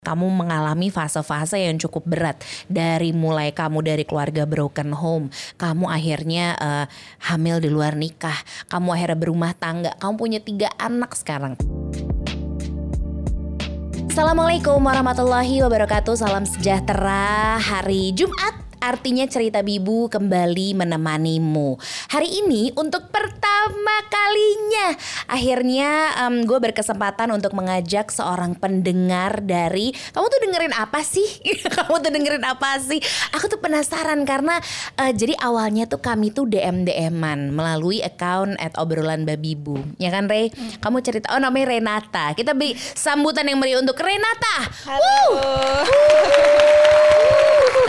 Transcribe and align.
kamu 0.00 0.32
mengalami 0.32 0.88
fase-fase 0.88 1.60
yang 1.60 1.76
cukup 1.76 2.08
berat 2.08 2.40
dari 2.72 3.12
mulai 3.12 3.52
kamu 3.52 3.84
dari 3.84 4.08
keluarga 4.08 4.48
broken 4.48 4.96
home, 4.96 5.28
kamu 5.60 5.92
akhirnya 5.92 6.56
uh, 6.56 6.86
hamil 7.28 7.60
di 7.60 7.68
luar 7.68 7.92
nikah, 8.00 8.40
kamu 8.72 8.96
akhirnya 8.96 9.18
berumah 9.20 9.52
tangga, 9.60 9.92
kamu 10.00 10.14
punya 10.16 10.40
tiga 10.40 10.72
anak 10.80 11.12
sekarang. 11.12 11.52
Assalamualaikum 14.08 14.80
warahmatullahi 14.80 15.60
wabarakatuh, 15.68 16.16
salam 16.16 16.48
sejahtera 16.48 17.60
hari 17.60 18.16
Jumat 18.16 18.69
artinya 18.80 19.28
cerita 19.28 19.60
Bibu 19.60 20.08
kembali 20.08 20.74
menemanimu. 20.74 21.76
Hari 22.10 22.28
ini 22.42 22.72
untuk 22.74 23.12
pertama 23.12 23.96
kalinya 24.08 24.96
akhirnya 25.28 26.16
um, 26.26 26.42
gue 26.48 26.58
berkesempatan 26.58 27.28
untuk 27.30 27.52
mengajak 27.52 28.08
seorang 28.08 28.56
pendengar 28.56 29.44
dari 29.44 29.92
kamu 30.16 30.26
tuh 30.26 30.40
dengerin 30.48 30.74
apa 30.74 31.04
sih? 31.04 31.28
kamu 31.76 31.94
tuh 32.00 32.10
dengerin 32.10 32.44
apa 32.48 32.80
sih? 32.80 32.98
Aku 33.36 33.46
tuh 33.52 33.60
penasaran 33.60 34.24
karena 34.24 34.58
uh, 34.96 35.12
jadi 35.12 35.36
awalnya 35.38 35.84
tuh 35.84 36.00
kami 36.00 36.32
tuh 36.32 36.48
DM 36.48 36.88
DM-an 36.88 37.52
melalui 37.52 38.00
account 38.00 38.56
at 38.56 38.72
obrolan 38.80 39.28
babibu. 39.28 39.76
Ya 40.00 40.08
kan 40.08 40.26
Rey? 40.26 40.48
Hmm. 40.48 40.80
Kamu 40.80 41.04
cerita 41.04 41.36
oh 41.36 41.40
namanya 41.40 41.76
Renata. 41.76 42.32
Kita 42.32 42.56
beri 42.56 42.72
sambutan 42.76 43.44
yang 43.44 43.60
meriah 43.60 43.78
untuk 43.78 44.00
Renata. 44.00 44.56
Halo. 44.88 45.20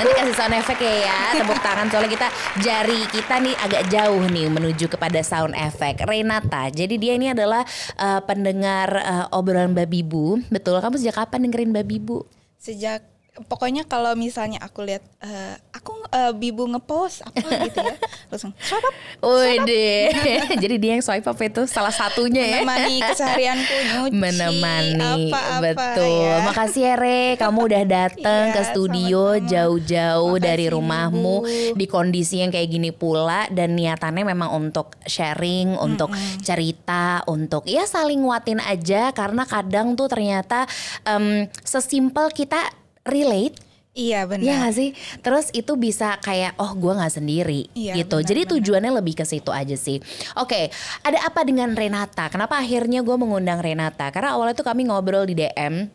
Nanti 0.01 0.13
kasih 0.17 0.34
sound 0.34 0.55
effect 0.57 0.80
ya 0.81 0.94
ya 1.05 1.17
tepuk 1.38 1.62
tangan 1.62 1.88
soalnya 1.94 2.12
kita 2.12 2.27
jari 2.66 2.99
kita 3.13 3.35
nih 3.38 3.55
agak 3.62 3.84
jauh 3.94 4.23
nih 4.34 4.48
menuju 4.49 4.85
kepada 4.90 5.21
sound 5.21 5.54
effect. 5.54 6.04
Renata, 6.04 6.73
jadi 6.73 6.95
dia 6.98 7.13
ini 7.16 7.30
adalah 7.31 7.62
uh, 8.02 8.21
pendengar 8.26 8.90
uh, 8.98 9.26
obrolan 9.38 9.77
Babibu. 9.77 10.41
Betul, 10.49 10.81
kamu 10.81 10.98
sejak 10.98 11.21
kapan 11.21 11.48
dengerin 11.48 11.71
Babibu? 11.71 12.26
Sejak 12.57 13.10
pokoknya 13.31 13.88
kalau 13.88 14.12
misalnya 14.12 14.59
aku 14.59 14.84
lihat 14.84 14.99
uh, 15.23 15.55
aku 15.71 15.95
uh, 16.12 16.35
bibu 16.35 16.68
ngepost 16.68 17.24
apa 17.24 17.48
gitu 17.71 17.79
ya 17.79 17.96
langsung 18.27 18.51
swipe 18.60 18.84
up. 18.84 18.96
Wede. 19.23 20.12
Jadi 20.63 20.76
dia 20.76 20.91
yang 20.99 21.04
swipe 21.04 21.23
up 21.23 21.40
itu 21.40 21.63
salah 21.63 21.96
satunya 21.96 22.43
ya. 22.43 22.60
Menemani 22.68 22.96
keseharianku 22.99 23.76
nyuci 23.88 24.20
Menemani. 24.20 25.32
Apa-apa 25.32 25.63
Betul. 25.63 26.12
Ya. 26.27 26.35
Makasih 26.43 26.84
ya 26.84 26.96
Re, 26.99 27.21
kamu 27.40 27.60
udah 27.71 27.84
datang 27.88 28.43
iya, 28.51 28.55
ke 28.55 28.62
studio 28.68 29.23
jauh-jauh 29.40 30.35
dari 30.35 30.68
rumahmu 30.68 31.35
Ibu. 31.48 31.76
di 31.79 31.85
kondisi 31.88 32.43
yang 32.43 32.51
kayak 32.51 32.68
gini 32.68 32.91
pula 32.91 33.48
dan 33.48 33.79
niatannya 33.79 34.27
memang 34.27 34.51
untuk 34.51 34.99
sharing, 35.07 35.79
untuk 35.79 36.12
-hmm. 36.12 36.43
cerita, 36.43 37.23
untuk 37.32 37.63
ya 37.63 37.88
saling 37.88 38.27
nguatin 38.27 38.60
aja 38.60 39.16
karena 39.16 39.48
kadang 39.48 39.95
tuh 39.95 40.12
ternyata 40.12 40.68
um, 41.07 41.48
sesimpel 41.63 42.27
kita 42.35 42.80
relate 43.05 43.71
Iya 43.91 44.24
benar. 44.24 44.44
Iya 44.48 44.55
gak 44.63 44.76
sih? 44.80 44.90
Terus 45.20 45.52
itu 45.52 45.76
bisa 45.76 46.16
kayak 46.24 46.55
oh 46.63 46.71
gue 46.80 46.96
nggak 46.96 47.12
sendiri 47.12 47.68
iya, 47.76 47.91
gitu. 47.99 48.24
Benar, 48.24 48.30
Jadi 48.32 48.41
benar. 48.48 48.52
tujuannya 48.55 48.91
lebih 49.04 49.20
ke 49.20 49.26
situ 49.27 49.52
aja 49.52 49.76
sih. 49.76 49.99
Oke, 50.40 50.71
ada 51.04 51.20
apa 51.27 51.44
dengan 51.44 51.76
Renata? 51.76 52.32
Kenapa 52.32 52.55
akhirnya 52.55 53.04
gue 53.04 53.16
mengundang 53.20 53.60
Renata? 53.60 54.07
Karena 54.16 54.40
awalnya 54.40 54.55
tuh 54.55 54.63
kami 54.63 54.88
ngobrol 54.88 55.27
di 55.27 55.35
DM. 55.35 55.91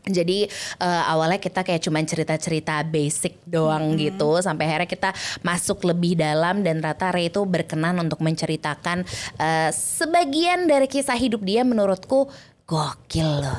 Jadi 0.00 0.48
uh, 0.80 1.04
awalnya 1.12 1.36
kita 1.36 1.60
kayak 1.60 1.84
cuman 1.84 2.08
cerita-cerita 2.08 2.80
basic 2.88 3.36
doang 3.44 3.92
hmm. 3.92 3.98
gitu 4.00 4.40
sampai 4.40 4.64
akhirnya 4.72 4.88
kita 4.88 5.10
masuk 5.44 5.84
lebih 5.84 6.16
dalam 6.16 6.64
dan 6.64 6.80
Rata 6.80 7.12
Ray 7.12 7.28
itu 7.28 7.44
berkenan 7.44 8.00
untuk 8.00 8.24
menceritakan 8.24 9.04
uh, 9.36 9.68
sebagian 9.68 10.64
dari 10.64 10.88
kisah 10.88 11.20
hidup 11.20 11.44
dia 11.44 11.68
menurutku 11.68 12.32
Gokil 12.70 13.42
loh. 13.42 13.58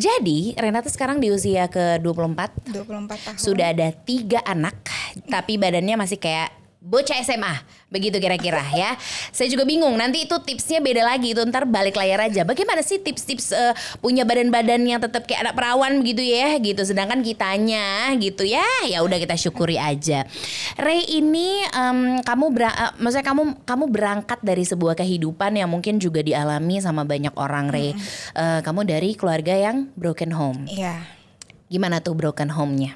Jadi 0.00 0.56
Renata 0.56 0.88
sekarang 0.88 1.20
di 1.20 1.28
usia 1.28 1.68
ke 1.68 2.00
24. 2.00 2.72
24 2.72 2.80
tahun. 2.80 3.36
Sudah 3.36 3.76
ada 3.76 3.92
tiga 3.92 4.40
anak, 4.48 4.80
tapi 5.28 5.60
badannya 5.60 6.00
masih 6.00 6.16
kayak 6.16 6.65
bocah 6.80 7.18
SMA 7.24 7.54
begitu 7.90 8.18
kira-kira 8.20 8.62
ya. 8.74 8.94
Saya 9.32 9.48
juga 9.48 9.64
bingung 9.64 9.94
nanti 9.96 10.26
itu 10.26 10.36
tipsnya 10.42 10.82
beda 10.82 11.02
lagi 11.02 11.32
itu 11.32 11.42
ntar 11.48 11.64
balik 11.66 11.96
layar 11.96 12.28
aja. 12.28 12.42
Bagaimana 12.42 12.82
sih 12.84 13.00
tips-tips 13.00 13.54
uh, 13.54 13.74
punya 14.02 14.26
badan-badan 14.26 14.82
yang 14.84 15.00
tetap 15.00 15.24
kayak 15.24 15.46
anak 15.46 15.54
perawan 15.54 16.02
begitu 16.02 16.22
ya 16.22 16.58
gitu. 16.60 16.82
Sedangkan 16.82 17.22
kitanya 17.24 18.12
gitu 18.18 18.44
ya 18.44 18.66
ya 18.86 19.00
udah 19.02 19.16
kita 19.16 19.34
syukuri 19.38 19.80
aja. 19.80 20.28
Ray 20.76 21.06
ini 21.16 21.64
um, 21.72 22.20
kamu 22.22 22.44
ber 22.52 22.68
uh, 22.68 22.92
maksudnya 23.00 23.26
kamu 23.26 23.42
kamu 23.64 23.84
berangkat 23.88 24.38
dari 24.42 24.64
sebuah 24.66 24.98
kehidupan 24.98 25.56
yang 25.56 25.70
mungkin 25.70 25.98
juga 26.02 26.20
dialami 26.20 26.82
sama 26.82 27.06
banyak 27.06 27.32
orang 27.38 27.72
Ray. 27.72 27.94
Mm 27.94 27.98
-hmm. 27.98 28.34
uh, 28.36 28.60
kamu 28.66 28.80
dari 28.86 29.10
keluarga 29.14 29.54
yang 29.54 29.88
broken 29.94 30.34
home. 30.34 30.68
Iya. 30.68 31.00
Yeah. 31.00 31.00
gimana 31.66 31.98
tuh 31.98 32.14
broken 32.14 32.54
home-nya 32.54 32.94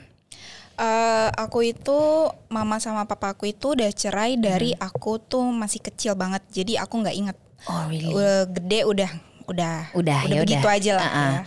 Uh, 0.80 1.28
aku 1.36 1.76
itu 1.76 2.00
mama 2.48 2.80
sama 2.80 3.04
papa 3.04 3.36
aku 3.36 3.52
itu 3.52 3.76
udah 3.76 3.92
cerai 3.92 4.40
dari 4.40 4.72
hmm. 4.72 4.80
aku 4.80 5.20
tuh 5.20 5.44
masih 5.52 5.84
kecil 5.84 6.16
banget 6.16 6.40
jadi 6.48 6.88
aku 6.88 7.04
nggak 7.04 7.16
inget 7.20 7.36
oh, 7.68 7.84
really? 7.84 8.16
gede 8.48 8.88
udah 8.88 9.10
udah 9.50 9.90
udah 9.98 10.20
udah 10.30 10.38
ya 10.38 10.40
begitu 10.46 10.66
udah. 10.66 10.78
aja 10.78 10.92
lah 10.94 11.02
uh 11.02 11.10
-uh. 11.10 11.30
ya. 11.34 11.40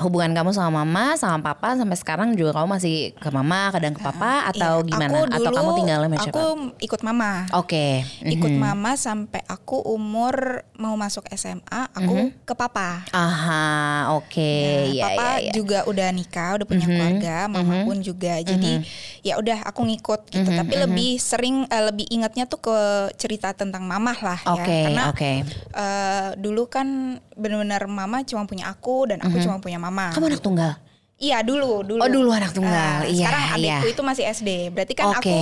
hubungan 0.00 0.30
kamu 0.32 0.50
sama 0.56 0.82
mama 0.82 1.14
sama 1.20 1.38
papa 1.44 1.76
sampai 1.76 1.96
sekarang 2.00 2.32
juga 2.32 2.56
kamu 2.56 2.66
masih 2.80 3.12
ke 3.20 3.28
mama 3.28 3.68
kadang 3.68 3.92
ke 3.92 4.00
papa 4.00 4.48
uh, 4.48 4.50
atau 4.50 4.80
iya. 4.80 4.88
gimana 4.88 5.12
aku 5.12 5.20
dulu, 5.28 5.36
atau 5.36 5.50
kamu 5.52 5.70
tinggal 5.76 5.98
sama 6.00 6.16
siapa 6.16 6.38
aku 6.40 6.46
ikut 6.80 7.00
mama 7.04 7.30
oke 7.52 7.68
okay. 7.68 7.92
mm-hmm. 8.00 8.34
ikut 8.34 8.52
mama 8.56 8.90
sampai 8.96 9.42
aku 9.44 9.76
umur 9.84 10.64
mau 10.80 10.96
masuk 10.96 11.28
SMA 11.36 11.80
aku 11.92 12.32
mm-hmm. 12.32 12.48
ke 12.48 12.54
papa 12.56 13.04
aha 13.12 14.16
oke 14.16 14.32
okay. 14.32 14.96
nah, 14.96 14.96
ya, 14.96 15.04
papa 15.04 15.28
ya, 15.28 15.36
ya. 15.44 15.52
juga 15.52 15.78
udah 15.84 16.08
nikah 16.16 16.50
udah 16.56 16.66
punya 16.66 16.86
mm-hmm. 16.88 16.96
keluarga 16.96 17.36
mama 17.52 17.60
mm-hmm. 17.60 17.86
pun 17.86 17.96
juga 18.00 18.34
jadi 18.40 18.72
mm-hmm. 18.80 19.24
ya 19.28 19.34
udah 19.36 19.58
aku 19.68 19.80
ngikut 19.84 20.20
gitu 20.32 20.48
mm-hmm. 20.48 20.60
tapi 20.64 20.74
mm-hmm. 20.74 20.84
lebih 20.88 21.10
sering 21.20 21.56
uh, 21.68 21.84
lebih 21.92 22.06
ingatnya 22.08 22.48
tuh 22.48 22.60
ke 22.64 22.78
cerita 23.20 23.52
tentang 23.52 23.84
mamah 23.84 24.18
lah 24.24 24.40
okay. 24.48 24.56
ya 24.56 24.64
karena 24.88 25.04
okay. 25.12 25.36
uh, 25.76 25.78
eh, 25.80 26.28
dulu 26.40 26.70
kan 26.70 27.18
benar-benar 27.50 27.82
mama 27.90 28.22
cuma 28.22 28.46
punya 28.46 28.70
aku 28.70 29.10
dan 29.10 29.18
aku 29.18 29.34
mm 29.34 29.34
-hmm. 29.34 29.46
cuma 29.50 29.56
punya 29.58 29.78
mama. 29.82 30.14
Kamu 30.14 30.30
anak 30.30 30.42
tunggal? 30.42 30.72
Iya 31.18 31.42
dulu, 31.42 31.82
dulu. 31.82 32.00
Oh 32.00 32.08
dulu 32.08 32.30
anak 32.30 32.54
tunggal. 32.54 33.02
Uh, 33.02 33.10
iya. 33.10 33.26
Sekarang 33.26 33.44
adikku 33.58 33.86
iya. 33.90 33.94
itu 33.98 34.02
masih 34.06 34.24
SD. 34.30 34.50
Berarti 34.70 34.92
kan 34.94 35.18
okay. 35.18 35.18
aku 35.18 35.36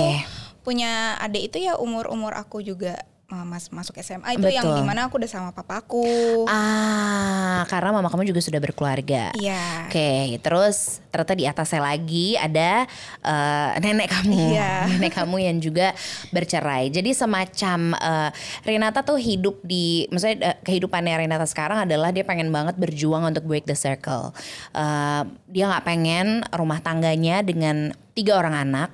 punya 0.65 1.15
adik 1.21 1.53
itu 1.53 1.57
ya 1.61 1.77
umur 1.77 2.09
umur 2.09 2.35
aku 2.35 2.59
juga 2.59 2.99
mas 3.29 3.69
masuk 3.69 3.93
SMA 4.01 4.33
itu 4.33 4.49
Betul. 4.49 4.57
yang 4.57 4.65
di 4.73 4.81
mana 4.81 5.05
aku 5.05 5.21
udah 5.21 5.29
sama 5.29 5.49
papaku. 5.53 6.49
Ah, 6.49 7.61
karena 7.69 7.93
mama 7.93 8.09
kamu 8.09 8.25
juga 8.25 8.41
sudah 8.41 8.57
berkeluarga. 8.57 9.29
Iya. 9.37 9.85
Oke, 9.85 9.93
okay, 9.93 10.25
terus 10.41 10.97
ternyata 11.13 11.33
di 11.37 11.45
atasnya 11.45 11.81
lagi 11.85 12.33
ada 12.41 12.89
uh, 13.21 13.77
nenek 13.77 14.09
kamu, 14.09 14.57
iya. 14.57 14.85
nenek 14.97 15.13
kamu 15.13 15.37
yang 15.45 15.57
juga 15.61 15.93
bercerai. 16.33 16.89
Jadi 16.89 17.13
semacam 17.13 17.93
uh, 18.01 18.29
Renata 18.65 19.05
tuh 19.05 19.21
hidup 19.21 19.61
di, 19.61 20.09
maksudnya 20.09 20.53
uh, 20.53 20.57
kehidupannya 20.65 21.21
Renata 21.21 21.45
sekarang 21.45 21.85
adalah 21.85 22.09
dia 22.09 22.25
pengen 22.25 22.49
banget 22.49 22.81
berjuang 22.81 23.29
untuk 23.29 23.45
break 23.45 23.69
the 23.69 23.77
circle. 23.77 24.33
Uh, 24.73 25.29
dia 25.45 25.69
nggak 25.69 25.85
pengen 25.85 26.41
rumah 26.49 26.81
tangganya 26.81 27.45
dengan 27.45 27.93
tiga 28.17 28.41
orang 28.41 28.57
anak 28.57 28.89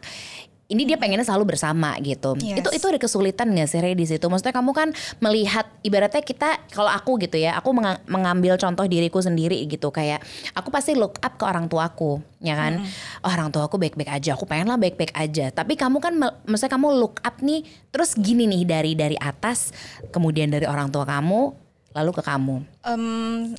ini 0.65 0.81
dia 0.89 0.97
pengennya 0.97 1.21
selalu 1.21 1.53
bersama 1.53 1.93
gitu. 2.01 2.33
Yes. 2.41 2.65
Itu 2.65 2.69
itu 2.73 2.85
ada 2.89 2.97
kesulitan 2.97 3.53
gak 3.53 3.69
sih 3.69 3.79
Rey 3.85 3.93
di 3.93 4.05
situ? 4.09 4.25
Maksudnya 4.25 4.55
kamu 4.55 4.71
kan 4.73 4.89
melihat 5.21 5.69
ibaratnya 5.85 6.25
kita 6.25 6.57
kalau 6.73 6.89
aku 6.89 7.21
gitu 7.21 7.37
ya, 7.37 7.53
aku 7.53 7.69
mengambil 8.09 8.57
contoh 8.57 8.85
diriku 8.89 9.21
sendiri 9.21 9.61
gitu 9.69 9.93
kayak 9.93 10.25
aku 10.57 10.73
pasti 10.73 10.97
look 10.97 11.21
up 11.21 11.37
ke 11.37 11.45
orang 11.45 11.69
tuaku, 11.69 12.17
ya 12.41 12.57
kan? 12.57 12.81
Hmm. 12.81 13.21
Oh, 13.21 13.29
orang 13.29 13.53
tuaku 13.53 13.77
baik-baik 13.77 14.09
aja, 14.09 14.33
aku 14.33 14.49
pengen 14.49 14.65
lah 14.73 14.81
baik-baik 14.81 15.13
aja. 15.13 15.53
Tapi 15.53 15.77
kamu 15.77 16.01
kan 16.01 16.13
maksudnya 16.49 16.73
kamu 16.73 16.87
look 16.97 17.21
up 17.21 17.37
nih 17.45 17.61
terus 17.93 18.17
gini 18.17 18.49
nih 18.49 18.65
dari 18.65 18.91
dari 18.97 19.17
atas, 19.21 19.69
kemudian 20.09 20.49
dari 20.49 20.65
orang 20.65 20.89
tua 20.89 21.05
kamu 21.05 21.53
lalu 21.93 22.11
ke 22.11 22.21
kamu. 22.25 22.55
Um, 22.83 23.53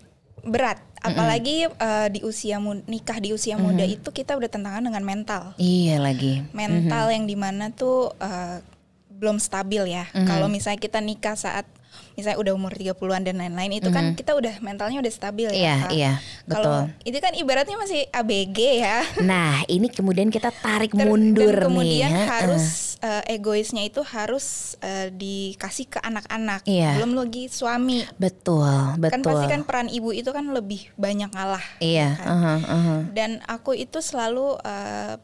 berat 0.47 0.83
apalagi 1.13 1.57
uh, 1.71 2.09
di 2.11 2.21
usia 2.27 2.59
nikah 2.87 3.19
di 3.23 3.31
usia 3.31 3.55
muda 3.57 3.85
mm 3.85 3.89
-hmm. 3.91 3.97
itu 4.01 4.09
kita 4.11 4.35
udah 4.35 4.51
tentangan 4.51 4.83
dengan 4.83 5.05
mental 5.05 5.43
iya 5.61 6.03
lagi 6.03 6.43
mental 6.51 7.07
mm 7.07 7.09
-hmm. 7.11 7.15
yang 7.15 7.25
di 7.27 7.37
mana 7.37 7.65
tuh 7.71 8.11
uh, 8.19 8.59
belum 9.17 9.41
stabil 9.41 9.97
ya 9.97 10.05
mm 10.11 10.13
-hmm. 10.13 10.27
kalau 10.29 10.47
misalnya 10.51 10.81
kita 10.81 10.99
nikah 11.01 11.39
saat 11.39 11.65
misalnya 12.17 12.39
udah 12.41 12.53
umur 12.57 12.73
30-an 12.73 13.23
dan 13.29 13.37
lain-lain 13.37 13.77
itu 13.77 13.89
mm 13.89 13.93
-hmm. 13.93 13.97
kan 13.97 14.05
kita 14.17 14.33
udah 14.33 14.55
mentalnya 14.65 14.99
udah 15.05 15.13
stabil 15.13 15.53
ya. 15.53 15.57
Iya, 15.57 15.77
iya, 15.93 16.13
betul. 16.49 16.65
Kalau 16.65 16.77
itu 17.05 17.19
kan 17.21 17.33
ibaratnya 17.37 17.77
masih 17.77 18.09
ABG 18.09 18.59
ya. 18.81 18.99
Nah, 19.21 19.61
ini 19.69 19.93
kemudian 19.93 20.33
kita 20.33 20.49
tarik 20.51 20.97
Ter 20.97 21.05
mundur 21.05 21.53
dan 21.53 21.69
kemudian 21.69 22.11
nih. 22.11 22.27
harus 22.27 22.97
uh, 23.05 23.23
egoisnya 23.29 23.85
itu 23.85 24.01
harus 24.01 24.79
uh, 24.81 25.13
dikasih 25.13 25.87
ke 25.93 25.99
anak-anak. 26.01 26.65
Iya. 26.65 26.97
Belum 27.01 27.21
lagi 27.21 27.53
suami. 27.53 28.07
Betul, 28.17 28.97
betul. 28.97 29.13
Kan 29.13 29.23
pasti 29.23 29.47
kan 29.53 29.63
peran 29.69 29.89
ibu 29.93 30.11
itu 30.11 30.31
kan 30.33 30.49
lebih 30.51 30.89
banyak 30.97 31.29
ngalah. 31.33 31.65
Iya, 31.85 32.17
kan? 32.17 32.27
uh 32.27 32.37
-huh, 32.37 32.59
uh 32.65 32.81
-huh. 32.81 33.01
Dan 33.13 33.45
aku 33.45 33.77
itu 33.77 34.01
selalu 34.01 34.57
uh, 34.65 35.15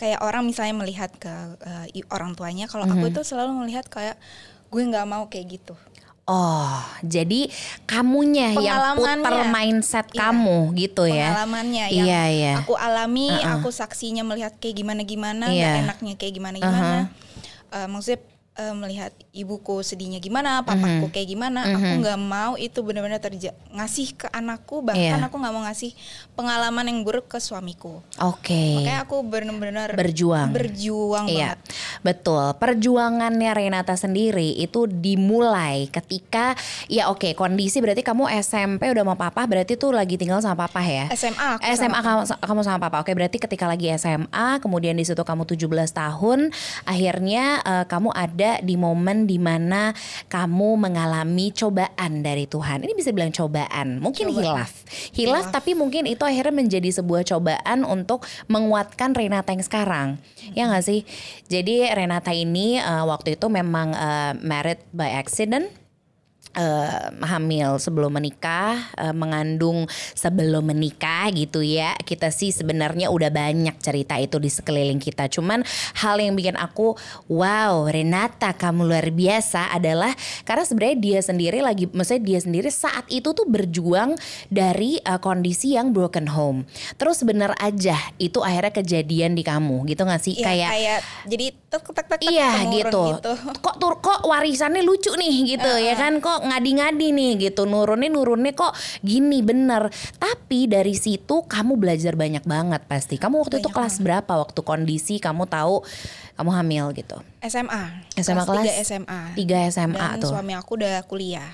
kayak 0.00 0.24
orang 0.24 0.48
misalnya 0.48 0.80
melihat 0.80 1.12
ke 1.20 1.28
uh, 1.60 1.84
orang 2.08 2.32
tuanya 2.32 2.64
kalau 2.64 2.88
mm 2.88 2.96
-hmm. 2.96 3.04
aku 3.04 3.12
itu 3.12 3.20
selalu 3.20 3.52
melihat 3.52 3.84
kayak 3.84 4.16
gue 4.70 4.82
nggak 4.86 5.06
mau 5.06 5.26
kayak 5.26 5.60
gitu 5.60 5.74
Oh, 6.30 6.78
jadi 7.02 7.50
kamunya 7.90 8.54
yang 8.54 8.94
puter 8.94 9.50
mindset 9.50 10.06
Iya. 10.14 10.30
kamu 10.30 10.58
gitu 10.78 11.10
ya? 11.10 11.34
pengalamannya 11.34 11.84
yang 11.90 12.06
Iya, 12.06 12.22
iya. 12.30 12.54
aku 12.62 12.78
alami, 12.78 13.34
Uh-uh. 13.34 13.58
aku 13.58 13.74
saksinya 13.74 14.22
melihat 14.22 14.54
kayak 14.62 14.78
gimana 14.78 15.02
gimana, 15.02 15.50
Iya. 15.50 15.58
nggak 15.58 15.82
enaknya 15.90 16.14
kayak 16.14 16.34
gimana 16.38 16.56
gimana. 16.62 16.96
Eh, 17.74 17.86
maksudnya 17.90 18.22
eh, 18.60 18.72
melihat 18.72 19.08
ibuku 19.30 19.80
sedihnya 19.80 20.18
gimana, 20.18 20.60
papaku 20.60 21.06
Mhm. 21.06 21.10
kayak 21.10 21.28
gimana, 21.28 21.60
aku 21.64 21.92
nggak 21.98 22.20
mau 22.20 22.52
itu 22.54 22.76
benar-benar 22.80 23.16
terjadi 23.18 23.56
ngasih 23.70 24.08
ke 24.14 24.26
anakku, 24.28 24.82
bahkan 24.82 25.16
Iya. 25.16 25.24
aku 25.24 25.36
nggak 25.36 25.50
mau 25.50 25.64
ngasih 25.64 25.96
pengalaman 26.34 26.84
yang 26.84 27.00
buruk 27.00 27.24
ke 27.26 27.38
suamiku. 27.38 28.02
Oke. 28.18 28.76
Makanya 28.76 29.00
aku 29.00 29.16
benar-benar 29.22 29.94
Berjuang. 29.94 30.50
berjuang 30.50 31.26
Iya, 31.26 31.54
banget. 31.54 31.58
betul. 32.02 32.44
Perjuangannya 32.54 33.50
Renata 33.50 33.94
sendiri 33.94 34.52
itu 34.54 34.84
dimulai 34.84 35.86
ketika 35.88 36.52
ya 36.86 37.06
oke 37.06 37.32
kondisi 37.32 37.78
berarti 37.78 38.02
kamu 38.02 38.26
SMP 38.36 38.88
udah 38.88 39.00
sama 39.00 39.14
papa 39.14 39.46
berarti 39.46 39.74
tuh 39.74 39.94
lagi 39.94 40.14
tinggal 40.14 40.40
sama 40.40 40.58
papa 40.60 40.82
ya? 40.82 41.06
SMA 41.12 41.56
aku 41.56 41.62
SMA 41.70 41.78
sama 41.78 41.98
kamu 42.02 42.20
kamu 42.42 42.60
sama 42.60 42.78
papa. 42.80 42.96
Oke, 42.98 43.12
berarti 43.12 43.38
ketika 43.38 43.64
lagi 43.64 43.86
SMA, 43.94 44.58
kemudian 44.58 44.92
di 44.92 45.06
situ 45.06 45.20
kamu 45.20 45.46
17 45.46 45.70
tahun, 45.90 46.50
akhirnya 46.84 47.44
eh, 47.62 47.84
kamu 47.86 48.10
ada 48.10 48.49
di 48.58 48.74
momen 48.74 49.30
di 49.30 49.38
mana 49.38 49.94
kamu 50.26 50.74
mengalami 50.74 51.54
cobaan 51.54 52.26
dari 52.26 52.50
Tuhan. 52.50 52.82
Ini 52.82 52.92
bisa 52.98 53.14
bilang 53.14 53.30
cobaan, 53.30 54.02
mungkin 54.02 54.34
Cobaan. 54.34 54.66
hilaf. 54.66 54.72
hilaf. 55.14 55.46
tapi 55.54 55.78
mungkin 55.78 56.10
itu 56.10 56.26
akhirnya 56.26 56.54
menjadi 56.54 56.90
sebuah 56.90 57.22
cobaan 57.22 57.86
untuk 57.86 58.26
menguatkan 58.50 59.14
Renata 59.14 59.54
yang 59.54 59.62
sekarang. 59.62 60.08
Ya 60.56 60.66
nggak 60.66 60.84
sih? 60.84 61.06
Jadi 61.46 61.86
Renata 61.90 62.34
ini 62.34 62.82
eh, 62.82 63.04
waktu 63.06 63.38
itu 63.38 63.46
memang 63.46 63.94
eh, 63.94 64.32
married 64.42 64.82
by 64.90 65.14
accident 65.14 65.79
eh, 66.54 67.06
hamil 67.26 67.78
sebelum 67.78 68.14
menikah, 68.14 68.90
eh, 68.98 69.14
mengandung 69.14 69.86
sebelum 70.14 70.66
menikah 70.66 71.30
gitu 71.30 71.62
ya. 71.62 71.94
Kita 72.00 72.34
sih 72.34 72.50
sebenarnya 72.50 73.12
udah 73.12 73.30
banyak 73.30 73.76
cerita 73.78 74.18
itu 74.18 74.36
di 74.42 74.50
sekeliling 74.50 74.98
kita. 74.98 75.30
Cuman 75.30 75.62
hal 76.02 76.18
yang 76.18 76.34
bikin 76.34 76.58
aku 76.58 76.98
wow, 77.30 77.86
Renata 77.86 78.54
kamu 78.54 78.90
luar 78.90 79.08
biasa 79.14 79.70
adalah 79.70 80.10
karena 80.42 80.64
sebenarnya 80.66 80.98
dia 80.98 81.20
sendiri 81.22 81.58
lagi 81.62 81.86
maksudnya 81.90 82.22
dia 82.22 82.40
sendiri 82.42 82.70
saat 82.72 83.06
itu 83.12 83.30
tuh 83.30 83.46
berjuang 83.46 84.18
dari 84.50 84.98
eh, 84.98 85.20
kondisi 85.22 85.78
yang 85.78 85.94
broken 85.94 86.30
home. 86.30 86.66
Terus 86.98 87.22
bener 87.22 87.54
aja 87.58 87.94
itu 88.18 88.42
akhirnya 88.42 88.74
kejadian 88.74 89.38
di 89.38 89.42
kamu 89.46 89.86
gitu 89.86 90.02
gak 90.02 90.22
sih? 90.22 90.34
Iya, 90.38 90.46
kayak 90.46 90.70
kayak 90.70 90.98
jadi 91.30 91.46
tek 91.70 91.82
tek 91.86 91.94
tek 91.94 92.06
tek 92.10 92.20
Iya 92.30 92.50
temurun 92.58 92.74
gitu. 92.74 93.04
Kok 93.60 93.76
tur 93.78 93.94
kok 94.02 94.20
warisannya 94.26 94.82
lucu 94.82 95.12
nih 95.14 95.56
gitu 95.56 95.72
ya 95.80 95.94
kan 95.94 96.18
kok 96.18 96.39
ngadi-ngadi 96.40 97.06
nih 97.12 97.32
gitu. 97.50 97.68
Nurunnya 97.68 98.08
nurunnya 98.08 98.52
kok 98.56 98.72
gini 99.04 99.44
bener. 99.44 99.92
Tapi 100.16 100.66
dari 100.66 100.96
situ 100.96 101.44
kamu 101.46 101.76
belajar 101.76 102.16
banyak 102.16 102.44
banget 102.44 102.82
pasti. 102.88 103.20
Kamu 103.20 103.44
waktu 103.46 103.60
itu 103.60 103.68
Banyak 103.70 103.76
kelas 103.76 103.94
berapa 104.02 104.32
waktu 104.40 104.60
kondisi 104.64 105.20
kamu 105.20 105.46
tahu 105.46 105.84
kamu 106.34 106.50
hamil 106.56 106.84
gitu. 106.96 107.20
SMA. 107.44 108.08
SMA 108.16 108.44
kelas 108.48 108.64
3 108.64 108.84
SMA. 108.88 109.20
3 109.36 109.72
SMA 109.72 110.06
Dan 110.16 110.20
tuh. 110.24 110.30
suami 110.32 110.52
aku 110.56 110.80
udah 110.80 111.04
kuliah. 111.04 111.50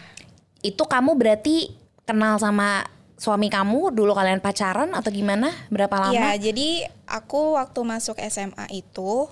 Itu 0.63 0.87
kamu 0.87 1.19
berarti 1.19 1.75
kenal 2.07 2.39
sama 2.39 2.87
suami 3.17 3.49
kamu 3.49 3.97
dulu 3.97 4.13
kalian 4.13 4.45
pacaran 4.45 4.93
atau 4.93 5.09
gimana? 5.11 5.51
Berapa 5.73 5.97
lama? 5.99 6.15
Iya, 6.15 6.53
jadi 6.53 6.87
aku 7.09 7.57
waktu 7.57 7.81
masuk 7.83 8.21
SMA 8.29 8.69
itu 8.71 9.27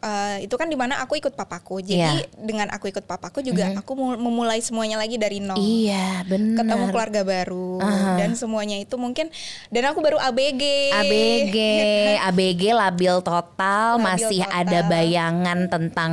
eh, 0.00 0.42
itu 0.42 0.54
kan 0.54 0.64
di 0.64 0.74
mana 0.74 0.98
aku 0.98 1.14
ikut 1.14 1.32
papaku. 1.32 1.80
Jadi. 1.80 2.00
Mhm. 2.00 2.28
dengan 2.40 2.66
aku 2.68 2.88
ikut 2.88 3.04
papaku 3.04 3.40
juga 3.42 3.68
aku 3.74 3.92
mu- 3.92 4.16
memulai 4.18 4.58
semuanya 4.58 4.96
lagi 4.96 5.14
dari 5.14 5.38
nol. 5.38 5.54
Iya, 5.54 6.24
benar. 6.24 6.56
Ketemu 6.58 6.84
keluarga 6.88 7.20
baru 7.22 7.76
dan 8.16 8.32
semuanya 8.32 8.76
itu 8.76 8.96
mungkin 8.96 9.28
dan 9.68 9.82
aku 9.86 10.00
baru 10.00 10.16
ABG. 10.18 10.62
ABG, 10.90 11.56
ABG 12.18 12.62
labil 12.80 13.16
total 13.20 13.96
Labil 13.96 14.04
masih 14.06 14.40
total. 14.42 14.58
ada 14.58 14.78
bayangan 14.82 15.58
tentang 15.68 16.10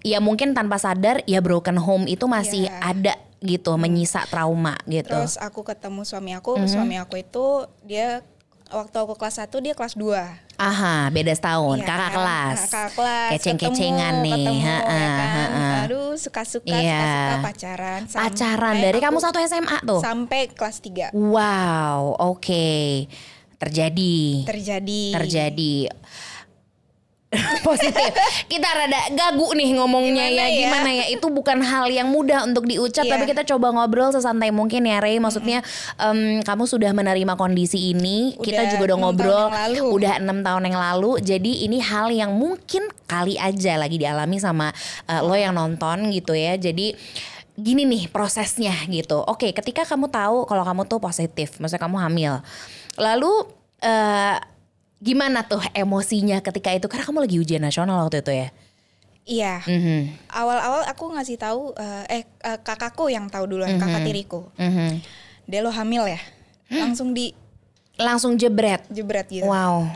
ya 0.00 0.18
mungkin 0.18 0.52
tanpa 0.52 0.76
sadar 0.76 1.20
ya 1.24 1.38
broken 1.38 1.76
home 1.76 2.04
itu 2.06 2.24
masih 2.24 2.64
Iya. 2.64 2.80
ada 2.82 3.14
gitu 3.38 3.70
menyisa 3.76 4.26
trauma 4.26 4.74
gitu. 4.84 5.14
Terus 5.14 5.36
aku 5.36 5.62
ketemu 5.62 6.02
suami 6.02 6.32
aku, 6.32 6.56
Mhm. 6.56 6.66
suami 6.66 6.96
aku 6.96 7.14
itu 7.16 7.46
dia 7.82 8.24
waktu 8.68 8.96
aku 8.96 9.14
kelas 9.16 9.40
1 9.40 9.64
dia 9.64 9.74
kelas 9.74 9.94
2. 9.96 10.58
Aha, 10.58 11.06
beda 11.08 11.30
setahun, 11.30 11.78
Iya 11.78 11.86
kakak 11.86 12.10
kelas. 12.12 12.58
Kakak 12.66 12.90
kelas. 12.98 13.30
Keceng-kecengan 13.38 14.14
ketemu, 14.18 14.26
nih. 14.26 14.42
Ketemu, 14.42 14.66
ya 14.90 15.08
kan? 15.14 15.48
Aduh, 15.86 16.12
suka-suka, 16.18 16.74
Iya. 16.74 16.98
suka-suka 16.98 17.36
pacaran. 17.46 18.00
Pacaran 18.10 18.76
dari 18.82 18.98
kamu 18.98 19.18
satu 19.22 19.38
SMA 19.38 19.78
tuh. 19.86 20.00
Sampai 20.02 20.50
kelas 20.50 20.82
3 20.82 21.14
Wow, 21.14 22.18
oke. 22.18 23.06
Terjadi. 23.58 24.46
terjadi. 24.46 25.02
Terjadi. 25.18 25.76
Positif. 27.68 28.08
Kita 28.48 28.68
rada 28.72 29.12
gagu 29.12 29.52
nih 29.52 29.76
ngomongnya 29.76 30.32
Gimana 30.32 30.40
ya. 30.40 30.46
ya? 30.48 30.58
Gimana 30.64 30.90
ya? 30.96 31.04
Itu 31.12 31.28
bukan 31.28 31.60
hal 31.60 31.92
yang 31.92 32.08
mudah 32.08 32.48
untuk 32.48 32.64
diucap, 32.64 33.04
Iya. 33.04 33.12
tapi 33.14 33.24
kita 33.28 33.44
coba 33.44 33.68
ngobrol 33.68 34.08
sesantai 34.08 34.48
mungkin 34.48 34.88
ya, 34.88 34.96
Rey. 34.96 35.20
Maksudnya 35.20 35.60
em, 36.00 36.40
kamu 36.40 36.64
sudah 36.64 36.88
menerima 36.96 37.36
kondisi 37.36 37.92
ini, 37.92 38.32
kita 38.40 38.64
Udah 38.64 38.70
juga 38.72 38.82
udah 38.88 38.98
ngobrol 38.98 39.44
udah 39.92 40.12
enam 40.24 40.40
tahun 40.40 40.72
yang 40.72 40.78
lalu. 40.80 41.20
Jadi 41.20 41.68
ini 41.68 41.84
hal 41.84 42.08
yang 42.08 42.32
mungkin 42.32 42.88
kali 43.04 43.36
aja 43.36 43.76
lagi 43.76 44.00
dialami 44.00 44.40
sama 44.40 44.72
eh, 45.04 45.20
lo 45.20 45.36
yang 45.36 45.52
nonton 45.52 46.08
gitu 46.08 46.32
ya. 46.32 46.56
Jadi 46.56 46.96
gini 47.58 47.84
nih 47.84 48.08
prosesnya 48.08 48.72
gitu. 48.88 49.20
Oke, 49.20 49.52
ketika 49.52 49.84
kamu 49.84 50.08
tahu 50.08 50.48
kalau 50.48 50.64
kamu 50.64 50.88
tuh 50.88 50.96
positif, 50.96 51.60
maksudnya 51.60 51.84
kamu 51.84 51.96
hamil, 52.00 52.32
lalu 52.96 53.32
eh, 53.84 54.36
gimana 54.98 55.46
tuh 55.46 55.62
emosinya 55.72 56.42
ketika 56.42 56.74
itu? 56.74 56.86
Karena 56.90 57.06
kamu 57.06 57.18
lagi 57.24 57.36
ujian 57.38 57.62
nasional 57.62 58.02
waktu 58.02 58.20
itu 58.22 58.32
ya. 58.34 58.48
Iya. 59.28 59.54
Mhm, 59.68 60.32
Awal-awal 60.32 60.88
aku 60.88 61.12
ngasih 61.12 61.36
tahu 61.36 61.76
eh, 61.76 62.24
eh 62.24 62.24
kakakku 62.64 63.12
yang 63.12 63.28
tahu 63.28 63.44
duluan, 63.44 63.76
kakak 63.76 64.02
tiriku. 64.02 64.48
mhm. 64.56 64.98
Dia 65.48 65.60
lo 65.64 65.72
hamil 65.72 66.04
ya. 66.08 66.20
Langsung 66.68 67.12
Langsung 67.98 68.36
jebret. 68.36 68.84
dijebret 68.88 69.26
gitu. 69.28 69.48
Wow. 69.48 69.88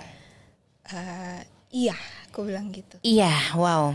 Eh, 0.91 1.41
iya, 1.71 1.97
aku 2.29 2.45
bilang 2.45 2.69
gitu. 2.75 2.99
Iya, 3.01 3.31
wow. 3.55 3.95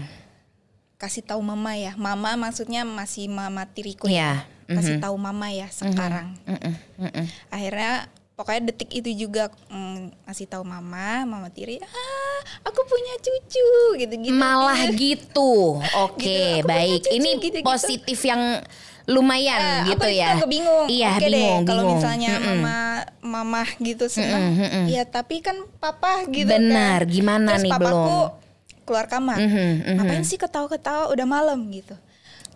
Kasih 0.98 1.22
tahu 1.22 1.42
mama 1.44 1.78
ya. 1.78 1.94
Mama 2.00 2.34
maksudnya 2.40 2.82
masih 2.88 3.30
mama 3.30 3.68
tiriku 3.70 4.10
Iya. 4.10 4.42
ya. 4.66 4.74
Kasih 4.74 4.98
tahu 5.00 5.16
mama 5.16 5.48
ya 5.54 5.68
sekarang. 5.70 6.36
Mm-mm, 6.44 6.74
mm-mm. 7.00 7.26
akhirnya 7.48 8.10
pokoknya 8.38 8.70
detik 8.70 8.94
itu 8.94 9.10
juga 9.18 9.50
mm, 9.66 10.24
ngasih 10.24 10.46
tahu 10.46 10.62
mama 10.62 11.26
mama 11.26 11.50
tiri 11.50 11.82
ah 11.82 12.38
aku 12.64 12.86
punya 12.86 13.18
cucu 13.18 13.70
gitu 13.98 14.14
gitu 14.16 14.32
Malah 14.32 14.78
gitu. 14.94 15.82
Oke, 16.06 16.22
Gitu, 16.22 16.62
aku 16.62 16.70
baik. 16.70 17.02
cucu, 17.02 17.10
Ini 17.12 17.30
gitu-gitu. 17.36 17.66
positif 17.66 18.20
yang 18.24 18.62
lumayan 19.06 19.58
Eh, 19.58 19.80
gitu 19.90 20.06
aku 20.06 20.14
ya. 20.14 20.30
agak 20.36 20.48
bingung 20.48 20.86
Iya, 20.86 21.10
Oke 21.14 21.26
deh 21.26 21.32
bingung, 21.34 21.64
kalau 21.64 21.82
bingung. 21.82 21.98
misalnya 21.98 22.32
Mm-mm. 22.36 22.46
mama 22.60 22.78
mama 23.20 23.62
gitu 23.80 24.06
senang 24.06 24.54
Mm-mm, 24.54 24.64
mm-mm. 24.64 24.86
ya 24.88 25.04
tapi 25.04 25.40
kan 25.40 25.58
papa 25.76 26.28
gitu 26.28 26.46
Benar, 26.46 27.02
kan 27.02 27.10
gimana 27.10 27.50
Terus 27.50 27.64
nih 27.64 27.72
papaku 27.74 27.98
belum? 27.98 28.86
keluar 28.86 29.06
kamar 29.08 29.38
Mhm, 29.40 29.50
mhm. 29.50 29.96
ngapain 29.98 30.24
sih 30.24 30.38
ketawa-ketawa 30.38 31.10
udah 31.10 31.26
malam 31.26 31.60
gitu 31.70 31.96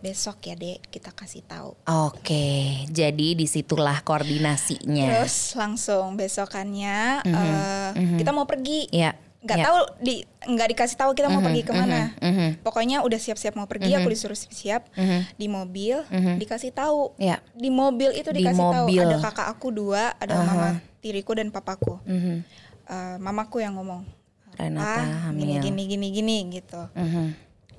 besok 0.01 0.41
ya 0.43 0.53
dek 0.53 0.81
kita 0.89 1.09
kasih 1.11 1.41
tahu 1.41 1.77
Oke, 1.85 2.49
jadi 2.87 3.27
di 3.31 3.45
situlah 3.45 4.01
koordinasinya. 4.01 5.21
terus 5.21 5.53
langsung 5.53 6.13
besokannya 6.13 7.21
eh, 7.23 7.89
kita 8.17 8.29
mau 8.29 8.43
pergi 8.43 8.89
Ya. 8.89 9.13
nggak 9.41 9.57
ya. 9.57 9.63
tahu 9.63 9.77
di 9.99 10.15
nggak 10.43 10.67
dikasih 10.69 10.93
tahu 10.95 11.11
kita 11.13 11.25
mau 11.27 11.39
pergi 11.39 11.61
ke 11.61 11.71
mana 11.71 12.13
mhm. 12.15 12.61
pokoknya 12.61 13.01
udah 13.01 13.17
siap-siap 13.17 13.53
mau 13.53 13.65
pergi 13.65 13.89
aku 13.91 14.05
disuruh 14.07 14.37
siap 14.37 14.85
Mhm. 14.93 15.33
di 15.33 15.47
mobil 15.47 15.95
dikasih 16.37 16.69
tahu 16.71 17.17
Ya. 17.17 17.41
di 17.51 17.69
mobil 17.69 18.13
itu 18.13 18.29
Di 18.29 18.37
dikasih 18.37 18.57
tahu 18.59 18.85
mobil. 18.85 19.01
ada 19.01 19.17
kakak 19.19 19.49
aku 19.49 19.69
dua 19.69 20.13
ada 20.15 20.33
mama 20.35 20.69
tiriku 20.99 21.33
dan 21.33 21.49
papaku 21.49 21.97
Mhm. 22.03 22.35
Eh, 22.83 23.17
mamaku 23.17 23.61
yang 23.61 23.73
ngomong 23.73 24.05
Renata 24.51 24.85
ah 24.99 25.05
hamil. 25.25 25.57
gini 25.57 25.57
gini 25.63 25.83
gini 25.87 26.07
gini 26.11 26.37
gitu 26.53 26.81
Mhm. 26.93 27.25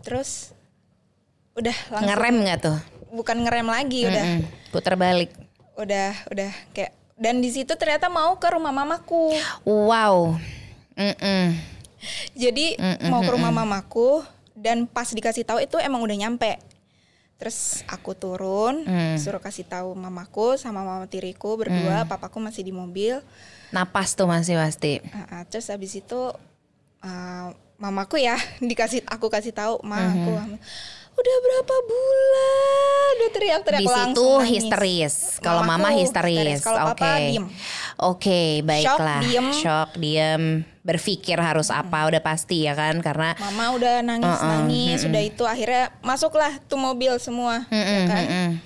terus 0.01 0.51
udah 1.55 1.77
langsung 1.91 2.09
Ngerem 2.09 2.37
nggak 2.41 2.59
tuh? 2.61 2.79
bukan 3.11 3.37
ngerem 3.39 3.69
lagi 3.69 4.01
udah 4.05 4.25
Mhm. 4.27 4.43
Putar 4.71 4.97
balik. 4.97 5.31
udah 5.75 6.17
udah 6.29 6.51
kayak 6.73 6.91
dan 7.15 7.39
di 7.39 7.49
situ 7.49 7.73
ternyata 7.75 8.09
mau 8.09 8.35
ke 8.35 8.49
rumah 8.49 8.71
mamaku 8.71 9.37
Wow. 9.63 10.37
Mm-mm. 10.93 11.57
Jadi 12.35 12.77
mau 13.05 13.21
ke 13.21 13.31
rumah 13.31 13.49
mamaku 13.51 14.21
dan 14.53 14.85
pas 14.85 15.07
dikasih 15.07 15.43
tahu 15.43 15.61
itu 15.61 15.77
emang 15.77 16.01
udah 16.01 16.17
nyampe. 16.19 16.59
Terus 17.37 17.83
aku 17.85 18.13
turun, 18.13 18.83
Mm. 18.83 19.17
suruh 19.17 19.39
kasih 19.39 19.65
tahu 19.65 19.93
mamaku 19.93 20.55
sama 20.57 20.81
mama 20.81 21.07
tiriku 21.07 21.55
berdua, 21.55 22.05
papaku 22.05 22.39
masih 22.39 22.63
di 22.63 22.71
mobil. 22.71 23.19
Napas 23.71 24.13
tuh 24.13 24.27
masih 24.27 24.55
pasti. 24.55 25.01
Ah, 25.11 25.27
ah, 25.33 25.43
terus 25.45 25.67
habis 25.67 25.93
itu 25.93 26.21
ah, 27.01 27.51
mamaku 27.77 28.19
ya 28.19 28.35
dikasih 28.63 29.03
aku 29.07 29.27
kasih 29.27 29.51
tahu, 29.51 29.81
ma 29.83 30.13
aku 30.13 30.31
hamil." 30.33 30.61
Udah 31.23 31.37
berapa 31.41 31.77
bulan 31.87 33.13
udah 33.13 33.31
teriak-teriak 33.31 33.79
Di 33.79 33.87
situ 33.87 33.95
langsung 33.95 34.35
nangis. 34.37 34.51
histeris. 34.51 35.15
Kalau 35.39 35.63
mama 35.63 35.95
histeris. 35.95 36.67
Oke. 36.67 37.15
Oke, 38.03 38.43
baiklah. 38.61 39.23
diem. 39.23 39.47
Shock, 39.55 39.95
diem. 39.95 40.67
Berpikir 40.83 41.39
harus 41.39 41.71
apa 41.71 42.11
udah 42.11 42.19
pasti 42.19 42.67
ya 42.67 42.75
kan 42.75 42.99
karena 42.99 43.39
Mama 43.39 43.71
udah 43.79 44.03
nangis-nangis, 44.03 45.07
udah 45.07 45.23
itu 45.23 45.47
akhirnya 45.47 45.95
masuklah 46.03 46.59
tuh 46.67 46.75
mobil 46.75 47.15
semua, 47.23 47.63
ya 47.71 48.03
kan? 48.11 48.59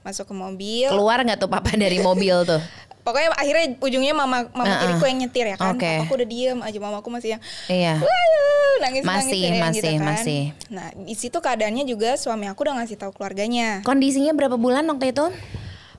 Masuk 0.00 0.26
ke 0.26 0.34
mobil. 0.34 0.88
keluar 0.90 1.22
nggak 1.22 1.38
tuh 1.38 1.46
papa 1.46 1.70
dari 1.76 2.02
mobil 2.08 2.42
tuh? 2.42 2.58
Pokoknya 3.00 3.32
akhirnya 3.32 3.80
ujungnya 3.80 4.12
mama 4.12 4.46
mama 4.52 4.68
Uh-uh. 4.68 4.80
tiriku 4.84 5.04
yang 5.08 5.18
nyetir 5.24 5.46
ya 5.48 5.56
kan. 5.56 5.72
Oke. 5.72 6.04
Aku 6.04 6.14
udah 6.14 6.28
diem 6.28 6.58
aja, 6.60 6.78
mamaku 6.78 7.08
masih 7.08 7.28
yang 7.36 7.42
Iya. 7.66 7.94
"Wuh," 7.98 8.74
nangis 8.80 9.02
Masih, 9.02 9.42
nangis 9.50 9.60
masih, 9.60 9.80
gitu 9.80 9.90
kan. 9.96 10.06
masih. 10.14 10.42
Nah 10.68 10.86
di 10.92 11.14
situ 11.16 11.38
keadaannya 11.38 11.84
juga 11.84 12.14
suami 12.14 12.46
aku 12.46 12.60
udah 12.64 12.80
ngasih 12.84 12.96
tahu 12.96 13.12
keluarganya. 13.16 13.80
Kondisinya 13.82 14.32
berapa 14.32 14.54
bulan 14.54 14.84
waktu 14.86 15.12
itu? 15.12 15.26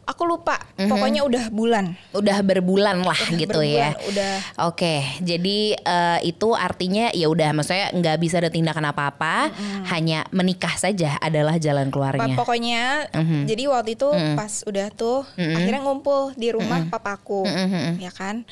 Aku 0.03 0.25
lupa, 0.25 0.57
pokoknya 0.75 1.21
udah 1.21 1.47
bulan. 1.49 1.93
Udah 2.11 2.41
berbulan 2.41 2.99
lah 2.99 3.15
gitu 3.31 3.61
ya. 3.61 3.93
berbulan, 3.93 4.09
udah. 4.09 4.33
Oke, 4.65 4.95
jadi 5.19 5.57
eh, 5.73 6.19
itu 6.25 6.51
artinya 6.51 7.09
ya 7.09 7.25
udah, 7.25 7.53
maksudnya 7.53 7.89
nggak 7.91 8.17
bisa 8.17 8.37
ada 8.37 8.49
tindakan 8.49 8.85
apa-apa, 8.87 9.53
hanya 9.87 10.25
menikah 10.29 10.73
saja 10.73 11.15
adalah 11.17 11.55
jalan 11.55 11.87
keluarnya. 11.87 12.33
Pokoknya 12.33 13.07
jadi 13.45 13.63
waktu 13.67 13.93
itu 13.93 14.09
pas 14.33 14.63
udah 14.63 14.89
tuh 14.91 15.23
akhirnya 15.37 15.81
ngumpul 15.81 16.33
di 16.33 16.49
rumah 16.49 16.81
papaku 16.87 17.45
ya 17.97 18.11
kan? 18.11 18.43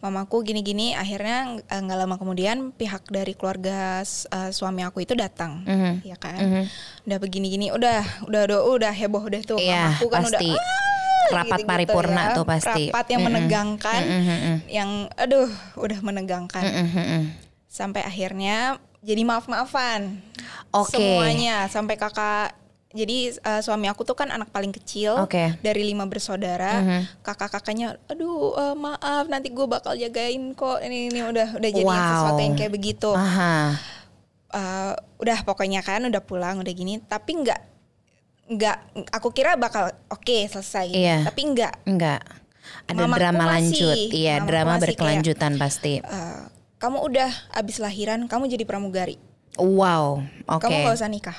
Mamaku 0.00 0.42
gini-gini 0.42 0.92
akhirnya 0.92 1.38
eh, 1.62 1.80
nggak 1.80 1.98
lama 2.00 2.16
kemudian 2.16 2.70
pihak 2.70 3.06
dari 3.08 3.32
keluarga 3.32 4.02
eh, 4.02 4.50
suami 4.50 4.82
aku 4.82 5.00
itu 5.00 5.12
datang 5.12 5.62
ya 6.02 6.16
kan? 6.16 6.66
Udah 7.04 7.18
begini-gini 7.18 7.70
udah 7.70 8.02
udah 8.24 8.40
udah 8.42 8.60
udah 8.72 8.92
heboh 8.92 9.22
udah 9.22 9.40
tuh 9.42 9.56
Iya, 9.56 9.92
mamaku 9.92 10.06
kan 10.08 10.22
pasti. 10.26 10.48
udah 10.48 10.58
"Ah," 10.58 10.82
Rapat 11.26 11.58
gitu-gitu 11.58 11.68
paripurna 11.68 12.22
ya. 12.22 12.34
tuh 12.34 12.44
pasti. 12.44 12.82
rapat 12.88 13.06
yang 13.08 13.22
menegangkan 13.22 14.00
yang 14.68 14.90
aduh 15.14 15.48
udah 15.74 15.98
menegangkan 16.00 16.62
Mhm. 16.62 17.20
sampai 17.66 18.02
akhirnya 18.02 18.76
jadi 19.00 19.22
maaf-maafan 19.22 20.20
Oke. 20.70 20.94
semuanya 20.94 21.66
sampai 21.66 21.94
kakak 21.94 22.52
jadi 22.90 23.16
eh, 23.34 23.60
suami 23.60 23.86
aku 23.86 24.02
tuh 24.02 24.14
kan 24.14 24.30
anak 24.30 24.48
paling 24.48 24.70
kecil 24.70 25.18
Oke. 25.18 25.58
dari 25.58 25.82
lima 25.82 26.06
bersaudara 26.06 26.78
kakak-kakaknya 27.20 27.98
aduh 28.06 28.54
eh, 28.54 28.74
maaf 28.74 29.26
nanti 29.26 29.50
gue 29.50 29.66
bakal 29.66 29.92
jagain 29.94 30.52
kok 30.52 30.78
ini 30.80 31.10
ini 31.10 31.20
udah 31.20 31.54
udah 31.54 31.70
jadi 31.72 31.84
Wow. 31.84 31.98
sesuatu 32.14 32.40
yang 32.40 32.54
kayak 32.54 32.72
begitu 32.72 33.10
Aha. 33.10 33.74
Eh, 34.48 34.92
udah 35.18 35.38
pokoknya 35.42 35.82
kan 35.82 35.98
udah 36.00 36.22
pulang 36.22 36.62
udah 36.62 36.70
gini 36.70 37.02
tapi 37.02 37.34
nggak 37.36 37.73
nggak 38.46 38.76
aku 39.10 39.28
kira 39.30 39.54
bakal 39.54 39.88
oke 40.06 40.36
selesai 40.44 40.88
Iya. 40.88 41.24
tapi 41.24 41.40
nggak 41.48 41.74
Enggak. 41.84 42.20
Ada 42.84 42.96
Mamaku 42.98 43.18
drama 43.18 43.44
masih, 43.44 43.52
lanjut. 43.52 43.96
Iya, 44.10 44.34
mamaku 44.34 44.48
drama 44.48 44.68
masih 44.70 44.82
berkelanjutan 44.82 45.52
pasti. 45.56 45.92
eh, 45.98 46.40
kamu 46.76 46.98
udah 47.02 47.30
abis 47.54 47.76
lahiran 47.78 48.24
kamu 48.24 48.44
jadi 48.50 48.64
pramugari 48.64 49.16
Wow. 49.54 50.24
Oke. 50.46 50.60
kamu 50.62 50.76
gak 50.82 50.96
usah 50.96 51.08
nikah 51.08 51.38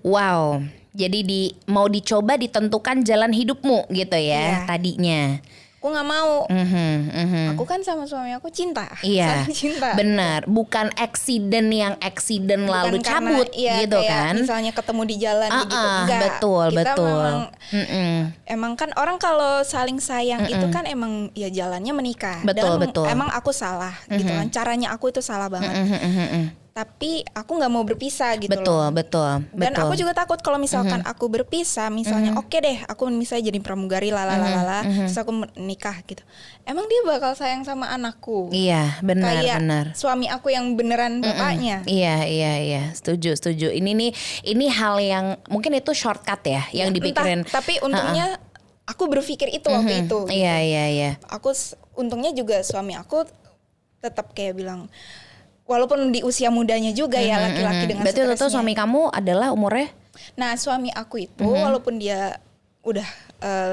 Wow. 0.00 0.60
Jadi 0.92 1.18
di 1.20 1.40
mau 1.66 1.86
dicoba 1.86 2.34
ditentukan 2.34 3.02
jalan 3.02 3.30
hidupmu 3.30 3.90
gitu 3.90 4.14
ya 4.14 4.62
Iya. 4.62 4.64
tadinya. 4.64 5.42
Aku 5.84 5.92
nggak 5.92 6.08
mau 6.08 6.48
Mhm, 6.48 6.92
mhm. 7.12 7.44
aku 7.52 7.68
kan 7.68 7.84
sama 7.84 8.08
suami 8.08 8.32
aku 8.32 8.48
cinta 8.48 8.88
Iya, 9.04 9.44
saling 9.44 9.52
cinta 9.52 9.92
benar. 9.92 10.48
Bukan 10.48 10.88
eksiden 10.96 11.68
yang 11.68 12.00
eksiden 12.00 12.64
lalu 12.64 13.04
karena, 13.04 13.36
cabut 13.36 13.52
iya, 13.52 13.84
gitu 13.84 14.00
kayak 14.00 14.08
kan? 14.08 14.34
misalnya 14.40 14.72
ketemu 14.72 15.02
di 15.04 15.16
jalan 15.20 15.50
Ah, 15.52 15.60
begitu 15.60 15.76
ah, 15.76 15.96
enggak 16.00 16.20
betul, 16.24 16.64
kita 16.72 16.80
betul. 16.80 17.04
memang 17.04 17.38
Mm-mm. 17.68 18.14
emang 18.48 18.72
kan 18.80 18.90
orang 18.96 19.20
kalau 19.20 19.60
saling 19.60 20.00
sayang 20.00 20.48
itu 20.48 20.64
kan 20.72 20.88
emang 20.88 21.28
ya 21.36 21.52
jalannya 21.52 21.92
menikah 21.92 22.40
Betul, 22.40 22.80
Dan 22.80 22.88
betul. 22.88 23.04
emang 23.04 23.28
aku 23.28 23.52
salah 23.52 23.92
gitu 24.08 24.24
kan 24.26 24.48
caranya 24.48 24.88
aku 24.88 25.12
itu 25.12 25.20
salah 25.20 25.52
banget 25.52 25.68
Mhm, 25.68 25.84
mhm, 25.92 26.08
mhm. 26.16 26.44
Tapi 26.74 27.22
aku 27.30 27.54
nggak 27.54 27.70
mau 27.70 27.86
berpisah 27.86 28.34
gitu 28.34 28.50
Betul, 28.50 28.74
loh 28.74 28.90
betul, 28.90 29.46
dan 29.54 29.70
betul. 29.78 29.82
aku 29.86 29.94
juga 29.94 30.10
takut 30.10 30.42
kalau 30.42 30.58
misalkan 30.58 31.06
aku 31.06 31.30
berpisah 31.30 31.86
misalnya 31.86 32.34
oke 32.34 32.50
deh 32.50 32.82
aku 32.90 33.06
misalnya 33.14 33.54
jadi 33.54 33.62
pramugari 33.62 34.10
lalalalala 34.10 34.82
terus 34.82 35.14
aku 35.14 35.30
menikah 35.30 35.94
gitu 36.02 36.26
emang 36.66 36.90
dia 36.90 37.00
bakal 37.06 37.38
sayang 37.38 37.62
sama 37.62 37.94
anakku 37.94 38.50
Iya, 38.50 38.98
benar, 39.06 39.38
kayak 39.38 39.56
benar. 39.62 39.86
suami 39.94 40.26
aku 40.26 40.50
yang 40.50 40.74
beneran 40.74 41.22
bapaknya 41.22 41.86
Iya, 41.86 42.26
iya, 42.26 42.52
iya. 42.58 42.82
Setuju, 42.90 43.38
setuju. 43.38 43.68
Ini 43.70 43.90
nih, 43.94 44.10
ini 44.42 44.66
hal 44.66 44.98
yang 44.98 45.26
mungkin 45.46 45.78
itu 45.78 45.94
shortcut 45.94 46.42
ya, 46.42 46.66
yang 46.74 46.90
dipikirin. 46.90 47.46
Entah, 47.46 47.60
tapi 47.62 47.78
untungnya 47.84 48.40
aku 48.88 49.06
berpikir 49.06 49.52
itu 49.52 49.68
waktu 49.70 50.04
itu. 50.08 50.26
gitu. 50.26 50.32
Iya, 50.32 50.56
iya, 50.64 50.84
iya. 50.90 51.10
Aku 51.30 51.54
untungnya 51.94 52.34
juga 52.34 52.58
suami 52.66 52.98
aku 52.98 53.22
tetap 54.00 54.32
kayak 54.36 54.58
bilang 54.58 54.90
walaupun 55.64 56.12
di 56.12 56.20
usia 56.20 56.48
mudanya 56.48 56.92
juga 56.92 57.18
ya 57.18 57.40
laki-laki 57.40 57.84
dengan 57.84 58.04
Mm-hmm, 58.04 58.04
Berarti 58.04 58.20
waktu 58.22 58.36
itu 58.38 58.46
suami 58.52 58.72
kamu 58.72 59.00
adalah 59.10 59.48
umurnya? 59.50 59.88
Nah, 60.34 60.54
suami 60.54 60.88
aku 60.90 61.24
itu 61.24 61.42
Mm-hmm. 61.42 61.64
walaupun 61.64 61.94
dia 61.96 62.38
udah 62.80 63.08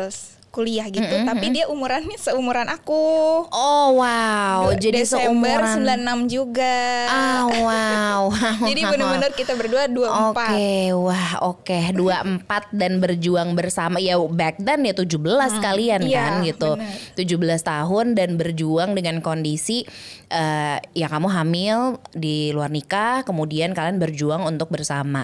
s- 0.08 0.41
kuliah 0.52 0.84
gitu, 0.92 1.16
tapi 1.24 1.48
dia 1.50 1.66
umurannya 1.72 2.20
seumuran 2.20 2.68
aku. 2.68 3.48
Oh 3.48 3.88
wow, 3.96 4.76
jadi 4.76 5.08
Desember 5.08 5.64
seumuran. 5.64 6.28
96 6.28 6.28
juga. 6.28 6.78
Ah 7.08 7.44
wow. 7.48 8.22
Jadi 8.70 8.82
bener-bener 8.84 9.32
kita 9.32 9.56
berdua 9.56 9.88
24. 9.88 10.36
Oke, 10.36 10.76
wah 10.94 11.32
oke 11.42 11.80
24 11.96 12.76
dan 12.76 13.00
berjuang 13.00 13.56
bersama 13.56 13.98
ya 13.98 14.20
back 14.20 14.60
then 14.60 14.84
ya 14.84 14.94
17 14.94 15.16
kalian 15.58 16.02
Iya, 16.04 16.20
kan 16.20 16.34
gitu. 16.44 16.72
bener. 16.76 17.56
17 17.58 17.64
tahun 17.64 18.06
dan 18.20 18.36
berjuang 18.36 18.92
dengan 18.92 19.24
kondisi 19.24 19.88
eh, 20.28 20.78
ya 20.92 21.08
kamu 21.08 21.28
hamil 21.32 21.78
di 22.12 22.52
luar 22.52 22.68
nikah, 22.68 23.24
kemudian 23.24 23.72
kalian 23.72 23.98
berjuang 23.98 24.44
untuk 24.44 24.68
bersama. 24.68 25.24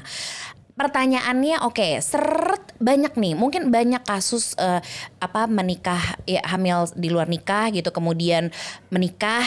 Pertanyaannya 0.78 1.66
oke, 1.66 1.98
seret 2.06 2.78
banyak 2.78 3.18
nih, 3.18 3.34
mungkin 3.34 3.74
banyak 3.74 4.06
kasus 4.06 4.54
eh, 4.62 4.78
apa 5.18 5.50
menikah 5.50 6.22
ya 6.30 6.46
hamil 6.46 6.86
di 6.94 7.10
luar 7.10 7.26
nikah 7.26 7.74
gitu, 7.74 7.90
kemudian 7.90 8.54
menikah, 8.94 9.44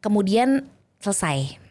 kemudian 0.00 0.64
selesai. 1.04 1.61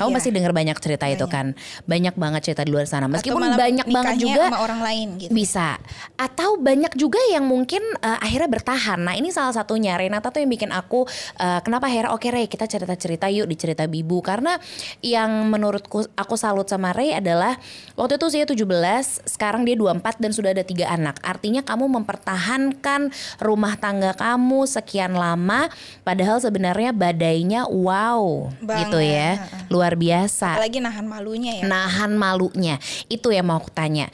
Kamu 0.00 0.10
Iya. 0.10 0.16
pasti 0.16 0.30
dengar 0.32 0.52
banyak 0.56 0.76
cerita 0.80 1.04
itu 1.06 1.28
kan, 1.28 1.52
banyak 1.84 2.16
banget 2.16 2.40
cerita 2.48 2.64
di 2.64 2.72
luar 2.72 2.88
sana. 2.88 3.04
Meskipun 3.04 3.52
banyak 3.52 3.84
banget 3.84 4.16
juga 4.16 4.48
sama 4.48 4.64
orang 4.64 4.80
lain 4.80 5.08
gitu. 5.20 5.30
bisa, 5.30 5.76
atau 6.16 6.56
banyak 6.56 6.96
juga 6.96 7.20
yang 7.28 7.44
mungkin 7.44 7.84
eh, 8.00 8.18
akhirnya 8.24 8.48
bertahan. 8.48 8.96
Nah 9.04 9.12
ini 9.12 9.28
salah 9.28 9.52
satunya 9.52 10.00
Renata 10.00 10.32
tuh 10.32 10.40
yang 10.40 10.48
bikin 10.48 10.72
aku 10.72 11.04
eh, 11.36 11.60
kenapa 11.60 11.86
akhirnya 11.92 12.16
oke 12.16 12.24
Ray 12.32 12.48
kita 12.48 12.64
cerita 12.64 12.96
cerita 12.96 13.28
yuk 13.28 13.44
di 13.44 13.56
cerita 13.60 13.84
Bibu 13.84 14.24
karena 14.24 14.56
yang 15.04 15.50
menurutku 15.50 16.06
aku 16.16 16.34
salut 16.40 16.64
sama 16.64 16.96
Ray 16.96 17.12
adalah 17.12 17.58
waktu 17.98 18.16
itu 18.16 18.24
usia 18.30 18.44
17, 18.46 19.26
sekarang 19.26 19.66
dia 19.66 19.74
24 19.76 20.22
dan 20.22 20.30
sudah 20.30 20.54
ada 20.54 20.64
tiga 20.64 20.88
anak. 20.88 21.18
Artinya 21.20 21.60
kamu 21.60 21.90
mempertahankan 22.00 23.10
rumah 23.42 23.74
tangga 23.76 24.14
kamu 24.14 24.64
sekian 24.64 25.12
lama, 25.12 25.66
padahal 26.06 26.38
sebenarnya 26.38 26.94
badainya 26.94 27.66
wow 27.66 28.48
gitu 28.62 28.98
ya, 29.02 29.42
Banget. 29.42 29.66
Luar 29.90 29.98
biasa 29.98 30.48
Apalagi 30.54 30.78
nahan 30.78 31.06
malunya 31.10 31.52
ya. 31.58 31.64
nahan 31.66 32.12
malunya. 32.14 32.78
Itu 33.10 33.34
yang 33.34 33.50
mau 33.50 33.58
aku 33.58 33.74
tanya. 33.74 34.06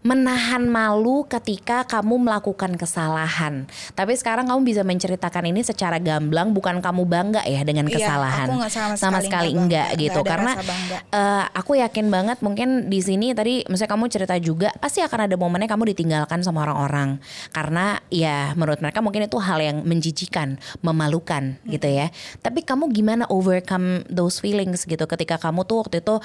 Menahan 0.00 0.64
malu 0.64 1.28
ketika 1.28 1.84
kamu 1.84 2.24
melakukan 2.24 2.72
kesalahan. 2.80 3.68
Tapi 3.92 4.16
sekarang 4.16 4.48
kamu 4.48 4.64
bisa 4.64 4.80
menceritakan 4.80 5.52
ini 5.52 5.60
secara 5.60 6.00
gamblang, 6.00 6.56
bukan 6.56 6.80
kamu 6.80 7.04
bangga 7.04 7.44
ya 7.44 7.60
dengan 7.68 7.84
Iya, 7.84 8.00
kesalahan. 8.08 8.48
aku 8.48 8.54
nggak 8.64 8.72
sama 8.96 9.20
sekali 9.20 9.52
nggak 9.52 9.60
enggak 9.60 9.88
gitu. 10.00 10.20
nggak 10.20 10.24
ada 10.24 10.30
Karena 10.32 10.52
eh, 11.12 11.44
aku 11.52 11.72
yakin 11.76 12.06
banget 12.08 12.38
mungkin 12.40 12.88
di 12.88 13.04
sini 13.04 13.36
tadi 13.36 13.60
misalnya 13.68 13.92
kamu 13.92 14.04
cerita 14.08 14.34
juga 14.40 14.72
pasti 14.80 15.04
akan 15.04 15.28
ada 15.28 15.36
momennya 15.36 15.68
kamu 15.68 15.92
ditinggalkan 15.92 16.40
sama 16.40 16.64
orang-orang. 16.64 17.20
Karena 17.52 18.00
ya 18.08 18.56
menurut 18.56 18.80
mereka 18.80 19.04
mungkin 19.04 19.28
itu 19.28 19.36
hal 19.36 19.60
yang 19.60 19.84
menjijikan, 19.84 20.56
memalukan 20.80 21.60
gitu 21.68 21.88
ya. 21.90 22.08
Tapi 22.40 22.64
kamu 22.64 22.88
gimana 22.88 23.28
overcome 23.28 24.08
those 24.08 24.40
feelings 24.40 24.88
gitu 24.88 25.04
ketika 25.04 25.36
kamu 25.36 25.68
tuh 25.68 25.84
waktu 25.84 26.00
itu 26.00 26.24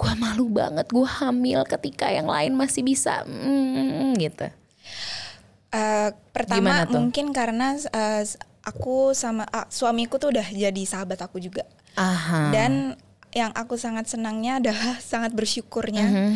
gua 0.00 0.12
malu 0.16 0.48
banget 0.48 0.88
gue 0.88 1.06
hamil 1.06 1.62
ketika 1.68 2.10
yang 2.10 2.26
lain 2.26 2.56
masih 2.56 2.82
bisa 2.82 3.01
mm, 3.24 4.14
gitu. 4.16 4.46
Eh, 5.72 6.10
pertama 6.30 6.84
mungkin 6.86 7.32
karena 7.32 7.74
eh, 7.74 8.22
aku 8.62 9.16
sama 9.16 9.48
ah, 9.48 9.64
suamiku 9.66 10.20
tuh 10.20 10.30
udah 10.30 10.44
jadi 10.44 10.82
sahabat 10.84 11.18
aku 11.18 11.40
juga. 11.40 11.64
Aha. 11.96 12.52
Dan 12.52 12.94
yang 13.32 13.50
aku 13.56 13.80
sangat 13.80 14.06
senangnya 14.06 14.60
adalah 14.60 15.00
sangat 15.12 15.32
bersyukurnya 15.32 16.04
Mhm. 16.04 16.32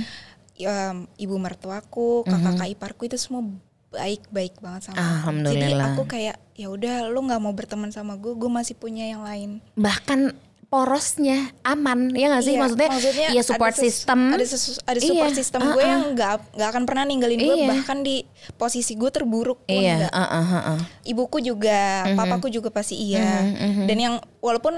em, 0.57 0.97
ibu 1.21 1.37
mertuaku, 1.37 2.25
kakak-kakak 2.25 2.73
iparku 2.73 3.03
itu 3.05 3.21
semua 3.21 3.45
baik-baik 3.93 4.57
banget 4.59 4.89
sama 4.89 4.97
aku. 5.21 5.45
Jadi 5.45 5.73
aku 5.77 6.03
kayak 6.09 6.37
ya 6.57 6.73
udah 6.73 7.13
lu 7.13 7.21
nggak 7.23 7.41
mau 7.41 7.53
berteman 7.53 7.93
sama 7.93 8.17
gue, 8.17 8.33
gue 8.33 8.49
masih 8.49 8.73
punya 8.73 9.05
yang 9.05 9.21
lain. 9.21 9.61
bahkan 9.77 10.33
porosnya 10.67 11.55
aman 11.63 12.11
ya 12.11 12.27
nggak 12.27 12.43
sih 12.43 12.55
Iya, 12.55 12.61
maksudnya, 12.61 12.89
maksudnya 12.91 13.29
ya 13.31 13.43
support 13.47 13.75
ada 13.75 13.83
system 13.87 14.19
ada 14.35 14.45
ada 14.91 14.99
support 14.99 15.31
Iya, 15.31 15.39
system 15.39 15.61
uh-uh. 15.63 15.75
gue 15.79 15.85
yang 15.87 16.03
nggak 16.19 16.33
nggak 16.59 16.69
akan 16.75 16.83
pernah 16.85 17.05
ninggalin 17.07 17.39
gue 17.39 17.57
Iya. 17.63 17.69
bahkan 17.71 17.99
di 18.03 18.27
posisi 18.59 18.99
gue 18.99 19.11
terburuk 19.15 19.63
pun 19.63 19.79
iya 19.79 20.11
uh-uh, 20.11 20.45
uh-uh. 20.51 20.79
ibuku 21.07 21.39
juga 21.39 22.11
papaku 22.19 22.51
juga 22.51 22.69
pasti 22.75 22.99
iya 22.99 23.47
dan 23.87 23.97
yang 23.97 24.15
walaupun 24.43 24.75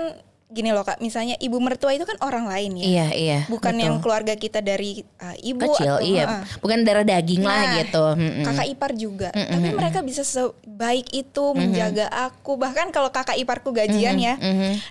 gini 0.49 0.73
loh 0.73 0.81
kak 0.81 1.05
misalnya 1.05 1.37
ibu 1.39 1.61
mertua 1.61 1.93
itu 1.93 2.09
kan 2.09 2.17
orang 2.25 2.49
lain 2.49 2.81
ya. 2.81 2.85
Iya 2.85 3.07
iya 3.13 3.39
bukan 3.53 3.77
betul. 3.77 3.85
yang 3.85 3.95
keluarga 4.01 4.35
kita 4.37 4.65
dari 4.65 5.05
uh, 5.21 5.37
ibu 5.45 5.61
kecil 5.61 6.01
atau 6.01 6.05
iya. 6.05 6.25
uh-uh. 6.25 6.43
bukan 6.65 6.79
darah 6.89 7.05
daging 7.05 7.45
lah 7.45 7.61
Nah, 7.61 7.75
gitu. 7.85 8.05
Mm-mm. 8.17 8.45
kakak 8.49 8.67
ipar 8.73 8.93
juga. 8.97 9.29
Tapi 9.33 9.69
mereka 9.77 10.01
bisa 10.01 10.25
sebaik 10.25 11.13
itu 11.13 11.45
menjaga 11.53 12.09
aku. 12.09 12.57
Bahkan 12.57 12.93
kalau 12.97 13.13
kakak 13.13 13.37
iparku 13.37 13.77
gajian 13.77 14.17
ya 14.17 14.35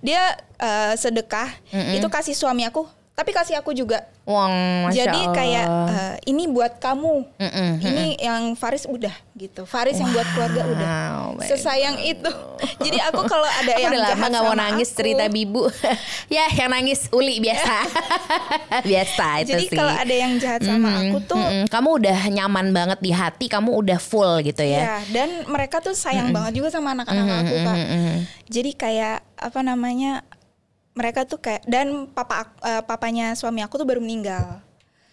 dia 0.06 0.38
uh, 0.62 0.94
sedekah 0.94 1.50
itu 1.74 2.08
kasih 2.10 2.38
suami 2.38 2.66
aku 2.66 2.97
tapi 3.18 3.34
kasih 3.34 3.58
aku 3.58 3.74
juga. 3.74 4.06
Wong, 4.30 4.54
Masya 4.86 5.10
jadi 5.10 5.22
Allah. 5.26 5.34
kayak 5.34 5.66
uh, 5.66 6.16
ini 6.30 6.46
buat 6.46 6.78
kamu. 6.78 7.26
Mm-mm, 7.42 7.72
ini 7.82 8.06
yang 8.22 8.54
Faris 8.54 8.86
udah 8.86 9.10
gitu. 9.34 9.66
Faris 9.66 9.98
yang 9.98 10.14
buat 10.14 10.28
keluarga 10.38 10.62
udah. 10.70 10.90
Wow, 11.34 11.42
sesayang 11.42 11.98
itu. 12.06 12.30
Jadi 12.86 12.98
aku 13.02 13.26
kalau 13.26 13.50
ada 13.50 13.74
Aku 13.74 13.82
yang 13.82 13.94
udah 13.94 14.02
lama 14.06 14.14
jahat 14.14 14.30
gak 14.30 14.44
mau 14.46 14.54
nangis 14.58 14.90
aku, 14.94 14.98
cerita 15.02 15.26
bibu. 15.34 15.66
Ya 16.38 16.46
yang 16.54 16.70
nangis 16.70 17.10
Uli 17.10 17.42
biasa. 17.42 17.76
Biasa 18.90 19.26
itu 19.42 19.56
jadi 19.56 19.66
sih. 19.66 19.78
kalau 19.80 19.94
ada 19.96 20.16
yang 20.16 20.34
jahat 20.38 20.62
sama 20.62 20.90
Mm-mm, 20.92 21.08
aku 21.08 21.18
tuh 21.24 21.40
mm-mm. 21.40 21.64
Kamu 21.72 21.90
udah 22.04 22.20
nyaman 22.30 22.68
banget 22.76 23.00
di 23.00 23.12
hati 23.16 23.46
Kamu 23.48 23.74
udah 23.80 23.98
full 23.98 24.44
gitu 24.46 24.62
ya. 24.62 24.82
Ya, 24.84 24.96
dan 25.10 25.48
mereka 25.50 25.82
tuh 25.82 25.96
sayang 25.98 26.30
banget 26.36 26.60
juga 26.62 26.70
sama 26.70 26.94
anak-anak 26.94 27.26
aku 27.48 27.56
kak. 27.66 27.76
Mm-mm. 27.80 28.12
Jadi 28.46 28.72
kayak 28.78 29.18
apa 29.40 29.60
namanya 29.64 30.22
mereka 30.98 31.30
tuh 31.30 31.38
kayak 31.38 31.62
dan 31.70 32.10
papa 32.10 32.50
eh, 32.66 32.82
papanya 32.82 33.38
suami 33.38 33.62
aku 33.62 33.78
tuh 33.78 33.86
baru 33.86 34.02
meninggal. 34.02 34.67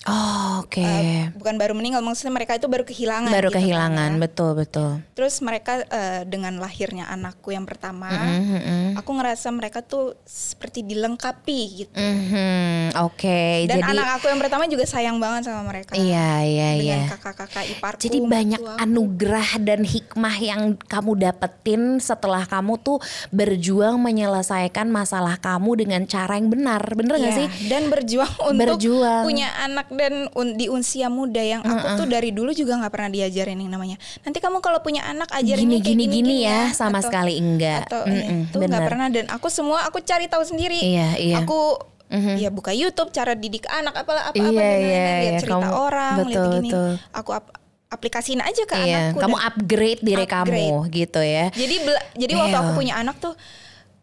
Oh, 0.05 0.61
Oke 0.61 0.81
Eh, 0.81 1.33
bukan 1.33 1.57
baru 1.57 1.73
meninggal, 1.73 1.99
maksudnya 1.99 2.29
mereka 2.31 2.53
itu 2.53 2.67
baru 2.67 2.83
kehilangan. 2.83 3.31
Baru 3.31 3.49
gitu 3.49 3.55
kan, 3.55 3.61
kehilangan 3.63 4.11
ya. 4.11 4.21
betul 4.21 4.51
betul 4.53 4.91
Terus 5.13 5.41
mereka 5.41 5.81
eh, 5.83 6.23
dengan 6.25 6.57
lahirnya 6.57 7.07
anakku 7.07 7.49
yang 7.49 7.65
pertama, 7.65 8.13
Mhm, 8.13 8.95
aku 8.95 9.11
ngerasa 9.13 9.49
mereka 9.49 9.81
tuh 9.81 10.13
seperti 10.23 10.83
dilengkapi 10.83 11.59
gitu. 11.79 11.97
mhm. 11.97 12.93
Oke 13.01 13.65
Dan 13.65 13.81
jadi 13.81 13.91
anak 13.93 14.09
aku 14.15 14.29
yang 14.29 14.37
pertama 14.39 14.65
juga 14.67 14.85
sayang 14.85 15.17
banget 15.17 15.49
sama 15.49 15.65
mereka. 15.65 15.95
Iya 15.95 16.29
iya 16.43 16.69
Dengan 16.75 16.85
iya 16.85 16.99
kakak-kakak 17.11 17.65
iparku. 17.71 18.01
Jadi 18.03 18.19
banyak 18.21 18.61
mertua. 18.61 18.77
anugerah 18.79 19.51
dan 19.59 19.81
hikmah 19.83 20.37
yang 20.37 20.61
kamu 20.81 21.13
dapetin 21.19 21.83
setelah 21.97 22.45
kamu 22.45 22.77
tuh 22.79 23.01
berjuang 23.31 23.97
menyelesaikan 23.97 24.87
masalah 24.87 25.37
kamu 25.37 25.71
dengan 25.79 26.03
cara 26.05 26.37
yang 26.37 26.49
benar, 26.49 26.85
bener 26.93 27.17
gak 27.17 27.25
Iya, 27.25 27.39
sih? 27.41 27.49
Dan 27.67 27.89
berjuang 27.89 28.29
untuk 28.51 28.77
Berjuang. 28.77 29.25
punya 29.25 29.49
anak 29.59 29.87
dan 29.95 30.13
un- 30.33 30.53
di 30.53 30.67
usia 30.67 31.07
muda 31.07 31.39
yang 31.39 31.61
aku 31.61 31.97
tuh 31.97 32.07
dari 32.07 32.31
dulu 32.31 32.51
juga 32.51 32.77
nggak 32.77 32.91
pernah 32.91 33.11
diajarin 33.11 33.57
yang 33.57 33.71
namanya. 33.71 33.95
Nanti 34.21 34.39
kamu 34.39 34.59
kalau 34.59 34.79
punya 34.79 35.03
anak 35.03 35.31
ajarin 35.31 35.65
Gini 35.65 35.79
gini 35.79 36.05
gini, 36.05 36.15
gini 36.19 36.37
ya, 36.43 36.71
sama 36.71 36.99
Atau- 36.99 37.09
sekali 37.09 37.35
enggak. 37.37 37.87
Atau 37.87 38.03
eh, 38.05 38.13
Mm-mm, 38.21 38.41
itu 38.49 38.57
nggak 38.61 38.85
pernah 38.85 39.09
dan 39.09 39.27
aku 39.29 39.47
semua 39.49 39.83
aku 39.83 39.99
cari 39.99 40.27
tahu 40.27 40.43
sendiri. 40.43 40.77
Iya, 40.77 41.09
iya. 41.17 41.37
Aku 41.41 41.79
ya 42.15 42.47
buka 42.49 42.71
YouTube 42.71 43.11
cara 43.11 43.35
didik 43.35 43.67
anak 43.67 43.95
apalah 43.97 44.29
apa 44.29 44.37
apa 44.37 44.47
Iya, 44.47 44.61
dan 44.61 44.79
iya, 44.79 45.07
lihat 45.19 45.33
iya. 45.33 45.41
cerita 45.41 45.67
Kamu- 45.67 45.75
orang 45.81 46.15
lihat 46.15 46.27
betul, 46.29 46.47
gini. 46.53 46.69
betul. 46.69 46.91
Aku 47.13 47.31
ap- 47.33 47.55
aplikasiin 47.87 48.41
aja 48.41 48.63
ke 48.63 48.75
Iya, 48.77 48.99
anakku. 49.11 49.19
kamu 49.21 49.35
dan- 49.35 49.47
upgrade 49.49 50.01
diri 50.01 50.25
kamu 50.25 50.47
upgrade. 50.47 50.75
gitu 50.93 51.21
ya. 51.21 51.45
jadi 51.53 51.75
bela- 51.81 52.07
jadi 52.13 52.33
waktu 52.37 52.57
aku 52.57 52.67
Damn. 52.69 52.79
punya 52.79 52.95
anak 52.97 53.17
tuh 53.19 53.35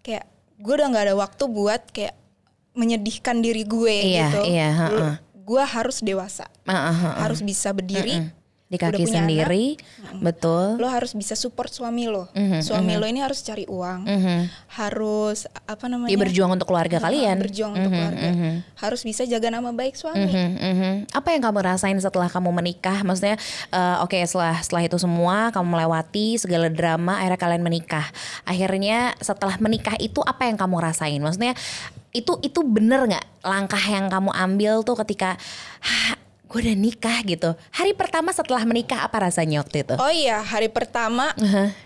kayak 0.01 0.23
gue 0.57 0.73
udah 0.73 0.87
nggak 0.87 1.05
ada 1.05 1.15
waktu 1.17 1.43
buat 1.45 1.81
kayak 1.89 2.13
menyedihkan 2.71 3.39
diri 3.39 3.63
gue 3.63 3.95
Iya, 4.09 4.27
gitu. 4.27 4.41
iya, 4.45 4.69
heeh. 4.73 5.13
Gue 5.51 5.63
harus 5.67 5.99
dewasa, 5.99 6.47
Uh, 6.63 6.71
uh, 6.71 6.79
uh, 6.87 7.03
uh. 7.11 7.13
harus 7.27 7.43
bisa 7.43 7.75
berdiri. 7.75 8.31
Di 8.71 8.79
udah 8.79 8.87
kaki 8.87 9.03
punya 9.03 9.19
sendiri, 9.19 9.65
betul. 10.23 10.79
Lo 10.79 10.87
harus 10.87 11.11
bisa 11.11 11.35
support 11.35 11.67
suami 11.67 12.07
lo. 12.07 12.31
Mhm, 12.31 12.63
Suami 12.63 12.95
lo 12.95 13.03
ini 13.03 13.19
harus 13.19 13.43
cari 13.43 13.67
uang, 13.67 14.07
Mhm. 14.07 14.39
harus 14.79 15.43
apa 15.67 15.91
namanya? 15.91 16.07
Ya 16.07 16.15
berjuang 16.15 16.55
untuk 16.55 16.71
keluarga 16.71 16.95
Heeh, 16.95 17.03
kalian. 17.03 17.35
Berjuang 17.43 17.75
untuk 17.75 17.91
Mhm, 17.91 17.99
keluarga. 17.99 18.27
mhm. 18.31 18.51
Harus 18.79 19.03
bisa 19.03 19.27
jaga 19.27 19.51
nama 19.51 19.75
baik 19.75 19.99
suami. 19.99 20.23
Mhm, 20.23 20.47
mhm. 20.55 20.91
Apa 21.11 21.35
yang 21.35 21.43
kamu 21.43 21.59
rasain 21.67 21.99
setelah 21.99 22.31
kamu 22.31 22.47
menikah? 22.47 23.03
Maksudnya, 23.03 23.35
eh, 23.75 23.95
oke 23.99 24.15
setelah 24.23 24.55
setelah 24.63 24.83
itu 24.87 24.95
semua 24.95 25.51
kamu 25.51 25.67
melewati 25.67 26.39
segala 26.39 26.71
drama, 26.71 27.19
akhirnya 27.19 27.43
kalian 27.43 27.63
menikah. 27.67 28.07
Akhirnya 28.47 29.19
setelah 29.19 29.59
menikah 29.59 29.99
itu 29.99 30.23
apa 30.23 30.47
yang 30.47 30.55
kamu 30.55 30.79
rasain? 30.79 31.19
Maksudnya 31.19 31.59
itu 32.11 32.37
itu 32.43 32.59
bener 32.61 33.07
nggak 33.07 33.25
langkah 33.41 33.79
yang 33.81 34.11
kamu 34.11 34.31
ambil 34.31 34.73
tuh 34.83 34.99
ketika 34.99 35.39
gue 36.51 36.59
udah 36.67 36.75
nikah 36.75 37.23
gitu. 37.23 37.55
Hari 37.71 37.95
pertama 37.95 38.35
setelah 38.35 38.67
menikah 38.67 39.07
apa 39.07 39.23
rasanya 39.23 39.63
waktu 39.63 39.87
itu? 39.87 39.95
Oh 39.95 40.11
iya, 40.11 40.43
hari 40.43 40.67
pertama, 40.67 41.31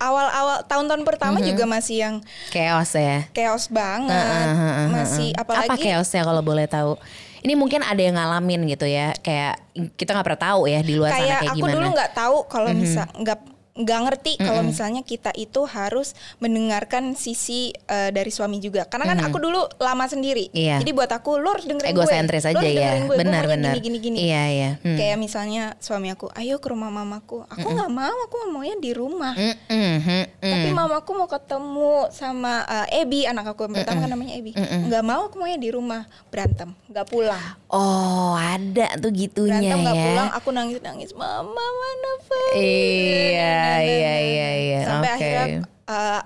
awal-awal 0.02 0.66
tahun-tahun 0.66 1.06
pertama 1.06 1.38
juga 1.38 1.70
masih 1.70 2.02
yang 2.02 2.16
Chaos 2.50 2.98
ya. 2.98 3.30
chaos 3.30 3.70
banget, 3.70 4.10
Heeh, 4.10 4.50
heeh, 4.58 4.88
masih 4.90 5.30
heeh. 5.30 5.38
apalagi 5.38 5.70
apa 5.70 5.78
chaosnya 5.78 6.26
kalau 6.26 6.42
boleh 6.42 6.66
tahu? 6.66 6.98
Ini 7.46 7.54
mungkin 7.54 7.86
ada 7.86 8.02
yang 8.02 8.18
ngalamin 8.18 8.66
gitu 8.66 8.90
ya, 8.90 9.14
kayak 9.22 9.62
kita 10.02 10.18
nggak 10.18 10.26
pernah 10.34 10.44
tahu 10.50 10.66
ya 10.66 10.82
di 10.82 10.98
luar 10.98 11.14
sana 11.14 11.22
kayak 11.22 11.38
kayak 11.38 11.52
aku 11.54 11.58
gimana. 11.62 11.74
dulu 11.78 11.88
nggak 11.94 12.12
tahu 12.18 12.36
kalau 12.50 12.70
misal 12.74 13.06
nggak 13.22 13.40
nggak 13.76 14.00
ngerti 14.08 14.32
kalau 14.40 14.64
misalnya 14.64 15.04
kita 15.04 15.36
itu 15.36 15.68
harus 15.68 16.16
mendengarkan 16.40 17.12
sisi 17.12 17.76
eh, 17.92 18.08
dari 18.08 18.32
suami 18.32 18.64
juga. 18.64 18.88
Karena 18.88 19.12
kan 19.12 19.20
aku 19.28 19.38
dulu 19.44 19.68
lama 19.84 20.08
sendiri. 20.08 20.48
Iya. 20.56 20.80
jadi 20.80 20.92
buat 20.96 21.12
aku 21.12 21.44
lo 21.44 21.52
harus 21.52 21.68
dengerin 21.68 21.92
Egosentris 21.92 22.48
gue 22.48 22.56
aja 22.56 22.68
ya, 22.68 22.92
gue, 23.04 23.12
gue 23.12 23.18
benar 23.20 23.44
maunya 23.44 23.60
benar. 23.60 23.74
gini 23.76 23.84
gini 23.84 23.98
gini. 24.00 24.18
Iya 24.32 24.44
iya. 24.48 24.72
Hmm. 24.80 24.96
kayak 24.96 25.18
misalnya 25.20 25.64
suami 25.84 26.08
aku 26.16 26.32
ayo 26.40 26.64
ke 26.64 26.72
rumah 26.72 26.88
mamaku. 26.88 27.44
Aku 27.52 27.68
nggak 27.68 27.92
mau 27.92 28.16
aku 28.24 28.36
maunya 28.48 28.80
di 28.80 28.92
rumah. 28.96 29.36
Mm, 29.36 29.56
mm, 29.68 29.76
mm, 29.76 30.24
mm. 30.40 30.52
tapi 30.56 30.70
mamaku 30.72 31.12
mau 31.12 31.28
ketemu 31.28 31.94
sama 32.16 32.64
Ebi 32.88 33.28
anak 33.28 33.52
aku 33.52 33.68
yang 33.68 33.76
pertama 33.76 34.08
kan 34.08 34.10
namanya 34.16 34.40
Ebi. 34.40 34.56
Nggak 34.56 35.04
mau 35.04 35.28
aku 35.28 35.36
maunya 35.36 35.60
di 35.60 35.70
rumah. 35.76 36.08
Berantem 36.32 36.72
nggak 36.88 37.12
pulang. 37.12 37.44
Oh 37.68 38.40
ada 38.40 38.96
tuh 39.04 39.12
gitunya 39.12 39.60
berantem 39.60 39.78
nggak 39.84 39.98
ya. 40.00 40.06
pulang 40.08 40.30
aku 40.32 40.50
nangis 40.56 40.80
nangis 40.80 41.12
mama 41.12 41.60
mana 41.60 42.12
Fadil?" 42.24 42.64
Iya 42.64 43.65
iya 43.80 44.14
iya 44.22 44.50
iya. 44.58 44.80
sampai 44.84 45.10
Oke. 45.10 45.16
akhirnya 45.18 45.46
uh, 45.86 46.22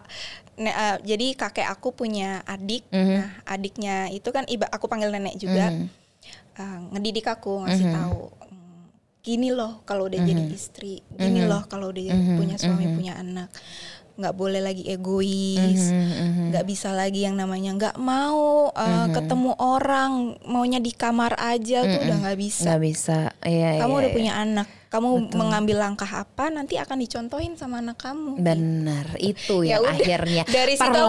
ne- 0.57 0.75
uh, 0.75 0.95
jadi 1.01 1.27
kakek 1.33 1.67
aku 1.67 1.91
punya 1.91 2.43
adik 2.45 2.83
Mhm. 2.89 3.15
nah 3.15 3.29
adiknya 3.47 3.95
itu 4.09 4.29
kan 4.29 4.43
iba 4.45 4.67
aku 4.67 4.85
panggil 4.85 5.09
nenek 5.09 5.35
juga 5.35 5.71
Mhm. 5.71 5.85
uh, 6.55 6.79
ngedidik 6.93 7.25
aku 7.25 7.63
ngasih 7.63 7.87
tahu 7.89 8.21
"Hmm, 8.45 8.83
gini 9.19 9.49
loh 9.49 9.83
kalau 9.83 10.05
udah 10.05 10.19
jadi 10.19 10.43
Mhm. 10.43 10.53
istri 10.53 10.99
gini 11.11 11.43
loh 11.43 11.63
kalau 11.65 11.89
udah 11.89 12.03
punya 12.35 12.55
suami 12.55 12.85
punya 12.89 13.15
anak 13.15 13.49
nggak 14.19 14.35
boleh 14.35 14.59
lagi 14.59 14.83
egois. 14.85 15.89
Mhm, 15.89 16.51
nggak 16.51 16.65
bisa 16.67 16.91
lagi 16.91 17.23
yang 17.23 17.39
namanya 17.39 17.71
nggak 17.73 17.95
mau 17.97 18.69
uh, 18.69 19.07
ketemu 19.09 19.55
orang 19.55 20.35
maunya 20.43 20.77
di 20.77 20.91
kamar 20.91 21.39
aja 21.39 21.87
tuh 21.87 21.99
udah 22.03 22.17
nggak 22.27 22.37
bisa. 22.37 22.63
Nggak 22.67 22.81
bisa. 22.83 23.19
Iya 23.41 23.79
kamu 23.79 23.93
iya, 23.95 23.99
udah 24.03 24.09
iya. 24.11 24.17
punya 24.17 24.33
anak. 24.35 24.67
Kamu 24.89 25.37
mengambil 25.37 25.85
langkah 25.85 26.09
apa 26.09 26.49
nanti 26.49 26.73
akan 26.81 26.97
dicontohin 26.97 27.53
sama 27.53 27.77
anak 27.77 28.01
kamu. 28.01 28.41
Benar. 28.41 29.21
Itu 29.21 29.61
Ya 29.61 29.77
udah, 29.77 29.93
akhirnya 29.93 30.49
dari 30.49 30.81
perlahan 30.81 31.05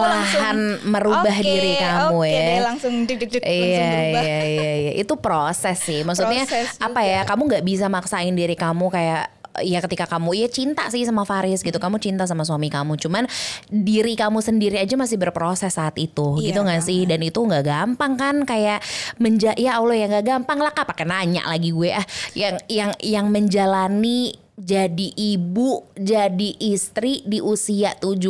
langsung, 0.53 0.85
merubah 0.85 1.33
"Oke, 1.33 1.41
diri 1.41 1.73
kamu 1.81 2.13
oke 2.13 2.29
ya. 2.29 2.41
deh, 2.45 2.59
langsung 2.61 2.93
deg 3.09 3.17
deg 3.17 3.29
deg 3.33 3.41
langsung 3.41 3.57
Iya 3.73 3.89
berubah. 3.89 4.21
iya 4.21 4.39
iya 4.45 4.71
iya. 4.85 4.91
Itu 5.01 5.13
proses 5.17 5.81
sih. 5.81 6.05
Maksudnya 6.05 6.45
Proses 6.45 6.77
apa 6.77 7.01
ya 7.01 7.25
kamu 7.25 7.41
nggak 7.49 7.65
bisa 7.65 7.89
maksain 7.89 8.37
diri 8.37 8.53
kamu 8.53 8.85
kayak 8.93 9.40
ya 9.59 9.83
ketika 9.83 10.07
kamu 10.07 10.31
ya 10.39 10.47
cinta 10.47 10.87
sih 10.87 11.03
sama 11.03 11.27
Faris 11.27 11.59
gitu. 11.59 11.75
Kamu 11.75 11.99
cinta 11.99 12.23
sama 12.23 12.47
suami 12.47 12.71
kamu. 12.71 12.95
Cuman 12.95 13.27
diri 13.67 14.15
kamu 14.15 14.39
sendiri 14.39 14.79
aja 14.79 14.95
masih 14.95 15.19
berproses 15.19 15.75
saat 15.75 15.99
itu. 15.99 16.39
Iya 16.39 16.55
gitu 16.55 16.59
nggak 16.63 16.83
sih? 16.87 17.03
dan 17.03 17.19
itu 17.19 17.39
nggak 17.43 17.65
gampang 17.67 18.13
kan? 18.15 18.35
Kayak 18.47 18.79
menja 19.19 19.51
ya 19.59 19.81
Allah 19.81 19.95
ya 19.99 20.05
nggak 20.07 20.25
gampang 20.25 20.59
lah. 20.63 20.71
Kak 20.71 20.87
pakai 20.87 21.03
nanya 21.03 21.43
lagi 21.43 21.75
gue. 21.75 21.91
Ah 21.91 22.05
yang 22.31 22.55
yang 22.71 22.91
yang 23.03 23.25
menjalani 23.27 24.37
jadi 24.55 25.07
ibu 25.17 25.89
jadi 25.97 26.49
istri 26.61 27.25
di 27.25 27.41
usia 27.41 27.97
17 27.97 28.21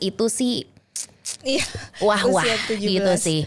itu 0.00 0.26
sih 0.32 0.64
Iya. 1.42 1.62
wah 2.00 2.22
wah 2.30 2.42
Usia 2.42 2.56
17. 2.70 2.86
gitu 2.86 3.12
sih. 3.18 3.40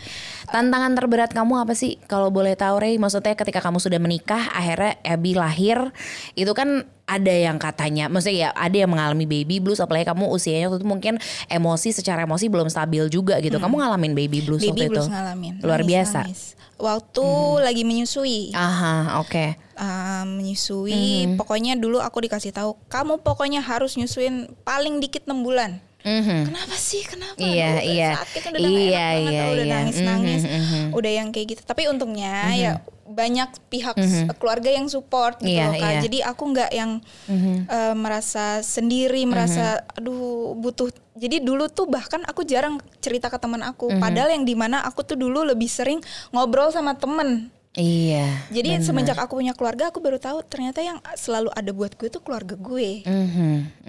Tantangan 0.49 0.97
terberat 0.97 1.29
kamu 1.29 1.61
apa 1.61 1.77
sih 1.77 2.01
kalau 2.05 2.33
boleh 2.33 2.57
tahu 2.57 2.81
Rey? 2.81 2.97
Maksudnya 2.97 3.37
ketika 3.37 3.61
kamu 3.61 3.77
sudah 3.77 3.97
menikah 3.97 4.49
akhirnya 4.49 4.97
Abby 5.01 5.37
lahir 5.37 5.93
itu 6.33 6.49
kan 6.51 6.83
ada 7.05 7.33
yang 7.33 7.57
katanya 7.57 8.05
maksudnya 8.05 8.37
ya 8.37 8.49
ada 8.53 8.73
yang 8.73 8.89
mengalami 8.89 9.25
baby 9.25 9.57
blues 9.57 9.81
apalagi 9.81 10.05
kamu 10.05 10.29
usianya 10.29 10.69
waktu 10.69 10.81
itu 10.81 10.89
mungkin 10.89 11.13
emosi 11.49 11.89
secara 11.89 12.25
emosi 12.25 12.49
belum 12.49 12.69
stabil 12.69 13.09
juga 13.09 13.37
gitu. 13.39 13.57
Kamu 13.57 13.77
ngalamin 13.77 14.13
baby 14.13 14.41
blues 14.41 14.61
Hmm. 14.61 14.73
Baby 14.73 14.81
waktu 14.81 14.91
blues 14.93 15.05
itu? 15.05 15.13
ngalamin. 15.13 15.53
Luar 15.61 15.81
Nangis, 15.81 15.89
biasa. 15.89 16.19
nangis. 16.25 16.43
Waktu 16.79 17.25
lagi 17.59 17.83
menyusui. 17.83 18.55
Aha, 18.55 19.19
oke. 19.19 19.45
Uh, 19.75 20.23
menyusui, 20.23 21.35
pokoknya 21.35 21.75
dulu 21.75 21.99
aku 21.99 22.23
dikasih 22.23 22.51
tahu, 22.51 22.79
kamu 22.87 23.19
pokoknya 23.19 23.59
harus 23.59 23.95
nyusuin 23.95 24.47
paling 24.63 24.99
dikit 24.99 25.27
6 25.27 25.43
bulan. 25.43 25.83
Mm-hmm. 26.09 26.41
kenapa 26.49 26.75
sih 26.75 27.03
kenapa 27.03 27.37
iya 27.37 27.69
Aduh, 27.71 27.85
iya 27.87 28.09
sakit 28.17 28.41
udah 28.49 28.59
iya, 28.59 28.65
enak 28.65 28.89
banget, 28.89 29.29
iya, 29.29 29.43
udah 29.45 29.65
iya. 29.65 29.73
nangis 29.75 29.97
nangis 30.01 30.41
Mm-hmm. 30.41 30.85
udah 30.91 31.11
yang 31.13 31.27
kayak 31.29 31.47
gitu 31.47 31.61
tapi 31.63 31.85
untungnya 31.85 32.33
ya 32.51 32.73
banyak 33.05 33.49
pihak 33.69 33.97
Mhm. 33.97 34.37
keluarga 34.37 34.69
yang 34.69 34.85
support 34.85 35.41
gitu 35.41 35.49
Iya, 35.49 35.65
loh 35.65 35.75
kak 35.75 35.91
iya. 35.91 35.99
jadi 35.99 36.17
aku 36.29 36.43
nggak 36.47 36.71
yang 36.71 36.91
Mhm. 37.25 37.53
eh, 37.65 37.95
merasa 37.95 38.45
sendiri 38.61 39.25
merasa 39.25 39.81
aduh 39.91 40.53
butuh 40.53 40.89
jadi 41.13 41.41
dulu 41.41 41.65
tuh 41.67 41.85
bahkan 41.85 42.21
aku 42.23 42.41
jarang 42.43 42.77
cerita 42.99 43.27
ke 43.27 43.37
teman 43.37 43.61
aku 43.61 43.89
Mhm. 43.89 43.97
padahal 43.97 44.29
yang 44.29 44.45
di 44.45 44.53
mana 44.53 44.81
aku 44.81 45.01
tuh 45.01 45.17
dulu 45.17 45.41
lebih 45.43 45.65
sering 45.65 45.97
ngobrol 46.29 46.69
sama 46.69 46.93
temen 46.93 47.49
iya 47.73 48.45
jadi 48.49 48.77
benar. 48.77 48.85
semenjak 48.85 49.17
aku 49.17 49.33
punya 49.35 49.53
keluarga 49.53 49.89
aku 49.89 49.97
baru 49.97 50.17
tahu 50.17 50.41
ternyata 50.43 50.77
yang 50.79 51.01
selalu 51.15 51.49
ada 51.51 51.71
buat 51.71 51.93
gue 51.95 52.09
tuh 52.09 52.21
keluarga 52.21 52.53
gue 52.53 53.01
Mhm, 53.03 53.25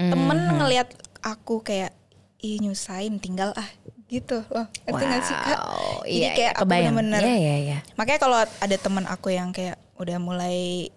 mhm. 0.01 0.11
temen 0.11 0.39
ngelihat 0.57 0.89
aku 1.21 1.61
kayak 1.61 1.93
ih 2.41 2.57
nyusahin 2.61 3.21
tinggal 3.21 3.53
ah 3.57 3.69
gitu. 4.11 4.43
Loh 4.51 4.67
ngerti 4.89 5.05
nggak 5.07 5.23
sih 5.23 5.37
kak? 5.37 5.59
Wow, 5.61 6.03
jadi 6.03 6.11
iya, 6.11 6.31
kayak 6.35 6.53
iya, 6.53 6.59
aku 6.59 6.67
bener-bener 6.67 7.21
Iya, 7.23 7.37
iya, 7.37 7.57
iya. 7.63 7.79
makanya 7.95 8.21
kalau 8.21 8.39
ada 8.43 8.77
temen 8.77 9.05
aku 9.07 9.29
yang 9.31 9.55
kayak 9.55 9.79
udah 10.01 10.19
mulai 10.19 10.89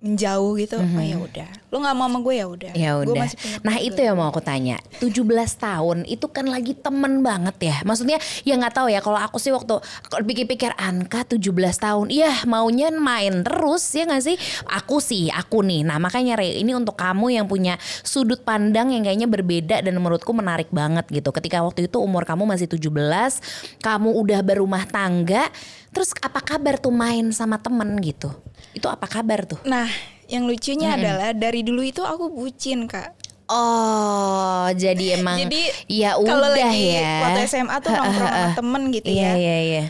menjauh 0.00 0.56
gitu 0.56 0.80
oh 0.80 1.04
ya 1.04 1.20
udah 1.20 1.48
lu 1.70 1.76
nggak 1.78 1.92
mau 1.92 2.08
sama 2.08 2.18
gue 2.18 2.34
ya 2.34 2.46
udah 2.48 2.72
Mhm. 2.72 2.80
Ya 2.80 2.90
udah. 2.98 3.28
Nah 3.62 3.76
itu 3.78 4.00
yang 4.00 4.16
mau 4.18 4.32
aku 4.32 4.40
tanya. 4.40 4.80
17 4.98 5.54
tahun 5.54 6.02
itu 6.08 6.26
kan 6.26 6.48
lagi 6.48 6.74
temen 6.74 7.22
banget 7.22 7.56
ya. 7.62 7.76
Maksudnya 7.84 8.18
ya 8.42 8.58
nggak 8.58 8.74
tahu 8.74 8.88
ya 8.90 8.98
kalau 8.98 9.20
aku 9.20 9.38
sih 9.38 9.52
waktu 9.54 9.78
pikir-pikir 10.24 10.74
Anka 10.74 11.22
17 11.22 11.78
tahun. 11.78 12.10
Iya 12.10 12.42
maunya 12.48 12.90
main 12.90 13.46
terus 13.46 13.86
ya 13.92 14.02
nggak 14.02 14.24
sih? 14.24 14.36
Aku 14.66 14.98
sih 14.98 15.30
aku 15.30 15.62
nih. 15.62 15.86
Nah 15.86 16.02
makanya 16.02 16.34
Re 16.34 16.58
ini 16.58 16.74
untuk 16.74 16.98
kamu 16.98 17.38
yang 17.38 17.46
punya 17.46 17.78
sudut 18.02 18.42
pandang 18.42 18.90
yang 18.90 19.06
kayaknya 19.06 19.28
berbeda 19.28 19.76
dan 19.84 19.94
menurutku 19.94 20.34
menarik 20.34 20.72
banget 20.74 21.06
gitu. 21.12 21.30
Ketika 21.30 21.62
waktu 21.62 21.86
itu 21.86 22.02
umur 22.02 22.26
kamu 22.26 22.50
masih 22.50 22.66
17, 22.66 23.38
kamu 23.78 24.10
udah 24.16 24.40
berumah 24.42 24.90
tangga. 24.90 25.46
Terus 25.90 26.14
apa 26.18 26.38
kabar 26.38 26.76
tuh 26.76 26.90
main 26.90 27.30
sama 27.30 27.58
temen 27.58 27.98
gitu? 28.00 28.30
Itu 28.70 28.86
apa 28.86 29.04
kabar 29.04 29.42
tuh? 29.44 29.58
nah 29.64 29.86
yang 30.26 30.46
lucunya 30.46 30.94
adalah 30.94 31.34
dari 31.34 31.60
dulu 31.60 31.82
itu 31.82 32.00
aku 32.00 32.30
bucin 32.30 32.86
kak 32.86 33.18
Oh, 33.50 34.70
jadi 34.72 35.18
emang 35.18 35.42
jadi 35.42 35.62
ya 35.90 36.14
kalau 36.14 36.54
udah 36.54 36.70
lagi 36.70 36.86
ya. 36.94 37.14
waktu 37.26 37.40
SMA 37.50 37.76
tuh 37.82 37.90
nongkrong 37.90 38.30
sama 38.30 38.48
temen 38.54 38.82
gitu 38.94 39.10
Iya 39.10 39.26
ya 39.26 39.32
iya 39.34 39.56
iya. 39.58 39.84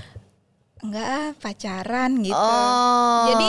enggak 0.80 1.04
ah, 1.04 1.28
pacaran 1.36 2.10
gitu 2.24 2.32
Oh. 2.32 3.28
jadi 3.28 3.48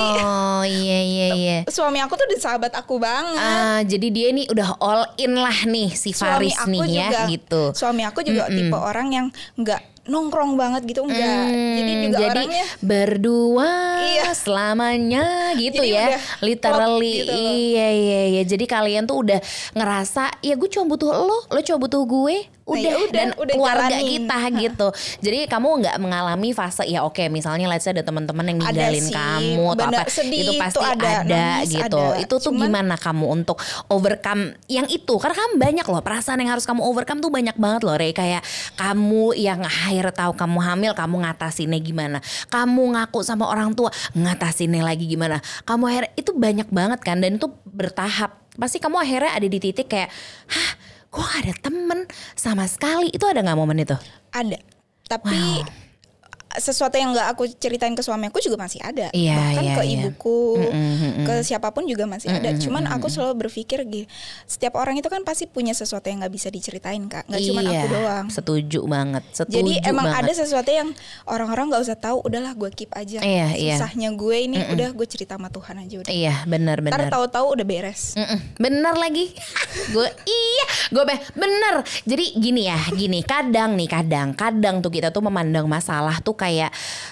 iya 0.67 0.99
iya 0.99 1.27
iya. 1.39 1.57
suami 1.63 2.03
aku 2.03 2.19
tuh 2.19 2.27
sahabat 2.35 2.75
aku 2.75 2.99
banget 2.99 3.39
Ah, 3.39 3.79
jadi 3.87 4.07
dia 4.11 4.27
nih 4.35 4.51
udah 4.51 4.75
all 4.83 5.07
in 5.15 5.31
lah 5.31 5.63
nih 5.63 5.95
si 5.95 6.11
suami 6.11 6.51
Faris 6.51 6.59
nih 6.67 6.79
ya 6.83 7.07
juga 7.07 7.19
gitu. 7.31 7.63
suami 7.71 8.03
aku 8.03 8.19
juga 8.19 8.51
tipe 8.51 8.75
orang 8.75 9.07
yang 9.15 9.27
enggak 9.55 9.79
nongkrong 10.03 10.55
banget 10.55 10.81
gitu 10.87 11.03
enggak. 11.03 11.45
Hmm, 11.45 11.75
jadi 11.75 11.91
juga 12.01 12.17
jadi 12.19 12.41
orangnya 12.41 12.65
berdua 12.81 13.69
Iya. 14.01 14.29
selamanya 14.33 15.25
gitu 15.61 15.77
Jadi 15.79 15.93
ya 15.93 16.05
literally. 16.41 17.13
gitu. 17.21 17.31
Loh. 17.31 17.53
iya 17.53 17.87
iya 17.91 18.21
iya. 18.31 18.43
Jadi 18.43 18.65
kalian 18.65 19.05
tuh 19.05 19.21
udah 19.21 19.39
ngerasa 19.71 20.41
ya 20.41 20.53
gue 20.53 20.67
cuma 20.67 20.85
butuh 20.87 21.09
lo 21.11 21.37
lo 21.45 21.59
cuma 21.59 21.77
butuh 21.79 22.01
gue. 22.01 22.37
Nah, 22.61 22.77
udah, 22.77 22.87
ya 22.87 22.95
udah, 22.95 23.11
dan 23.11 23.27
udah 23.35 23.51
keluarga 23.51 23.87
jalanin. 23.91 24.07
kita 24.07 24.37
gitu. 24.55 24.87
Jadi 25.19 25.39
kamu 25.43 25.67
nggak 25.81 25.95
mengalami 25.97 26.49
fase 26.51 26.85
ya 26.85 27.03
oke 27.03 27.19
misalnya 27.27 27.67
let's 27.67 27.83
say 27.83 27.91
ada 27.91 27.99
teman-teman 27.99 28.47
yang 28.47 28.57
Ada 28.57 28.69
ninggalin 28.87 29.03
sih, 29.03 29.11
kamu 29.11 29.63
atau 29.67 29.85
apa 29.91 30.03
sedih 30.07 30.39
itu 30.39 30.51
itu 30.51 30.61
pasti 30.61 30.79
ada, 30.79 31.09
ada, 31.19 31.25
nangis 31.27 31.69
gitu. 31.69 31.99
ada. 31.99 32.15
itu 32.15 32.31
tuh 32.33 32.47
Cuman- 32.47 32.63
gimana 32.63 32.95
kamu 32.95 33.25
untuk 33.27 33.57
overcome 33.85 34.41
yang 34.65 34.87
itu? 34.87 35.13
Karena 35.13 35.35
kamu 35.35 35.53
banyak 35.57 35.85
loh 35.85 35.99
perasaan 35.99 36.39
yang 36.39 36.49
harus 36.49 36.63
kamu 36.63 36.79
overcome 36.79 37.19
tuh 37.19 37.27
banyak 37.29 37.55
banget 37.55 37.81
loh 37.83 37.95
Rey. 37.97 38.13
Kayak 38.13 38.45
kamu 38.77 39.35
yang 39.35 39.59
akhir 39.91 40.15
tahu 40.15 40.31
kamu 40.39 40.59
hamil 40.63 40.91
kamu 40.95 41.15
ngatasinnya 41.27 41.79
gimana. 41.83 42.23
Kamu 42.47 42.95
ngaku 42.95 43.19
sama 43.27 43.51
orang 43.51 43.75
tua 43.75 43.91
ngatasinnya 44.15 44.79
lagi 44.79 45.05
gimana. 45.11 45.43
Kamu 45.67 45.83
akhir 45.91 46.15
itu 46.15 46.31
banyak 46.31 46.71
banget 46.71 46.99
kan 47.03 47.19
dan 47.19 47.35
itu 47.35 47.51
bertahap. 47.67 48.39
Pasti 48.55 48.79
kamu 48.79 49.03
akhirnya 49.03 49.31
ada 49.35 49.47
di 49.47 49.59
titik 49.59 49.91
kayak 49.91 50.07
hah 50.47 50.71
gue 51.11 51.23
gak 51.27 51.41
ada 51.43 51.53
temen 51.59 51.99
sama 52.39 52.63
sekali? 52.71 53.11
Itu 53.11 53.27
ada 53.27 53.43
nggak 53.43 53.59
momen 53.59 53.83
itu? 53.83 53.99
Ada. 54.31 54.59
Tapi 55.11 55.59
sesuatu 56.61 56.93
yang 56.93 57.11
nggak 57.11 57.27
aku 57.33 57.49
ceritain 57.57 57.91
ke 57.91 57.99
suami 57.99 58.29
aku 58.29 58.37
juga 58.37 58.55
masih 58.55 58.77
ada. 58.79 59.09
Iya, 59.11 59.33
bahkan 59.35 59.63
iya, 59.65 59.75
ke 59.75 59.83
iya. 59.83 59.93
ibuku 59.97 60.41
Mm-mm, 60.61 61.25
ke 61.25 61.33
siapa 61.41 61.73
pun 61.73 61.89
juga 61.89 62.05
masih 62.05 62.29
ada. 62.29 62.53
cuman 62.53 62.85
aku 62.87 63.09
selalu 63.09 63.47
berpikir 63.47 63.81
gini 63.83 64.05
setiap 64.45 64.77
orang 64.77 64.93
itu 64.95 65.09
kan 65.09 65.25
pasti 65.25 65.49
punya 65.49 65.73
sesuatu 65.73 66.05
yang 66.05 66.21
nggak 66.21 66.31
bisa 66.31 66.47
diceritain 66.47 67.01
kak. 67.09 67.25
Nggak 67.25 67.41
cuma 67.41 67.59
Iya, 67.61 67.71
aku 67.73 67.87
doang. 67.89 68.25
setuju 68.29 68.79
banget 68.85 69.23
setuju 69.33 69.55
jadi 69.57 69.73
emang 69.89 70.05
banget. 70.05 70.21
ada 70.29 70.31
sesuatu 70.37 70.69
yang 70.69 70.89
orang-orang 71.25 71.73
nggak 71.73 71.81
usah 71.81 71.97
tahu 71.97 72.21
udahlah 72.21 72.53
gue 72.53 72.69
keep 72.71 72.91
aja. 72.93 73.19
Iya, 73.25 73.47
iya. 73.57 73.75
susahnya 73.81 74.13
gue 74.13 74.37
ini 74.37 74.57
udah 74.69 74.93
gue 74.93 75.07
cerita 75.09 75.35
sama 75.35 75.49
Tuhan 75.49 75.75
aja 75.81 75.95
udah. 76.05 76.11
Iya 76.11 76.35
benar 76.45 76.77
benar. 76.79 77.09
tahu-tahu 77.09 77.57
udah 77.57 77.65
beres. 77.65 78.13
Mm-mm, 78.13 78.39
Bener 78.61 78.93
lagi. 78.93 79.33
Gue 79.95 80.07
iya 80.27 80.65
gue 80.91 81.03
bener 81.33 81.75
jadi 82.03 82.25
gini 82.37 82.67
ya 82.67 82.79
gini 82.91 83.23
kadang 83.23 83.75
nih 83.75 83.87
kadang 83.87 84.35
kadang 84.35 84.79
tuh 84.79 84.91
kita 84.91 85.09
tuh 85.09 85.23
memandang 85.23 85.65
masalah 85.67 86.19
tuh 86.19 86.35
kayak 86.35 86.50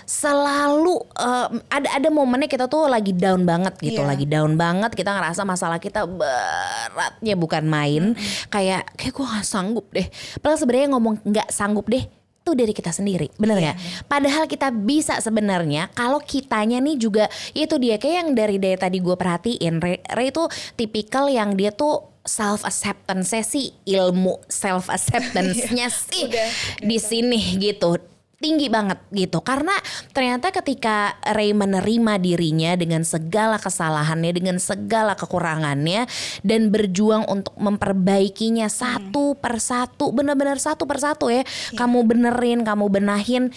selalu 0.04 0.96
em, 1.16 1.64
ada 1.70 1.88
ada 1.96 2.10
momennya 2.10 2.46
kita 2.46 2.66
tuh 2.66 2.86
lagi 2.86 3.14
down 3.14 3.44
banget 3.44 3.78
gitu 3.80 4.02
Iya. 4.02 4.10
lagi 4.10 4.26
down 4.26 4.54
banget 4.54 4.92
kita 4.92 5.14
ngerasa 5.14 5.42
masalah 5.44 5.78
kita 5.78 6.04
beratnya 6.06 7.36
bukan 7.36 7.64
main. 7.64 8.04
Kayak 8.48 8.90
kayak 8.94 9.14
gue 9.14 9.26
nggak 9.26 9.46
sanggup 9.46 9.86
deh. 9.90 10.08
Padahal 10.40 10.60
sebenarnya 10.60 10.88
ngomong 10.92 11.16
nggak 11.24 11.50
sanggup 11.50 11.88
deh 11.88 12.04
itu 12.40 12.56
dari 12.56 12.72
kita 12.72 12.90
sendiri 12.90 13.30
bener 13.36 13.60
nggak? 13.60 13.78
Padahal 14.08 14.48
kita 14.48 14.72
bisa 14.72 15.20
sebenarnya 15.20 15.92
kalau 15.94 16.18
kitanya 16.18 16.80
nih 16.80 16.98
juga 16.98 17.26
itu 17.54 17.78
dia 17.78 18.00
kayak 18.02 18.16
yang 18.16 18.30
dari 18.34 18.58
dari 18.58 18.74
tadi 18.74 18.98
gue 18.98 19.14
perhatiin 19.14 19.78
Ray, 19.78 20.02
Ray 20.10 20.32
itu 20.32 20.48
tipikal 20.74 21.30
yang 21.30 21.54
dia 21.54 21.70
tuh 21.70 22.10
self 22.20 22.62
acceptance 22.64 23.36
sih 23.46 23.70
ilmu 23.86 24.40
self 24.48 24.90
acceptance-nya 24.90 25.88
sih 26.10 26.26
Udah, 26.26 26.50
di 26.82 26.98
sini 26.98 27.38
gitu 27.58 28.00
tinggi 28.40 28.72
banget 28.72 29.00
gitu. 29.12 29.44
Karena 29.44 29.76
ternyata 30.16 30.50
ketika 30.56 31.20
Ray 31.36 31.52
menerima 31.52 32.18
dirinya 32.18 32.72
dengan 32.80 33.04
segala 33.04 33.60
kesalahannya 33.60 34.32
dengan 34.32 34.58
segala 34.58 35.14
kekurangannya 35.14 36.08
dan 36.42 36.72
berjuang 36.72 37.28
untuk 37.28 37.54
memperbaikinya 37.60 38.72
satu 38.72 39.36
persatu 39.38 40.16
benar-benar 40.16 40.58
satu 40.58 40.88
persatu 40.88 41.28
ya 41.28 41.44
kamu 41.76 42.08
benerin 42.08 42.64
kamu 42.64 42.88
benahin 42.88 43.52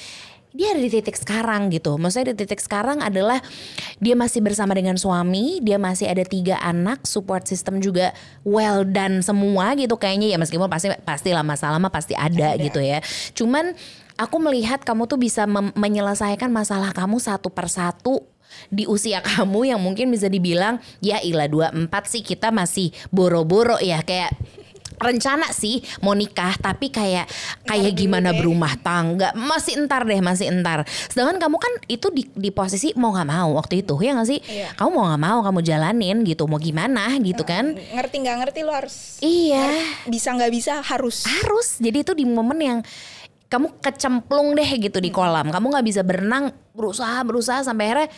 dia 0.52 0.76
ada 0.76 0.84
di 0.84 0.92
titik 0.92 1.16
sekarang 1.16 1.72
gitu. 1.72 1.96
Maksudnya 1.96 2.36
di 2.36 2.44
titik 2.44 2.60
sekarang 2.60 3.00
adalah 3.00 3.40
dia 3.98 4.12
masih 4.12 4.44
bersama 4.44 4.76
dengan 4.76 5.00
suami 5.00 5.64
dia 5.64 5.80
masih 5.80 6.12
ada 6.12 6.20
tiga 6.28 6.60
anak 6.60 7.08
support 7.08 7.48
system 7.48 7.80
juga 7.80 8.12
well 8.44 8.84
done 8.84 9.24
semua 9.24 9.72
gitu 9.80 9.96
kayaknya 9.96 10.36
ya. 10.36 10.38
Meskipun 10.38 10.68
pasti 10.68 10.92
pasti 11.08 11.32
mah 11.32 11.56
pasti 11.88 12.12
ada, 12.12 12.52
Ada. 12.52 12.60
gitu 12.60 12.84
ya. 12.84 13.00
Cuman 13.32 13.72
aku 14.16 14.36
melihat 14.42 14.82
kamu 14.82 15.08
tuh 15.08 15.20
bisa 15.20 15.44
menyelesaikan 15.76 16.48
masalah 16.52 16.92
kamu 16.92 17.18
satu 17.20 17.48
persatu 17.52 18.24
di 18.68 18.84
usia 18.84 19.24
kamu 19.28 19.74
yang 19.74 19.80
mungkin 19.80 20.12
bisa 20.12 20.28
dibilang 20.28 20.80
ya 21.00 21.20
ilah 21.20 21.48
24 21.48 21.88
sih 22.08 22.22
kita 22.24 22.52
masih 22.52 22.92
boro-boro 23.08 23.80
ya. 23.80 24.00
Kayak 24.04 24.36
rencana 25.02 25.50
sih 25.50 25.82
mau 25.98 26.14
nikah 26.14 26.54
tapi 26.62 26.94
kayak 26.94 27.26
kayak 27.66 27.92
gimana 27.98 28.30
deh. 28.30 28.38
berumah 28.38 28.78
tangga. 28.78 29.34
Masih 29.34 29.82
entar 29.82 30.06
deh 30.06 30.22
masih 30.22 30.46
entar. 30.52 30.86
Sedangkan 31.10 31.42
kamu 31.42 31.56
kan 31.58 31.72
itu 31.90 32.06
di, 32.14 32.28
di 32.30 32.54
posisi 32.54 32.94
mau 32.94 33.10
nggak 33.10 33.28
mau 33.28 33.58
waktu 33.58 33.82
itu 33.82 33.98
ya 33.98 34.14
nggak 34.14 34.28
sih? 34.28 34.40
Iya. 34.46 34.68
kamu 34.78 34.90
mau 34.94 35.04
nggak 35.10 35.22
mau 35.22 35.38
kamu 35.42 35.60
jalanin 35.66 36.16
gitu 36.22 36.46
mau 36.46 36.62
gimana 36.62 37.18
gitu 37.18 37.42
kan? 37.42 37.74
Ngerti 37.74 38.16
nggak 38.22 38.36
ngerti 38.46 38.60
lo 38.62 38.72
harus 38.72 39.18
iya. 39.24 39.66
bisa 40.06 40.30
nggak 40.38 40.52
bisa 40.54 40.78
harus. 40.86 41.26
Harus. 41.26 41.82
Jadi 41.82 41.98
itu 42.06 42.12
di 42.14 42.24
momen 42.28 42.58
yang 42.62 42.78
kamu 43.52 43.76
kecemplung 43.84 44.56
deh 44.56 44.70
gitu 44.80 44.96
di 44.96 45.12
kolam 45.12 45.52
kamu 45.52 45.76
nggak 45.76 45.86
bisa 45.86 46.00
berenang 46.00 46.48
berusaha 46.72 47.20
berusaha 47.20 47.60
sampai 47.60 47.84
akhirnya 47.92 48.08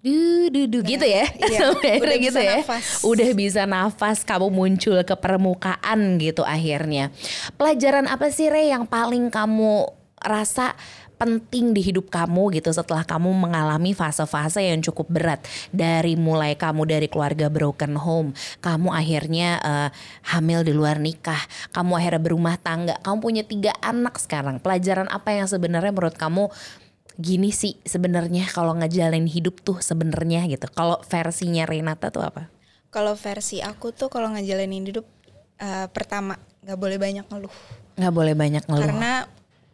du 0.00 0.48
du 0.48 0.62
du 0.70 0.78
gitu 0.80 1.04
ya 1.04 1.28
iya. 1.50 1.74
sampai 1.74 2.00
Udah 2.00 2.16
gitu 2.16 2.38
bisa 2.38 2.40
ya 2.40 2.56
nafas. 2.64 2.86
udah 3.04 3.30
bisa 3.36 3.62
nafas 3.68 4.18
kamu 4.24 4.48
muncul 4.48 4.96
ke 5.04 5.14
permukaan 5.18 6.16
gitu 6.16 6.40
akhirnya 6.46 7.12
pelajaran 7.60 8.08
apa 8.08 8.32
sih 8.32 8.48
Re 8.48 8.72
yang 8.72 8.88
paling 8.88 9.28
kamu 9.28 9.90
rasa 10.24 10.72
penting 11.18 11.74
di 11.74 11.82
hidup 11.82 12.08
kamu 12.08 12.54
gitu 12.56 12.70
setelah 12.70 13.02
kamu 13.02 13.34
mengalami 13.34 13.92
fase-fase 13.92 14.62
yang 14.62 14.80
cukup 14.80 15.10
berat. 15.10 15.40
Dari 15.74 16.14
mulai 16.14 16.54
kamu 16.54 16.86
dari 16.86 17.10
keluarga 17.10 17.50
broken 17.50 17.98
home 17.98 18.30
kamu 18.62 18.88
akhirnya 18.94 19.58
eh, 19.60 19.88
hamil 20.30 20.62
di 20.62 20.72
luar 20.72 21.02
nikah 21.02 21.42
kamu 21.74 21.98
akhirnya 21.98 22.22
berumah 22.22 22.56
tangga 22.62 22.94
kamu 23.02 23.18
punya 23.18 23.42
tiga 23.42 23.74
anak 23.82 24.16
sekarang. 24.22 24.62
Pelajaran 24.62 25.10
apa 25.10 25.34
yang 25.34 25.50
sebenarnya 25.50 25.90
menurut 25.90 26.14
kamu 26.14 26.48
gini 27.18 27.50
sih 27.50 27.74
sebenarnya 27.82 28.46
kalau 28.54 28.78
ngejalanin 28.78 29.26
hidup 29.26 29.58
tuh 29.66 29.82
sebenarnya 29.82 30.46
gitu? 30.46 30.70
Kalau 30.70 31.02
versinya 31.02 31.66
Renata 31.66 32.14
tuh 32.14 32.22
apa? 32.22 32.46
Kalau 32.88 33.18
versi 33.18 33.58
aku 33.58 33.90
tuh 33.90 34.08
kalau 34.08 34.30
ngejalanin 34.32 34.86
hidup 34.86 35.04
eh, 35.58 35.90
pertama 35.90 36.38
nggak 36.62 36.78
boleh 36.78 36.96
banyak 36.96 37.26
ngeluh. 37.26 37.56
Nggak 37.98 38.14
boleh 38.14 38.34
banyak 38.38 38.64
ngeluh. 38.70 38.86
Karena 38.86 39.12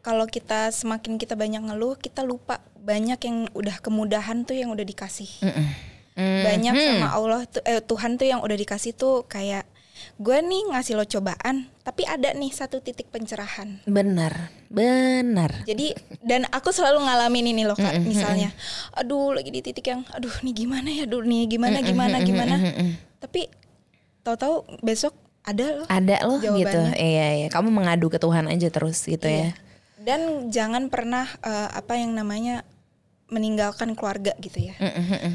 kalau 0.04 0.28
kita 0.28 0.68
semakin 0.68 1.16
kita 1.16 1.32
banyak 1.32 1.64
ngeluh 1.64 1.96
kita 1.96 2.20
lupa 2.20 2.60
banyak 2.76 3.16
yang 3.24 3.48
udah 3.56 3.80
kemudahan 3.80 4.44
tuh 4.44 4.52
yang 4.52 4.68
udah 4.68 4.84
dikasih. 4.84 5.30
Mm 5.40 5.48
-mm. 5.50 5.68
banyak 6.14 6.74
Hmm. 6.78 6.86
sama 6.94 7.08
Allah 7.10 7.40
tuh 7.48 7.58
eh, 7.66 7.82
Tuhan 7.82 8.14
tuh 8.14 8.28
yang 8.28 8.38
udah 8.38 8.54
dikasih 8.54 8.94
tuh 8.94 9.26
kayak 9.26 9.66
gue 10.14 10.38
nih 10.38 10.70
ngasih 10.70 10.94
lo 10.94 11.02
cobaan 11.02 11.66
tapi 11.82 12.06
ada 12.06 12.30
nih 12.30 12.54
satu 12.54 12.78
titik 12.78 13.10
pencerahan. 13.10 13.82
Benar 13.82 14.52
benar. 14.70 15.66
Jadi 15.66 15.90
dan 16.22 16.46
aku 16.52 16.70
selalu 16.70 17.02
ngalamin 17.02 17.50
ini 17.50 17.62
loh 17.66 17.74
kak 17.74 17.98
misalnya. 18.04 18.54
aduh 18.94 19.34
lagi 19.34 19.50
di 19.50 19.58
titik 19.58 19.90
yang 19.90 20.06
aduh 20.14 20.30
nih 20.44 20.54
gimana 20.54 20.86
ya 20.86 21.02
aduh 21.08 21.24
nih 21.24 21.50
gimana 21.50 21.82
gimana 21.82 22.16
gimana. 22.22 22.56
tapi 23.18 23.50
tahu-tahu 24.22 24.68
besok 24.86 25.16
ada 25.42 25.82
loh 25.82 25.86
ada 25.90 26.16
loh 26.22 26.38
gitu. 26.38 26.62
Jawabannya. 26.62 26.94
iya 26.94 27.26
iya. 27.42 27.46
Kamu 27.50 27.74
mengadu 27.74 28.06
ke 28.06 28.22
Tuhan 28.22 28.46
aja 28.46 28.68
terus 28.70 29.02
gitu 29.02 29.26
Iya. 29.26 29.50
ya 29.50 29.63
dan 30.04 30.52
jangan 30.52 30.92
pernah 30.92 31.24
eh, 31.40 31.68
apa 31.72 31.96
yang 31.96 32.12
namanya 32.12 32.62
meninggalkan 33.32 33.96
keluarga 33.96 34.36
gitu 34.38 34.68
ya. 34.70 34.76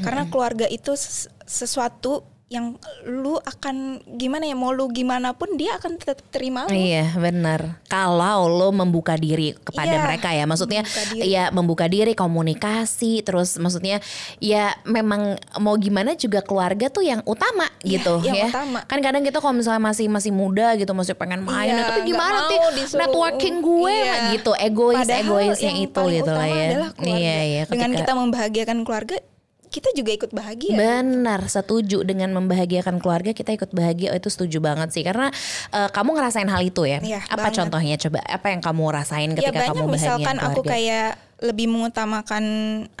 Karena 0.06 0.30
keluarga 0.30 0.70
itu 0.70 0.94
ses- 0.94 1.26
sesuatu 1.42 2.22
yang 2.50 2.74
lu 3.06 3.38
akan 3.38 4.02
gimana 4.18 4.42
ya 4.42 4.58
mau 4.58 4.74
lu 4.74 4.90
gimana 4.90 5.30
pun 5.38 5.54
dia 5.54 5.78
akan 5.78 6.02
tetap 6.02 6.18
terima 6.34 6.66
lu 6.66 6.74
Iya 6.74 7.14
benar. 7.14 7.78
Kalau 7.86 8.50
lo 8.50 8.74
membuka 8.74 9.14
diri 9.14 9.54
kepada 9.54 9.86
Iya, 9.86 10.02
mereka 10.02 10.34
ya, 10.34 10.50
maksudnya 10.50 10.82
membuka 10.82 11.22
ya 11.22 11.44
membuka 11.54 11.86
diri, 11.86 12.12
komunikasi, 12.18 13.22
terus 13.22 13.54
maksudnya 13.54 14.02
ya 14.42 14.74
memang 14.82 15.38
mau 15.62 15.78
gimana 15.78 16.18
juga 16.18 16.42
keluarga 16.42 16.90
tuh 16.90 17.06
yang 17.06 17.22
utama 17.22 17.70
Iya, 17.86 18.02
gitu 18.02 18.14
yang 18.26 18.34
ya. 18.34 18.46
utama. 18.50 18.82
Kan 18.82 18.98
kadang 18.98 19.22
kita 19.22 19.38
kalau 19.38 19.54
misalnya 19.54 19.86
masih 19.86 20.10
masih 20.10 20.34
muda 20.34 20.74
gitu, 20.74 20.90
masih 20.90 21.14
pengen 21.14 21.46
main, 21.46 21.70
Iya, 21.70 21.86
tapi 21.86 22.02
gimana 22.02 22.50
sih 22.50 22.58
networking 22.98 23.62
gue 23.62 23.94
iya. 23.94 24.34
gitu, 24.34 24.50
egois 24.58 25.06
Padahal 25.06 25.22
egoisnya 25.22 25.70
yang 25.70 25.86
itu 25.86 26.02
gitu 26.18 26.32
lah 26.34 26.48
ya. 26.50 26.66
Iya 26.98 27.38
iya. 27.46 27.62
dengan 27.70 27.94
ketika- 27.94 28.10
kita 28.10 28.12
membahagiakan 28.18 28.78
keluarga 28.82 29.22
kita 29.70 29.94
juga 29.94 30.10
ikut 30.10 30.30
bahagia 30.34 30.74
Benar, 30.74 31.46
setuju 31.46 32.02
dengan 32.02 32.34
membahagiakan 32.34 32.98
keluarga 32.98 33.30
kita 33.30 33.54
ikut 33.54 33.70
bahagia. 33.70 34.10
Oh, 34.10 34.18
itu 34.18 34.26
setuju 34.26 34.58
banget 34.58 34.90
sih 34.90 35.06
karena 35.06 35.30
eh, 35.70 35.88
kamu 35.94 36.18
ngerasain 36.18 36.50
hal 36.50 36.62
itu 36.66 36.82
ya. 36.84 36.98
Iya, 36.98 37.22
apa 37.30 37.48
banget. 37.48 37.56
contohnya 37.62 37.96
coba? 38.02 38.18
Apa 38.26 38.46
yang 38.50 38.60
kamu 38.60 38.82
rasain 38.90 39.30
ya 39.30 39.36
ketika 39.38 39.58
banyak 39.62 39.70
kamu 39.70 39.82
bahagia 39.86 39.96
misalkan 39.96 40.36
aku 40.42 40.60
kayak 40.66 41.10
lebih 41.40 41.66
mengutamakan 41.72 42.44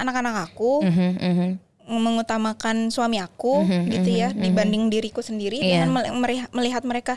anak-anak 0.00 0.48
aku 0.48 0.80
Mhm, 0.86 1.10
mengutamakan 1.90 2.88
suami 2.88 3.18
aku 3.18 3.62
gitu 3.86 4.06
ya 4.08 4.30
dibanding 4.30 4.86
diriku 4.86 5.20
sendiri 5.20 5.58
Mhm, 5.58 5.66
Iya. 5.66 5.78
dengan 5.82 5.90
melihat 6.52 6.82
mereka 6.82 7.14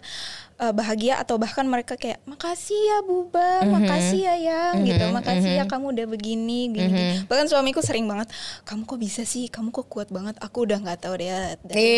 uh, 0.56 0.72
bahagia 0.72 1.18
atau 1.18 1.36
bahkan 1.36 1.64
mereka 1.64 1.94
kayak 1.94 2.22
makasih 2.24 2.78
ya 2.78 2.98
Buba, 3.02 3.62
Mhm. 3.62 3.72
makasih 3.74 4.22
ya 4.22 4.36
yang 4.40 4.82
gitu, 4.82 5.06
makasih 5.10 5.52
ya 5.54 5.66
kamu 5.66 5.92
udah 5.92 6.06
begini 6.08 6.34
gini, 6.66 6.80
Mhm. 6.80 6.90
gini. 6.90 7.16
Bahkan 7.26 7.46
suamiku 7.48 7.80
sering 7.80 8.06
banget, 8.06 8.30
kamu 8.64 8.86
kok 8.86 8.98
bisa 8.98 9.22
sih, 9.24 9.46
kamu 9.48 9.70
kok 9.72 9.86
kuat 9.88 10.08
banget, 10.08 10.38
aku 10.38 10.64
udah 10.64 10.78
nggak 10.80 11.00
tahu 11.00 11.14
deh. 11.16 11.28
Iya, 11.28 11.58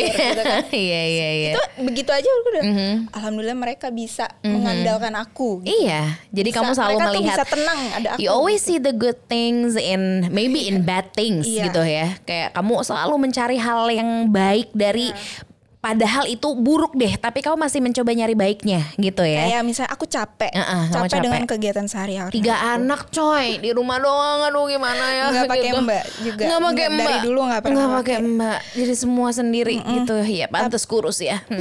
gitu 0.10 0.42
kan. 0.42 0.64
iya, 0.72 1.02
iya, 1.14 1.30
iya. 1.32 1.52
Itu 1.54 1.62
begitu 1.84 2.10
aja 2.10 2.26
aku 2.26 2.48
udah, 2.50 2.64
Mhm. 2.66 2.94
alhamdulillah 3.12 3.58
mereka 3.58 3.88
bisa 3.90 4.26
mengandalkan 4.42 5.14
aku. 5.14 5.62
gitu. 5.62 5.76
Iya, 5.78 6.18
jadi 6.32 6.50
Bisa- 6.50 6.58
kamu 6.58 6.72
selalu 6.74 6.90
mereka 6.90 7.06
tuh 7.06 7.14
melihat 7.14 7.38
bisa 7.38 7.46
tenang 7.48 7.80
ada 7.92 8.08
aku. 8.16 8.20
You 8.20 8.30
always 8.32 8.60
see 8.60 8.78
the 8.78 8.92
good 8.92 9.20
things 9.26 9.76
in 9.76 10.02
maybe 10.32 10.66
in 10.66 10.82
bad 10.82 11.12
things 11.12 11.46
Iya. 11.46 11.70
gitu 11.70 11.82
ya. 11.82 12.08
Kayak 12.24 12.50
kamu 12.52 12.65
selalu 12.80 13.16
mencari 13.20 13.56
hal 13.56 13.86
yang 13.88 14.10
baik 14.28 14.72
dari 14.72 15.08
Iya. 15.08 15.54
padahal 15.78 16.26
itu 16.26 16.50
buruk 16.52 16.94
deh, 16.94 17.14
tapi 17.14 17.40
kamu 17.40 17.58
masih 17.60 17.78
mencoba 17.78 18.10
nyari 18.10 18.34
baiknya 18.34 18.90
gitu 18.96 19.22
ya. 19.22 19.46
Kayak 19.46 19.62
misalnya 19.62 19.92
aku 19.92 20.06
capek, 20.08 20.50
Heeh, 20.50 20.84
kamu 20.88 20.98
capek, 20.98 21.10
capek. 21.12 21.22
dengan 21.22 21.44
kegiatan 21.46 21.86
sehari-hari. 21.86 22.34
Tiga 22.34 22.56
anak 22.74 23.06
coy 23.08 23.62
di 23.62 23.70
rumah 23.70 23.98
doang 23.98 24.42
aduh 24.44 24.66
gimana 24.66 25.04
ya 25.08 25.24
Nggak 25.30 25.46
pakai 25.46 25.70
gitu. 25.70 25.80
mbak 25.80 26.04
juga. 26.20 26.42
nggak 26.44 26.62
pakai 26.64 26.86
mbak 26.90 27.06
dari 27.08 27.20
dulu 27.22 27.40
nggak 27.44 27.62
pernah 27.62 27.78
nggak 27.80 27.98
pakai 28.02 28.16
mbak 28.20 28.60
jadi 28.74 28.94
semua 28.96 29.30
sendiri 29.30 29.76
gitu 29.78 30.16
ya 30.26 30.46
pantas 30.48 30.84
kurus 30.84 31.22
ya 31.22 31.38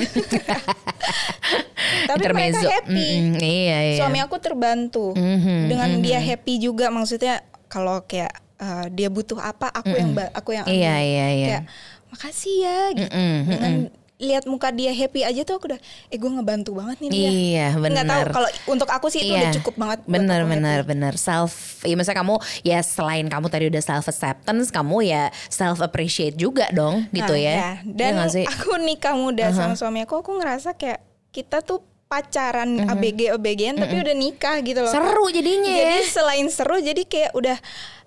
Tapi 2.05 2.21
mereka 2.23 2.59
Intermezzo. 2.59 2.69
happy. 2.71 2.97
Mm-mm, 2.97 3.40
iya 3.40 3.79
iya 3.87 3.99
Suami 3.99 4.19
aku 4.19 4.37
terbantu 4.38 5.12
Mhm, 5.12 5.69
dengan 5.69 5.90
dia 6.01 6.17
happy 6.19 6.57
juga 6.59 6.88
maksudnya 6.88 7.40
kalau 7.67 8.01
kayak 8.03 8.33
eh, 8.57 8.87
dia 8.88 9.09
butuh 9.09 9.37
apa 9.37 9.69
aku 9.69 9.93
yang 9.93 10.11
ba- 10.11 10.31
aku 10.31 10.53
yang 10.53 10.64
ambil. 10.64 10.77
Iya, 10.77 10.95
iya, 10.99 11.27
iya. 11.29 11.47
Kayak 11.49 11.62
makasih 12.09 12.55
ya 12.59 12.79
gitu. 12.93 13.09
Mm-mm, 13.11 13.37
Dengan 13.45 13.75
lihat 14.14 14.47
muka 14.47 14.71
dia 14.71 14.88
happy 14.90 15.21
aja 15.21 15.43
tuh 15.43 15.59
aku 15.59 15.67
udah 15.67 15.81
eh 16.07 16.14
gue 16.14 16.31
ngebantu 16.31 16.71
banget 16.73 16.97
nih 16.99 17.11
dia. 17.11 17.29
Iya 17.29 17.67
Nggak 17.75 17.83
tahu 18.05 18.23
benar. 18.23 18.27
kalau 18.31 18.49
untuk 18.69 18.88
aku 18.88 19.07
sih 19.09 19.21
itu 19.21 19.35
Iya. 19.35 19.40
udah 19.43 19.55
cukup 19.59 19.75
banget. 19.77 19.99
Bener 20.07 20.40
bener 20.45 20.79
happy. 20.81 20.88
bener 20.88 21.14
self. 21.14 21.53
Ya 21.83 21.93
misalnya 21.93 22.23
kamu 22.23 22.35
ya 22.62 22.79
selain 22.81 23.27
kamu 23.27 23.47
tadi 23.49 23.64
udah 23.67 23.83
self 23.83 24.07
acceptance, 24.07 24.71
kamu 24.71 24.97
ya 25.05 25.23
self 25.45 25.79
appreciate 25.79 26.35
juga 26.35 26.71
dong 26.71 27.11
gitu 27.11 27.27
Nah, 27.29 27.43
ya. 27.43 27.83
Dan 27.83 27.99
Iya 28.07 28.17
nggak 28.17 28.31
sih? 28.33 28.45
aku 28.47 28.79
nikah 28.79 29.14
muda 29.14 29.51
sama 29.51 29.75
suami 29.75 30.01
aku, 30.01 30.14
aku 30.17 30.31
ngerasa 30.33 30.73
kayak 30.73 31.03
kita 31.29 31.61
tuh 31.61 31.83
pacaran 32.07 32.87
ABG 32.87 33.35
ABG-an 33.35 33.75
tapi 33.77 33.99
udah 33.99 34.14
nikah 34.14 34.62
gitu 34.62 34.79
loh. 34.79 34.88
Seru 34.88 35.27
jadinya 35.29 35.67
ya. 35.67 35.85
Jadi 35.90 36.07
selain 36.07 36.47
seru 36.47 36.79
jadi 36.79 37.03
kayak 37.03 37.35
udah 37.35 37.59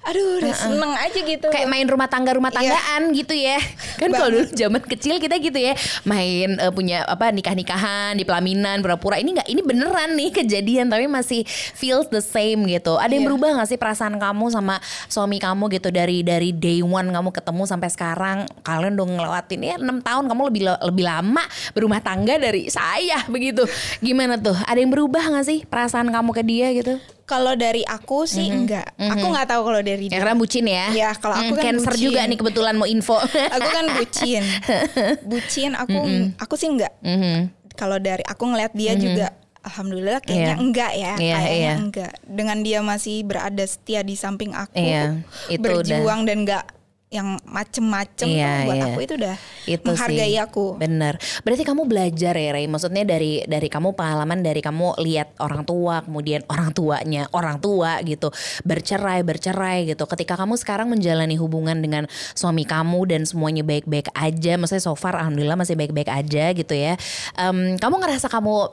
aduh 0.03 0.39
udah 0.39 0.55
seneng 0.55 0.93
aja 0.93 1.19
gitu. 1.19 1.47
kayak 1.49 1.67
main 1.67 1.83
rumah 1.83 2.07
tangga 2.07 2.31
rumah 2.31 2.47
Iya. 2.47 2.71
tanggaan 2.71 3.01
gitu 3.11 3.35
ya. 3.35 3.59
Kan 3.99 4.09
kalau 4.09 4.29
dulu 4.29 4.45
zaman 4.49 4.79
kecil 4.79 5.17
kita 5.17 5.35
gitu 5.35 5.57
ya 5.57 5.73
main 6.03 6.55
eh, 6.55 6.71
punya 6.71 7.03
apa 7.03 7.27
nikah 7.27 7.51
nikahan 7.51 8.13
di 8.13 8.23
pelaminan 8.23 8.79
pura-pura 8.79 9.17
ini 9.17 9.35
nggak 9.35 9.49
ini 9.49 9.59
beneran 9.59 10.15
nih 10.15 10.31
kejadian 10.31 10.87
tapi 10.87 11.09
masih 11.09 11.43
feels 11.73 12.07
the 12.07 12.21
same 12.21 12.63
gitu. 12.65 12.95
Ada 12.95 13.11
yang 13.11 13.25
Iya. 13.25 13.29
berubah 13.33 13.49
nggak 13.57 13.67
sih 13.67 13.75
perasaan 13.75 14.15
kamu 14.15 14.47
sama 14.47 14.79
suami 15.07 15.37
kamu 15.37 15.67
gitu 15.73 15.89
dari 15.89 16.21
dari 16.21 16.51
day 16.51 16.79
one 16.79 17.11
kamu 17.11 17.29
ketemu 17.29 17.63
sampai 17.65 17.89
sekarang? 17.89 18.37
Kalian 18.61 18.95
udah 18.95 19.07
ngelewatin 19.11 19.59
ya 19.61 19.75
enam 19.75 19.99
tahun 19.99 20.29
kamu 20.29 20.41
lebih 20.47 20.61
lebih 20.87 21.03
lama 21.03 21.43
berumah 21.73 21.99
tangga 21.99 22.37
dari 22.37 22.69
saya 22.69 23.27
begitu. 23.27 23.67
Gimana 23.99 24.39
tuh? 24.39 24.55
Ada 24.63 24.79
yang 24.79 24.93
berubah 24.93 25.25
nggak 25.25 25.43
sih 25.43 25.59
perasaan 25.65 26.07
kamu 26.07 26.31
ke 26.31 26.43
dia 26.45 26.69
gitu 26.71 26.95
Kalau 27.27 27.53
dari 27.53 27.83
aku 27.83 28.23
sih 28.23 28.47
enggak. 28.47 28.95
Aku 28.95 29.27
nggak 29.27 29.47
tahu 29.47 29.61
kalau 29.65 29.81
dari 29.81 30.07
ya 30.07 30.09
dia. 30.09 30.17
karena 30.17 30.33
bucin 30.33 30.63
ya 30.63 30.85
Ya, 30.89 31.09
kalau 31.11 31.35
aku 31.35 31.53
Hmm, 31.53 31.59
kan 31.59 31.65
cancer 31.75 31.91
bucin. 31.91 32.05
juga 32.07 32.19
nih 32.23 32.37
kebetulan 32.37 32.73
mau 32.73 32.87
info 32.87 33.19
aku 33.55 33.67
kan 33.67 33.85
bucin. 33.93 34.43
Bucin 35.27 35.71
aku 35.73 35.99
aku 36.37 36.53
sih 36.55 36.67
enggak. 36.67 36.95
Mhm. 37.01 37.51
Kalau 37.75 37.99
dari 37.99 38.23
aku 38.23 38.47
ngeliat 38.47 38.71
dia 38.71 38.95
juga 38.95 39.35
alhamdulillah 39.59 40.23
kayaknya 40.23 40.47
Iya. 40.49 40.55
enggak 40.57 40.91
ya. 40.93 41.13
Iya, 41.13 41.35
kayaknya 41.35 41.51
iya. 41.53 41.73
enggak. 41.77 42.11
Dengan 42.23 42.57
dia 42.63 42.79
masih 42.81 43.15
berada 43.21 43.65
setia 43.65 44.01
di 44.01 44.15
samping 44.15 44.55
aku. 44.55 44.79
Iya, 44.79 45.19
itu 45.51 45.59
berjuang 45.59 46.23
dan 46.23 46.41
enggak 46.41 46.63
yang 47.07 47.39
macem-macem 47.47 48.27
tuh 48.27 48.35
Iya, 48.35 48.67
buat 48.67 48.75
iya. 48.75 48.85
aku 48.91 48.99
itu 48.99 49.13
udah 49.15 49.35
itu 49.63 49.87
menghargai 49.87 50.35
sih. 50.35 50.43
aku. 50.43 50.75
Bener. 50.75 51.15
Berarti 51.47 51.63
kamu 51.63 51.87
belajar 51.87 52.35
ya, 52.35 52.49
Ray. 52.51 52.67
Maksudnya 52.67 53.07
dari 53.07 53.47
dari 53.47 53.71
kamu 53.71 53.95
pengalaman 53.95 54.43
dari 54.43 54.59
kamu 54.59 54.99
lihat 54.99 55.39
orang 55.39 55.63
tua, 55.63 56.03
kemudian 56.03 56.43
orang 56.51 56.75
tuanya, 56.75 57.31
orang 57.31 57.63
tua 57.63 58.03
gitu 58.03 58.27
bercerai, 58.67 59.23
bercerai 59.23 59.87
gitu. 59.87 60.03
Ketika 60.03 60.35
kamu 60.35 60.59
sekarang 60.59 60.91
menjalani 60.91 61.39
hubungan 61.39 61.79
dengan 61.79 62.11
suami 62.35 62.67
kamu 62.67 62.99
dan 63.07 63.23
semuanya 63.23 63.63
baik-baik 63.63 64.11
aja, 64.11 64.59
maksudnya 64.59 64.83
so 64.83 64.91
far 64.99 65.15
alhamdulillah 65.15 65.55
masih 65.55 65.79
baik-baik 65.79 66.11
aja 66.11 66.51
gitu 66.51 66.75
ya. 66.75 66.99
Em, 67.39 67.79
kamu 67.79 68.03
ngerasa 68.03 68.27
kamu 68.27 68.67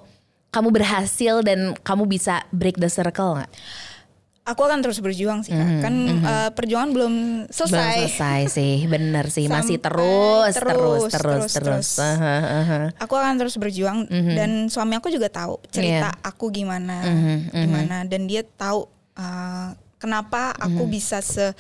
kamu 0.51 0.69
berhasil 0.75 1.43
dan 1.47 1.79
kamu 1.87 2.11
bisa 2.11 2.43
break 2.51 2.83
the 2.83 2.91
circle 2.91 3.39
nggak? 3.39 3.51
Aku 4.45 4.61
akan 4.61 4.85
terus 4.85 5.01
berjuang 5.01 5.41
sih 5.41 5.57
kak. 5.57 5.81
Kan 5.81 5.95
eh, 6.21 6.51
perjuangan 6.53 6.91
belum 6.93 7.15
selesai. 7.49 7.73
Belum 7.73 7.93
selesai 8.05 8.41
sih, 8.53 8.75
bener 8.85 9.33
sih. 9.33 9.49
Masih 9.49 9.81
terus, 9.81 10.53
terus, 10.53 11.09
terus, 11.09 11.13
terus, 11.13 11.53
terus, 11.53 11.53
terus. 11.57 11.89
Aku 13.01 13.17
akan 13.17 13.41
terus 13.41 13.57
berjuang 13.57 14.05
dan 14.09 14.69
suami 14.69 15.01
aku 15.01 15.09
juga 15.09 15.33
tahu 15.33 15.57
cerita 15.73 16.13
aku 16.21 16.53
gimana, 16.53 17.01
gimana 17.53 18.05
dan 18.05 18.29
dia 18.29 18.45
tahu 18.45 18.85
uh, 19.17 19.73
kenapa 20.05 20.53
aku 20.53 20.85
bisa 20.87 21.19
se 21.19 21.57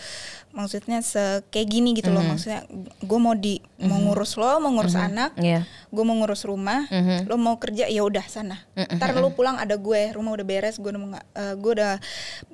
maksudnya 0.51 1.01
se 1.01 1.19
kayak 1.49 1.67
gini 1.67 1.91
gitu 1.93 2.09
loh. 2.09 2.23
Maksudnya 2.23 2.63
gue 3.01 3.19
mau 3.19 3.35
di 3.35 3.57
mau 3.81 3.99
ngurus 3.99 4.37
lo 4.37 4.59
mau 4.59 4.71
ngurus 4.71 4.95
anak 4.95 5.35
Iya. 5.37 5.65
gue 5.89 6.05
mau 6.05 6.15
ngurus 6.15 6.45
rumah 6.45 6.87
lo 7.25 7.35
mau 7.37 7.57
kerja 7.57 7.87
ya 7.87 8.01
udah 8.01 8.23
sana. 8.25 8.61
Ntar 8.77 9.17
lo 9.17 9.31
pulang 9.31 9.57
ada 9.57 9.75
gue 9.75 10.13
rumah 10.13 10.31
udah 10.31 10.45
beres 10.45 10.77
gue 10.77 10.87
udah 10.87 11.01
mau 11.01 11.11
nggak- 11.11 11.29
eh, 11.33 11.55
gue 11.57 11.73
udah 11.73 11.93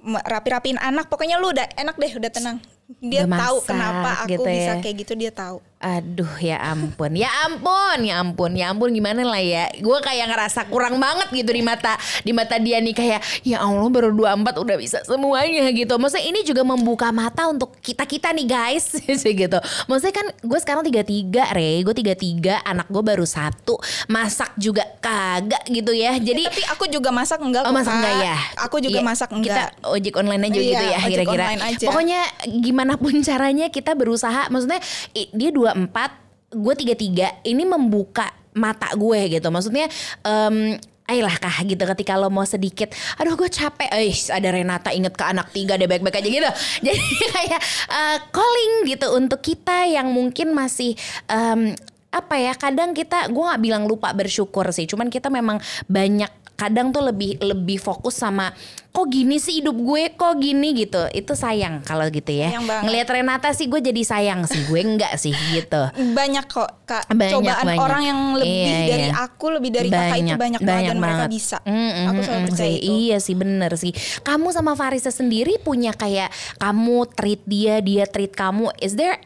ma- 0.02 0.22
rapi-rapiin 0.22 0.78
anak. 0.78 1.06
Pokoknya 1.06 1.36
lo 1.36 1.50
udah 1.50 1.66
enak 1.74 1.96
deh 1.96 2.12
udah 2.14 2.30
tenang. 2.30 2.56
Dia 2.96 3.22
Udah 3.22 3.38
tahu 3.38 3.56
masak 3.56 3.68
kenapa 3.68 4.10
aku 4.20 4.30
gitu 4.32 4.46
bisa 4.46 4.72
ya. 4.72 4.80
kayak 4.80 4.96
gitu 4.98 5.12
dia 5.14 5.30
tahu 5.30 5.58
Aduh 5.80 6.28
ya 6.44 6.60
ampun, 6.60 7.16
ya 7.16 7.32
ampun, 7.48 8.04
ya 8.04 8.20
ampun, 8.20 8.52
ya 8.52 8.68
ampun 8.68 8.92
gimana 8.92 9.24
lah 9.24 9.40
ya. 9.40 9.72
Gue 9.80 9.96
kayak 10.04 10.28
ngerasa 10.28 10.68
kurang 10.68 11.00
banget 11.00 11.32
gitu 11.32 11.56
di 11.56 11.64
mata 11.64 11.96
di 12.20 12.36
mata 12.36 12.60
dia 12.60 12.84
nih 12.84 12.92
kayak 12.92 13.24
ya 13.48 13.64
Allah 13.64 13.88
baru 13.88 14.12
24 14.12 14.60
udah 14.60 14.76
bisa 14.76 15.00
semuanya 15.08 15.72
gitu. 15.72 15.96
Maksudnya 15.96 16.28
ini 16.28 16.44
juga 16.44 16.68
membuka 16.68 17.08
mata 17.16 17.48
untuk 17.48 17.80
kita-kita 17.80 18.28
nih 18.36 18.44
guys 18.44 18.92
gitu. 19.40 19.56
Maksudnya 19.88 20.12
kan 20.20 20.26
gue 20.44 20.58
sekarang 20.60 20.84
33 20.84 21.56
Re, 21.56 21.80
gue 21.80 21.94
33, 21.96 22.60
anak 22.60 22.84
gue 22.92 23.00
baru 23.00 23.24
satu, 23.24 23.80
masak 24.12 24.52
juga 24.60 24.84
kagak 25.00 25.64
gitu 25.64 25.96
ya. 25.96 26.12
Jadi 26.20 26.44
ya, 26.44 26.52
tapi 26.52 26.64
aku 26.76 26.84
juga 26.92 27.08
masak 27.08 27.40
enggak 27.40 27.64
Oh 27.64 27.72
masak 27.72 27.96
enggak 27.96 28.16
ya? 28.20 28.36
Aku 28.68 28.84
juga 28.84 29.00
ya, 29.00 29.08
masak 29.08 29.32
enggak. 29.32 29.72
Kita 29.72 29.88
ojek 29.96 30.12
online 30.12 30.44
aja 30.44 30.60
iya, 30.60 30.68
gitu 30.68 30.84
ya 30.84 30.98
kira-kira. 31.08 31.44
Pokoknya 31.88 32.20
gimana 32.60 33.00
pun 33.00 33.16
caranya 33.24 33.72
kita 33.72 33.96
berusaha. 33.96 34.52
Maksudnya 34.52 34.84
dia 35.16 35.48
dua 35.48 35.69
24 35.74 36.56
gue 36.56 36.74
33 36.74 37.46
ini 37.46 37.62
membuka 37.62 38.30
mata 38.54 38.90
gue 38.94 39.38
gitu. 39.38 39.48
Maksudnya 39.50 39.86
um, 40.26 40.74
ayolah 41.10 41.34
kah 41.42 41.66
gitu 41.66 41.82
ketika 41.82 42.14
lo 42.14 42.30
mau 42.30 42.46
sedikit 42.46 42.94
aduh 43.18 43.34
gue 43.34 43.50
capek. 43.50 43.90
Eh 43.90 44.14
ada 44.30 44.48
Renata 44.50 44.90
inget 44.94 45.14
ke 45.14 45.24
anak 45.26 45.50
tiga 45.50 45.74
deh 45.74 45.90
baik-baik 45.90 46.22
aja 46.22 46.28
gitu. 46.30 46.50
Jadi 46.86 47.02
kayak 47.34 47.60
uh, 47.90 48.16
calling 48.30 48.74
gitu 48.86 49.06
untuk 49.14 49.40
kita 49.42 49.90
yang 49.90 50.10
mungkin 50.10 50.54
masih 50.54 50.94
um, 51.30 51.74
apa 52.10 52.34
ya 52.42 52.58
kadang 52.58 52.90
kita 52.90 53.30
gue 53.30 53.38
nggak 53.38 53.62
bilang 53.62 53.84
lupa 53.86 54.10
bersyukur 54.14 54.66
sih. 54.74 54.86
Cuman 54.86 55.10
kita 55.10 55.30
memang 55.30 55.62
banyak 55.86 56.30
kadang 56.60 56.92
tuh 56.92 57.08
lebih 57.08 57.40
lebih 57.40 57.80
fokus 57.80 58.20
sama 58.20 58.52
kok 58.90 59.06
gini 59.06 59.38
sih 59.38 59.62
hidup 59.62 59.78
gue? 59.78 60.02
Kok 60.18 60.34
gini? 60.36 60.74
gitu. 60.74 61.06
Itu 61.14 61.38
sayang 61.38 61.82
kalau 61.86 62.06
gitu 62.10 62.30
ya. 62.34 62.58
Ngelihat 62.58 63.08
Renata 63.10 63.54
sih 63.54 63.70
gue 63.70 63.78
jadi 63.78 64.02
sayang 64.02 64.44
sih. 64.50 64.66
Gue 64.66 64.82
enggak 64.82 65.14
sih 65.16 65.32
gitu. 65.54 65.82
Banyak 65.94 66.46
kok 66.50 66.86
kak. 66.86 67.06
Banyak, 67.10 67.38
cobaan 67.38 67.66
banyak. 67.66 67.80
orang 67.80 68.02
yang 68.02 68.20
lebih 68.34 68.50
iya, 68.50 68.78
dari 68.90 69.08
iya. 69.10 69.14
aku 69.22 69.46
lebih 69.54 69.70
dari 69.70 69.88
banyak, 69.88 70.02
kakak 70.02 70.18
itu 70.18 70.26
banyak, 70.26 70.38
banyak 70.38 70.60
banget 70.62 70.90
dan 70.90 70.98
mereka 70.98 71.24
bisa. 71.30 71.58
Mm, 71.62 71.74
mm, 71.74 72.06
aku 72.10 72.20
selalu 72.26 72.42
percaya 72.50 72.66
sih, 72.66 72.76
itu. 72.78 72.90
Iya 72.90 73.16
sih 73.22 73.34
bener 73.38 73.72
sih. 73.78 73.92
Kamu 74.26 74.48
sama 74.50 74.72
Farisa 74.74 75.10
sendiri 75.14 75.54
punya 75.62 75.94
kayak 75.94 76.30
kamu 76.58 76.98
treat 77.14 77.42
dia 77.46 77.78
dia 77.78 78.04
treat 78.10 78.34
kamu. 78.34 78.74
Is 78.82 78.98
there 78.98 79.18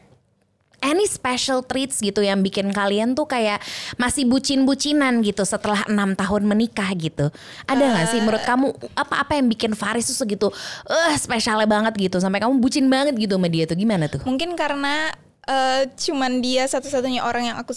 any 0.85 1.09
special 1.09 1.64
treats 1.64 2.05
gitu 2.05 2.20
yang 2.20 2.44
bikin 2.44 2.68
kalian 2.70 3.16
tuh 3.16 3.25
kayak 3.25 3.64
masih 3.97 4.29
bucin-bucinan 4.29 5.25
gitu 5.25 5.42
setelah 5.49 5.81
enam 5.88 6.12
tahun 6.12 6.44
menikah 6.44 6.92
gitu? 6.92 7.33
Ada 7.64 7.83
nggak 7.83 8.07
uh, 8.07 8.11
sih 8.12 8.20
menurut 8.20 8.44
kamu 8.44 8.66
apa-apa 8.92 9.40
yang 9.40 9.49
bikin 9.49 9.73
Faris 9.73 10.12
tuh 10.12 10.16
segitu 10.20 10.53
eh 10.85 10.92
uh, 10.92 11.16
spesialnya 11.16 11.64
banget 11.64 11.97
gitu 11.97 12.20
sampai 12.20 12.44
kamu 12.44 12.61
bucin 12.61 12.87
banget 12.92 13.16
gitu 13.16 13.40
sama 13.40 13.49
dia 13.49 13.64
tuh 13.64 13.81
gimana 13.81 14.05
tuh? 14.12 14.20
Mungkin 14.29 14.53
karena 14.55 15.09
uh, 15.49 15.88
cuman 15.88 16.44
dia 16.44 16.68
satu-satunya 16.68 17.25
orang 17.25 17.49
yang 17.49 17.57
aku 17.57 17.73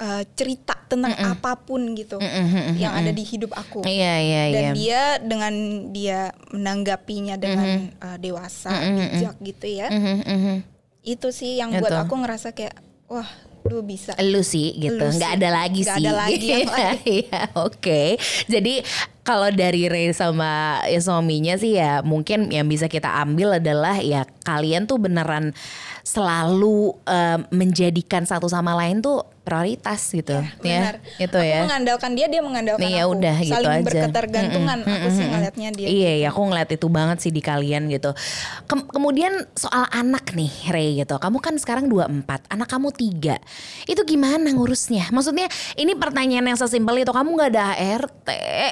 uh, 0.00 0.24
cerita 0.32 0.74
tentang 0.88 1.12
mm 1.12 1.20
-mm. 1.20 1.32
apa 1.36 1.52
pun 1.60 1.92
gitu 1.92 2.16
mm 2.16 2.24
-mm, 2.24 2.74
yang 2.80 2.92
ada 2.96 3.12
di 3.12 3.20
hidup 3.20 3.52
aku. 3.52 3.84
Iya 3.84 4.14
iya 4.20 4.42
Dan 4.48 4.64
iya. 4.64 4.72
dia 4.72 5.02
dengan 5.20 5.54
dia 5.92 6.20
menanggapinya 6.52 7.36
dengan 7.36 7.68
mm 7.68 7.80
-hmm. 7.84 8.04
uh, 8.04 8.18
dewasa, 8.20 8.72
mm 8.72 8.80
-hmm. 8.80 8.96
bijak 8.96 9.36
gitu 9.44 9.66
ya. 9.68 9.88
Mm 9.92 10.02
-hmm 10.24 10.72
itu 11.02 11.28
sih 11.34 11.58
yang 11.58 11.74
buat 11.74 12.06
aku 12.06 12.14
ngerasa 12.22 12.54
kayak 12.54 12.78
wah 13.10 13.26
lu 13.62 13.82
bisa. 13.86 14.18
Lu 14.18 14.42
sih 14.42 14.74
gitu. 14.74 14.98
Nggak 14.98 15.38
ada 15.38 15.48
lagi 15.54 15.86
Gak 15.86 15.98
sih. 15.98 16.04
ada 16.06 16.12
lagi 16.26 16.46
ya 17.30 17.42
oke. 17.54 17.78
Okay. 17.78 18.08
jadi 18.50 18.82
kalau 19.22 19.54
dari 19.54 19.86
Ray 19.86 20.10
sama 20.10 20.82
ya, 20.90 20.98
suaminya 20.98 21.54
sih 21.54 21.78
ya 21.78 22.02
mungkin 22.02 22.50
yang 22.50 22.66
bisa 22.66 22.90
kita 22.90 23.22
ambil 23.22 23.62
adalah 23.62 24.02
ya 24.02 24.26
kalian 24.42 24.90
tuh 24.90 24.98
beneran 24.98 25.54
selalu 26.02 26.98
uh, 27.06 27.38
menjadikan 27.54 28.26
satu 28.26 28.50
sama 28.50 28.74
lain 28.74 28.98
tuh 28.98 29.22
prioritas 29.42 30.00
gitu. 30.14 30.38
Ya, 30.62 30.94
ya 31.18 31.26
itu 31.26 31.36
aku 31.36 31.50
ya. 31.50 31.66
mengandalkan 31.66 32.10
dia 32.14 32.26
dia 32.30 32.42
mengandalkan 32.42 32.86
ya 32.86 33.04
aku. 33.04 33.18
udah 33.18 33.36
gitu 33.42 33.54
saling 33.58 33.74
aja. 33.74 33.86
berketergantungan 33.90 34.78
mm 34.80 34.86
-mm, 34.86 34.96
aku 34.96 35.08
sih 35.10 35.24
ngeliatnya 35.26 35.68
dia 35.74 35.86
iya 35.90 36.12
ya 36.22 36.28
aku 36.30 36.40
ngeliat 36.46 36.70
itu 36.70 36.86
banget 36.86 37.18
sih 37.26 37.32
di 37.34 37.42
kalian 37.42 37.90
gitu. 37.90 38.14
Ke 38.70 38.74
kemudian 38.86 39.34
soal 39.58 39.90
anak 39.90 40.30
nih 40.32 40.52
Ray 40.70 40.88
gitu. 41.02 41.18
Kamu 41.18 41.42
kan 41.42 41.58
sekarang 41.58 41.90
24 41.90 42.48
anak 42.54 42.68
kamu 42.70 42.88
tiga. 42.94 43.36
Itu 43.90 44.06
gimana 44.06 44.46
ngurusnya? 44.54 45.10
Maksudnya 45.10 45.50
ini 45.74 45.98
pertanyaan 45.98 46.46
yang 46.54 46.58
sesimpel 46.58 47.02
itu 47.02 47.10
kamu 47.10 47.28
nggak 47.34 47.50
ada 47.52 47.74
ART 47.74 48.26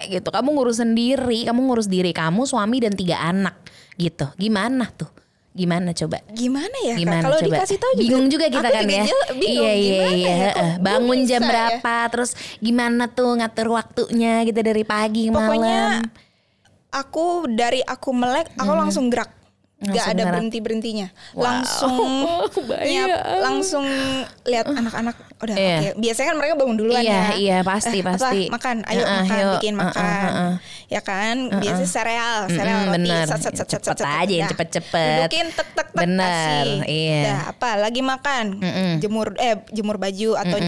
gitu. 0.06 0.28
Kamu 0.30 0.48
ngurus 0.54 0.78
sendiri 0.78 1.44
kamu 1.50 1.60
ngurus 1.66 1.90
diri 1.90 2.14
kamu 2.14 2.46
suami 2.46 2.78
dan 2.78 2.94
tiga 2.94 3.18
anak 3.18 3.58
gitu. 3.98 4.30
Gimana 4.38 4.86
tuh 4.94 5.19
Gimana 5.50 5.90
coba? 5.90 6.22
Gimana 6.30 6.76
ya 6.86 6.94
Gimana 6.94 7.26
Kalau 7.26 7.38
dikasih 7.42 7.78
tahu 7.82 7.92
juga 7.98 8.02
bingung 8.06 8.26
juga 8.30 8.46
kita 8.46 8.68
kan 8.70 8.84
ya. 8.86 9.02
Bingung, 9.02 9.20
iya 9.42 9.72
iya 9.74 10.04
iya. 10.14 10.34
Ya? 10.38 10.52
Bangun 10.78 11.26
jam 11.26 11.42
ya? 11.42 11.48
berapa? 11.50 11.94
Terus 12.14 12.30
gimana 12.62 13.10
tuh 13.10 13.34
ngatur 13.34 13.74
waktunya 13.74 14.46
gitu 14.46 14.60
dari 14.62 14.86
pagi 14.86 15.26
ke 15.26 15.34
malam? 15.34 15.50
Pokoknya 15.50 15.82
aku 16.94 17.50
dari 17.50 17.80
aku 17.82 18.10
melek 18.14 18.50
aku 18.54 18.72
hmm. 18.74 18.80
langsung 18.86 19.10
gerak 19.10 19.39
nggak 19.80 20.06
ada 20.12 20.22
berhenti 20.28 20.58
berhentinya 20.60 21.08
wow. 21.32 21.40
langsung 21.40 21.96
ya, 22.84 23.04
langsung 23.40 23.86
lihat 24.44 24.68
anak-anak 24.68 25.16
udah 25.40 25.56
yeah. 25.56 25.80
okay. 25.80 25.92
biasanya 25.96 26.28
kan 26.28 26.36
mereka 26.36 26.54
bangun 26.60 26.76
duluan 26.76 27.00
yeah, 27.00 27.32
ya 27.32 27.40
iya 27.40 27.58
pasti 27.64 27.98
eh, 28.00 28.04
pasti 28.04 28.40
apa, 28.52 28.60
makan 28.60 28.76
ayo 28.92 29.00
uh, 29.00 29.08
makan 29.24 29.36
ayo, 29.40 29.48
bikin 29.56 29.74
makan 29.80 30.04
uh, 30.04 30.12
uh, 30.12 30.36
uh. 30.36 30.54
ya 30.92 31.00
kan 31.00 31.36
uh, 31.48 31.56
uh. 31.56 31.60
biasanya 31.64 31.88
sereal 31.88 32.38
sereal 32.52 32.76
mm, 32.76 32.88
roti 32.92 33.00
bener. 33.08 33.24
set 33.24 33.40
set 33.40 33.54
set 33.56 33.68
set 33.72 33.82
cepet 33.88 34.04
aja 34.04 34.34
yang 34.36 34.50
cepet 34.52 34.68
cepet 34.68 35.16
dudukin 35.16 35.46
tek 35.48 35.68
tek 35.72 35.88
tek 35.96 36.04
bener 36.04 36.28
kasih. 36.28 36.84
iya 36.84 37.34
apa 37.48 37.70
lagi 37.80 38.00
makan 38.04 38.44
jemur 39.00 39.32
eh 39.40 39.56
jemur 39.72 39.96
baju 39.96 40.30
atau 40.36 40.58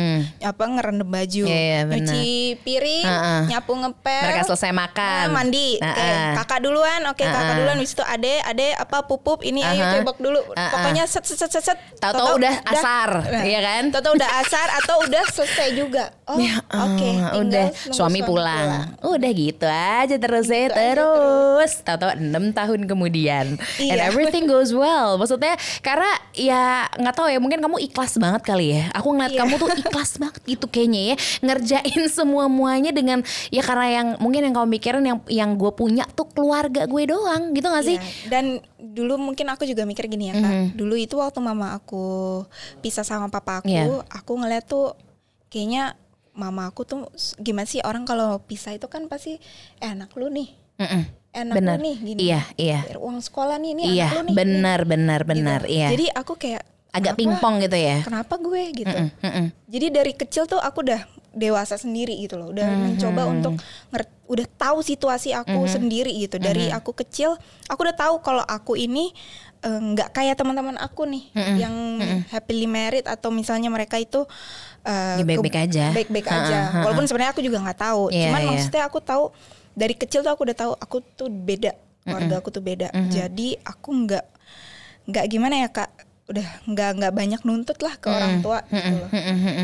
apa 0.41 0.63
ngerendam 0.65 1.09
baju 1.13 1.45
yeah, 1.45 1.85
yeah, 1.85 1.93
nyuci 1.93 2.57
piring 2.65 3.05
uh, 3.05 3.13
uh. 3.13 3.41
nyapu 3.53 3.77
ngepel 3.77 4.25
mereka 4.25 4.49
selesai 4.49 4.73
makan 4.73 5.25
nah, 5.29 5.37
mandi 5.37 5.77
uh, 5.77 5.85
uh. 5.85 5.93
Okay. 5.93 6.17
kakak 6.41 6.61
duluan 6.65 7.01
oke 7.13 7.21
okay, 7.21 7.29
uh, 7.29 7.31
uh. 7.31 7.37
kakak 7.37 7.55
duluan 7.61 7.77
habis 7.77 7.93
itu 7.93 8.05
ade 8.09 8.35
ade 8.49 8.69
apa 8.73 9.02
pupup 9.05 9.43
ini 9.43 9.61
uh, 9.63 9.71
ayo 9.75 9.83
uh-huh. 9.83 9.95
cebok 9.99 10.19
dulu. 10.23 10.41
Uh 10.51 10.55
-uh. 10.55 10.71
Pokoknya 10.71 11.05
set 11.11 11.25
set 11.27 11.39
set 11.39 11.51
set. 11.51 11.65
set. 11.75 11.79
Tahu-tahu 11.99 12.39
udah 12.39 12.55
asar, 12.67 13.11
nah, 13.27 13.45
iya 13.47 13.61
kan? 13.63 13.91
Tahu-tahu 13.91 14.15
udah 14.19 14.31
asar 14.43 14.67
atau 14.83 14.97
udah 15.07 15.23
selesai 15.31 15.69
juga. 15.75 16.05
Oh, 16.27 16.39
ya, 16.39 16.63
uh, 16.71 16.87
oke. 16.87 16.97
Okay, 16.97 17.15
udah 17.43 17.67
suami, 17.75 17.95
suami 17.95 18.21
pulang. 18.23 18.69
pulang. 18.99 19.15
Udah 19.19 19.31
gitu 19.35 19.67
aja 19.69 20.17
terus 20.17 20.47
gitu 20.47 20.55
ya 20.55 20.69
terus. 20.71 21.73
Tahu-tahu 21.83 22.11
enam 22.19 22.45
tahun 22.55 22.81
kemudian. 22.87 23.47
Iya. 23.81 23.91
And 23.97 24.01
everything 24.03 24.45
goes 24.47 24.71
well. 24.71 25.17
Maksudnya 25.19 25.59
karena 25.81 26.11
ya 26.37 26.87
nggak 26.95 27.15
tahu 27.15 27.29
ya 27.29 27.39
mungkin 27.43 27.61
kamu 27.61 27.77
ikhlas 27.91 28.17
banget 28.21 28.43
kali 28.47 28.67
ya. 28.79 28.83
Aku 28.97 29.15
ngeliat 29.15 29.35
iya. 29.35 29.41
kamu 29.45 29.55
tuh 29.59 29.69
ikhlas 29.73 30.11
banget 30.21 30.43
gitu 30.47 30.67
kayaknya 30.69 31.01
ya. 31.13 31.17
Ngerjain 31.43 32.03
semua 32.19 32.47
muanya 32.47 32.91
dengan 32.95 33.25
ya 33.51 33.63
karena 33.65 33.87
yang 33.89 34.07
mungkin 34.21 34.41
yang 34.47 34.55
kamu 34.55 34.69
pikirin 34.79 35.05
yang 35.05 35.19
yang 35.29 35.51
gue 35.57 35.73
punya 35.75 36.05
tuh 36.13 36.29
keluarga 36.31 36.85
gue 36.87 37.03
doang 37.09 37.53
gitu 37.57 37.67
gak 37.69 37.87
sih? 37.87 37.99
Iya. 37.99 38.29
Dan 38.29 38.45
dulu 38.93 39.17
mungkin 39.17 39.49
aku 39.49 39.65
juga 39.65 39.89
mikir 39.89 40.05
gini 40.07 40.29
ya 40.29 40.35
kak. 40.37 40.45
Mm 40.45 40.53
-hmm. 40.53 40.77
Dulu 40.77 40.95
itu 41.01 41.17
waktu 41.17 41.41
mama 41.41 41.73
aku 41.73 42.45
pisah 42.85 43.03
sama 43.03 43.33
papa 43.33 43.65
aku, 43.65 43.73
yeah. 43.73 43.89
aku 44.13 44.33
ngeliat 44.37 44.69
tuh 44.69 44.93
kayaknya 45.49 45.97
mama 46.37 46.69
aku 46.69 46.85
tuh 46.85 47.09
gimana 47.41 47.69
sih 47.69 47.81
orang 47.85 48.05
kalau 48.05 48.41
pisah 48.45 48.77
itu 48.77 48.89
kan 48.89 49.09
pasti 49.09 49.41
eh, 49.81 49.89
enak 49.89 50.13
lu 50.17 50.29
nih. 50.29 50.49
Mm 50.77 50.89
-mm. 50.89 51.03
Enak 51.33 51.55
bener. 51.57 51.77
lu 51.77 51.83
nih 51.89 51.97
gini. 52.05 52.21
Iya, 52.29 52.41
iya. 52.61 52.81
Uang 53.01 53.25
sekolah 53.25 53.57
nih 53.57 53.71
ini 53.73 53.83
iya, 53.97 54.13
enak 54.13 54.17
lu 54.17 54.23
nih. 54.29 54.35
Benar, 54.37 54.81
benar, 54.85 55.21
benar, 55.25 55.61
gitu. 55.65 55.73
iya. 55.73 55.89
Jadi 55.97 56.07
aku 56.13 56.33
kayak 56.37 56.63
agak 56.93 57.17
pingpong 57.17 57.57
gitu 57.65 57.79
ya. 57.81 58.05
Kenapa 58.05 58.37
gue 58.37 58.63
gitu. 58.77 58.93
Mm 58.93 59.09
-mm, 59.09 59.25
mm 59.25 59.33
-mm. 59.33 59.47
Jadi 59.73 59.87
dari 59.89 60.13
kecil 60.13 60.45
tuh 60.45 60.61
aku 60.61 60.85
udah 60.85 61.01
dewasa 61.33 61.81
sendiri 61.81 62.17
gitu 62.21 62.37
loh 62.37 62.53
udah 62.53 62.69
mm-hmm. 62.69 62.85
mencoba 62.97 63.23
untuk 63.29 63.55
ngerti 63.89 64.13
udah 64.33 64.47
tahu 64.57 64.79
situasi 64.81 65.37
aku 65.37 65.53
mm-hmm. 65.53 65.75
sendiri 65.77 66.13
gitu 66.17 66.41
dari 66.41 66.69
mm-hmm. 66.69 66.81
aku 66.81 66.97
kecil 66.97 67.37
aku 67.69 67.81
udah 67.85 67.97
tahu 67.97 68.15
kalau 68.25 68.41
aku 68.41 68.81
ini 68.81 69.13
eh, 69.61 69.81
nggak 69.81 70.09
uh, 70.09 70.13
kayak 70.13 70.41
teman-teman 70.41 70.81
aku 70.81 71.05
nih 71.05 71.29
mm-hmm. 71.37 71.57
yang 71.61 71.75
mm-hmm. 72.01 72.21
happily 72.33 72.65
married 72.65 73.05
atau 73.05 73.29
misalnya 73.29 73.69
mereka 73.69 74.01
itu 74.01 74.25
uh, 74.89 75.21
baik-baik 75.21 75.69
aja 75.69 75.93
baik-baik 75.93 76.29
aja 76.33 76.59
ha, 76.59 76.69
ha, 76.69 76.73
ha. 76.81 76.83
walaupun 76.89 77.05
sebenarnya 77.05 77.33
aku 77.37 77.45
juga 77.45 77.61
nggak 77.61 77.81
tahu 77.81 78.03
yeah, 78.09 78.33
cuman 78.33 78.41
yeah. 78.41 78.51
maksudnya 78.57 78.83
aku 78.89 78.99
tahu 79.05 79.25
dari 79.77 79.95
kecil 79.97 80.21
tuh 80.25 80.33
aku 80.33 80.43
udah 80.49 80.57
tahu 80.57 80.73
aku 80.81 80.97
tuh 81.13 81.29
beda 81.29 81.77
keluarga 82.05 82.25
mm-hmm. 82.25 82.41
aku 82.41 82.49
tuh 82.49 82.63
beda 82.65 82.89
mm-hmm. 82.89 83.11
jadi 83.13 83.49
aku 83.69 83.89
nggak 84.09 84.27
nggak 85.13 85.25
gimana 85.29 85.55
ya 85.61 85.69
kak 85.69 85.91
udah 86.33 86.49
nggak 86.67 86.91
nggak 86.99 87.13
banyak 87.13 87.41
nuntut 87.45 87.79
lah 87.85 87.95
ke 88.01 88.09
hmm. 88.09 88.17
orang 88.17 88.35
tua 88.41 88.59
gitu 88.73 88.97
loh. 88.97 89.11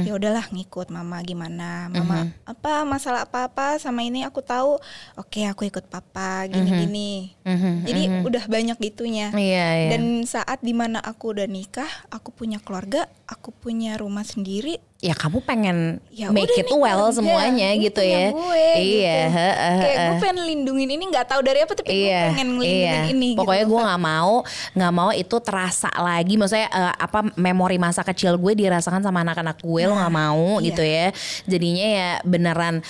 ya 0.06 0.12
udahlah 0.14 0.46
ngikut 0.52 0.88
mama 0.92 1.18
gimana 1.24 1.88
mama 1.88 2.28
hmm. 2.28 2.44
apa 2.44 2.84
masalah 2.84 3.24
apa 3.24 3.48
apa 3.48 3.80
sama 3.80 4.04
ini 4.04 4.22
aku 4.22 4.44
tahu 4.44 4.76
oke 5.16 5.28
okay, 5.28 5.48
aku 5.48 5.64
ikut 5.66 5.88
papa 5.88 6.44
gini 6.46 6.70
gini 6.84 7.12
hmm. 7.42 7.88
jadi 7.88 8.02
hmm. 8.08 8.28
udah 8.28 8.44
banyak 8.46 8.76
gitunya 8.78 9.32
yeah, 9.32 9.72
yeah. 9.88 9.90
dan 9.96 10.22
saat 10.28 10.60
di 10.60 10.76
mana 10.76 11.00
aku 11.00 11.32
udah 11.32 11.48
nikah 11.48 11.90
aku 12.12 12.30
punya 12.30 12.60
keluarga 12.60 13.08
aku 13.24 13.50
punya 13.50 13.96
rumah 13.96 14.24
sendiri 14.24 14.78
ya 14.98 15.14
kamu 15.14 15.38
pengen 15.46 16.02
Ya 16.10 16.26
make 16.34 16.50
udah 16.50 16.58
it 16.58 16.66
well 16.74 17.06
keluarga, 17.06 17.14
semuanya 17.14 17.70
ini 17.70 17.86
gitu 17.86 18.02
punya 18.02 18.18
ya. 18.18 18.28
gue, 18.34 18.66
iya, 18.82 19.18
gitu. 19.22 19.78
kayak 19.78 19.96
gue 20.02 20.16
pengen 20.18 20.38
lindungin 20.42 20.90
ini 20.90 21.04
nggak 21.06 21.26
tahu 21.30 21.40
dari 21.46 21.62
apa 21.62 21.70
tapi 21.70 21.86
gue 21.86 22.02
Iya, 22.02 22.34
pengen 22.34 22.48
ngelindungin 22.58 23.06
iya. 23.06 23.14
ini 23.14 23.28
Pokoknya 23.38 23.62
gitu. 23.62 23.72
gue 23.78 23.80
nggak 23.86 24.02
mau, 24.02 24.34
nggak 24.74 24.92
mau 24.98 25.10
itu 25.14 25.36
terasa 25.38 25.90
lagi. 25.94 26.34
Maksudnya 26.34 26.66
eh, 26.66 26.94
apa 26.98 27.30
memori 27.38 27.78
masa 27.78 28.02
kecil 28.02 28.34
gue 28.34 28.58
dirasakan 28.58 28.98
sama 28.98 29.22
anak-anak 29.22 29.62
gue, 29.62 29.82
lo 29.86 29.94
nggak 29.94 30.14
mau 30.18 30.58
iya. 30.58 30.66
gitu 30.66 30.82
ya. 30.82 31.06
Jadinya 31.46 31.86
ya 31.86 32.10
beneran 32.26 32.82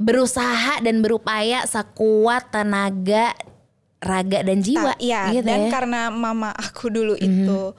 berusaha 0.00 0.80
dan 0.80 0.98
berupaya 0.98 1.62
sekuat 1.62 2.48
tenaga, 2.50 3.36
raga 4.02 4.42
dan 4.42 4.58
jiwa. 4.60 4.92
Ta- 4.92 5.00
Iya, 5.00 5.20
gitu 5.30 5.46
dan 5.46 5.60
ya. 5.66 5.70
karena 5.70 6.00
mama 6.10 6.50
aku 6.50 6.90
dulu 6.90 7.14
itu 7.14 7.72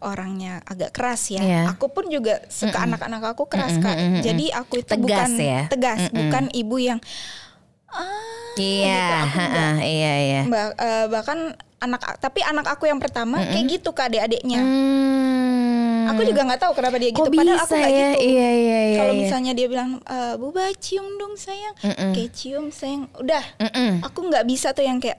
orangnya 0.00 0.60
agak 0.64 0.92
keras 0.92 1.32
ya. 1.32 1.40
Iya. 1.40 1.62
Aku 1.72 1.88
pun 1.88 2.06
juga 2.06 2.44
suka 2.46 2.84
anak-anak 2.84 3.32
aku 3.32 3.48
keras 3.48 3.80
kak. 3.80 3.96
Jadi 4.20 4.52
aku 4.52 4.84
itu 4.84 4.92
Tegas 4.92 5.00
bukan 5.02 5.30
ya? 5.36 5.62
tegas, 5.72 6.12
bukan 6.12 6.52
ibu 6.52 6.76
yang 6.76 7.00
ah 7.90 8.54
Iya, 8.54 9.24
gitu. 9.24 9.66
Iya 9.82 10.12
iya. 10.20 10.40
Bah- 10.46 10.76
eh, 10.76 11.06
bahkan 11.08 11.56
anak 11.80 12.20
tapi 12.20 12.44
anak 12.44 12.68
aku 12.68 12.84
yang 12.84 13.00
pertama 13.00 13.40
kayak 13.40 13.80
gitu 13.80 13.90
kak 13.90 14.12
adik-adiknya. 14.12 14.60
Hmm. 14.60 16.12
Aku 16.12 16.26
juga 16.26 16.42
nggak 16.44 16.60
tahu 16.60 16.72
kenapa 16.76 16.96
dia 16.98 17.10
gitu. 17.14 17.22
Kok 17.22 17.32
Padahal 17.32 17.56
aku 17.56 17.70
bisa 17.70 17.76
kayak 17.78 17.88
ya? 17.88 18.10
gitu. 18.12 18.26
Iya 18.26 18.48
iya 18.50 18.78
iya. 18.84 18.98
Kalau 18.98 19.12
iya. 19.14 19.20
misalnya 19.22 19.52
dia 19.54 19.66
bilang 19.70 19.90
e, 20.02 20.18
Buba 20.36 20.64
cium 20.76 21.06
dong 21.16 21.34
sayang, 21.38 21.74
kayak 22.12 22.30
cium 22.34 22.66
sayang, 22.68 23.06
udah. 23.16 23.44
Mm-mm. 23.62 23.90
Aku 24.04 24.26
nggak 24.26 24.44
bisa 24.44 24.74
tuh 24.74 24.82
yang 24.82 24.98
kayak 24.98 25.16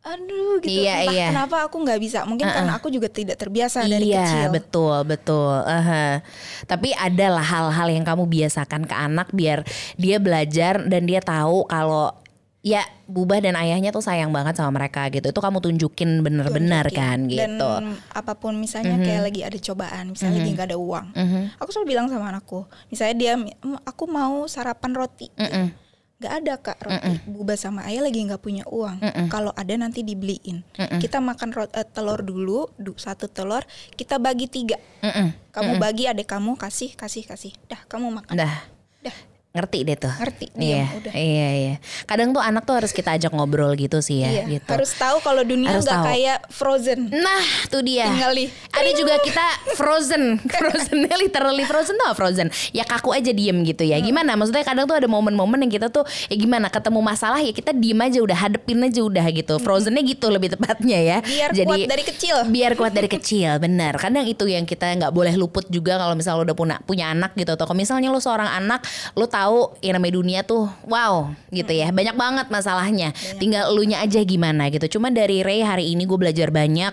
aduh 0.00 0.64
gitu. 0.64 0.80
Iya, 0.80 1.04
Entah 1.04 1.12
iya. 1.12 1.26
kenapa 1.28 1.56
aku 1.68 1.76
nggak 1.84 2.00
bisa. 2.00 2.24
Mungkin 2.24 2.48
karena 2.48 2.72
aku 2.72 2.88
juga 2.88 3.12
tidak 3.12 3.36
terbiasa 3.36 3.84
dari 3.84 4.08
iya, 4.08 4.24
kecil. 4.24 4.48
betul, 4.48 4.96
betul. 5.04 5.60
Aha. 5.60 6.24
Tapi 6.64 6.96
adalah 6.96 7.44
hal-hal 7.44 7.88
yang 7.92 8.04
kamu 8.08 8.24
biasakan 8.24 8.88
ke 8.88 8.94
anak 8.96 9.28
biar 9.30 9.60
dia 10.00 10.16
belajar 10.16 10.88
dan 10.88 11.04
dia 11.04 11.20
tahu 11.20 11.68
kalau 11.68 12.16
ya 12.60 12.84
Bubah 13.10 13.42
dan 13.42 13.58
ayahnya 13.58 13.90
tuh 13.90 14.04
sayang 14.04 14.30
banget 14.30 14.54
sama 14.54 14.78
mereka 14.78 15.08
gitu. 15.10 15.28
Itu 15.28 15.40
kamu 15.42 15.58
tunjukin 15.58 16.22
bener-bener 16.22 16.86
kan 16.94 17.26
Dan 17.26 17.58
gitu. 17.58 17.70
apa 18.14 18.32
pun 18.38 18.54
misalnya 18.54 18.96
kayak 19.00 19.22
lagi 19.26 19.40
ada 19.42 19.58
cobaan, 19.58 20.14
misalnya 20.14 20.38
lagi 20.38 20.50
nggak 20.54 20.68
ada 20.70 20.78
uang, 20.78 21.06
Mhm. 21.10 21.42
aku 21.58 21.68
selalu 21.74 21.86
bilang 21.90 22.06
sama 22.06 22.30
anakku, 22.30 22.70
misalnya 22.86 23.16
dia, 23.18 23.32
"Mm, 23.34 23.82
aku 23.82 24.04
mau 24.06 24.46
sarapan 24.46 24.94
roti, 24.94 25.26
Mm-mm. 25.34 25.74
Nggak 26.20 26.34
ada 26.36 26.54
kak 26.54 26.78
roti, 26.80 27.00
buba 27.24 27.56
sama 27.56 27.88
ayah 27.88 28.04
lagi 28.04 28.20
nggak 28.20 28.38
punya 28.38 28.68
uang, 28.68 29.00
kalau 29.26 29.50
ada 29.50 29.72
nanti 29.72 30.00
dibeliin, 30.00 30.60
kita 30.98 31.16
makan 31.16 31.48
rot- 31.50 31.72
eh, 31.72 31.82
telur 31.82 32.20
dulu, 32.20 32.68
du- 32.76 32.92
satu 32.94 33.24
telur, 33.24 33.64
kita 33.90 34.16
bagi 34.16 34.44
tiga, 34.44 34.76
Mm-mm. 35.00 35.32
kamu 35.50 35.80
bagi 35.80 36.04
adek 36.04 36.28
kamu 36.28 36.54
kasih 36.54 36.92
kasih 36.92 37.24
kasih, 37.24 37.56
dah 37.66 37.80
kamu 37.86 38.12
makan, 38.12 38.36
Dah, 38.36 38.68
dah 39.00 39.16
ngerti 39.50 39.82
deh 39.82 39.98
tuh. 39.98 40.14
ngerti 40.14 40.46
Iya, 40.54 40.86
udah. 40.94 41.12
iya, 41.12 41.48
iya. 41.52 41.74
Kadang 42.04 42.30
tuh 42.30 42.38
anak 42.38 42.62
tuh 42.62 42.78
harus 42.78 42.90
kita 42.90 43.10
ajak 43.12 43.30
ngobrol 43.30 43.74
gitu 43.74 43.98
sih 43.98 44.22
ya, 44.22 44.30
Iya, 44.30 44.42
gitu. 44.48 44.70
harus 44.70 44.94
tahu 44.94 45.18
kalau 45.18 45.42
dunia 45.42 45.74
Harus 45.74 45.82
nggak 45.82 45.96
tahu. 45.96 46.06
kayak 46.06 46.38
Frozen. 46.48 47.00
Nah, 47.10 47.42
tuh 47.66 47.82
dia. 47.82 48.06
Tinggal 48.06 48.30
di- 48.32 48.50
Ada 48.70 48.90
juga 48.92 49.18
kita 49.18 49.42
frozen, 49.74 50.38
frozennya 50.54 51.10
literally 51.20 51.64
frozen 51.64 51.98
tuh 51.98 52.14
frozen. 52.14 52.46
Ya 52.70 52.84
kaku 52.84 53.10
aja 53.10 53.30
diem 53.30 53.58
gitu 53.64 53.82
Hmm. 53.82 53.90
ya. 53.90 53.98
Gimana? 53.98 54.38
Maksudnya 54.38 54.62
kadang 54.62 54.86
tuh 54.86 54.94
ada 54.94 55.06
momen-momen 55.06 55.58
yang 55.60 55.72
kita 55.72 55.90
tuh 55.90 56.06
ya 56.28 56.36
gimana 56.36 56.70
ketemu 56.70 57.02
masalah 57.02 57.38
ya 57.38 57.50
kita 57.50 57.74
diem 57.74 57.98
aja 57.98 58.22
udah 58.22 58.38
hadepin 58.38 58.78
aja 58.80 59.02
udah 59.02 59.26
gitu. 59.28 59.58
Frozennya 59.58 60.06
gitu 60.06 60.30
lebih 60.30 60.54
tepatnya 60.54 60.94
ya. 60.96 61.18
Biar 61.20 61.50
kuat 61.66 61.90
dari 61.90 62.04
kecil. 62.06 62.36
Biar 62.46 62.72
kuat 62.74 62.92
dari 62.92 63.10
kecil, 63.18 63.58
benar. 63.58 63.98
Kadang 63.98 64.22
itu 64.24 64.46
yang 64.46 64.62
kita 64.62 64.86
nggak 64.94 65.10
boleh 65.10 65.34
luput 65.34 65.66
juga 65.66 65.98
kalau 65.98 66.14
misalnya 66.14 66.38
lo 66.38 66.44
udah 66.46 66.54
punya 66.54 66.76
punya 66.80 67.10
anak 67.10 67.34
gitu. 67.34 67.50
Atau 67.50 67.66
kalau 67.66 67.76
misalnya 67.76 68.08
lo 68.08 68.22
seorang 68.22 68.46
anak, 68.46 68.86
lo 69.12 69.26
tahu 69.26 69.38
yang 69.80 69.94
namanya 70.00 70.14
dunia 70.18 70.40
tuh 70.42 70.66
wow 70.88 71.30
gitu 71.52 71.70
ya. 71.70 71.92
Banyak 71.94 72.16
banget 72.16 72.46
masalahnya. 72.48 73.14
Tinggal 73.38 73.70
elunya 73.70 74.02
aja 74.02 74.20
gimana 74.24 74.68
gitu. 74.68 74.98
Cuma 74.98 75.12
dari 75.12 75.40
Ray 75.44 75.62
hari 75.62 75.92
ini 75.94 76.04
gue 76.04 76.18
belajar 76.18 76.50
banyak. 76.50 76.92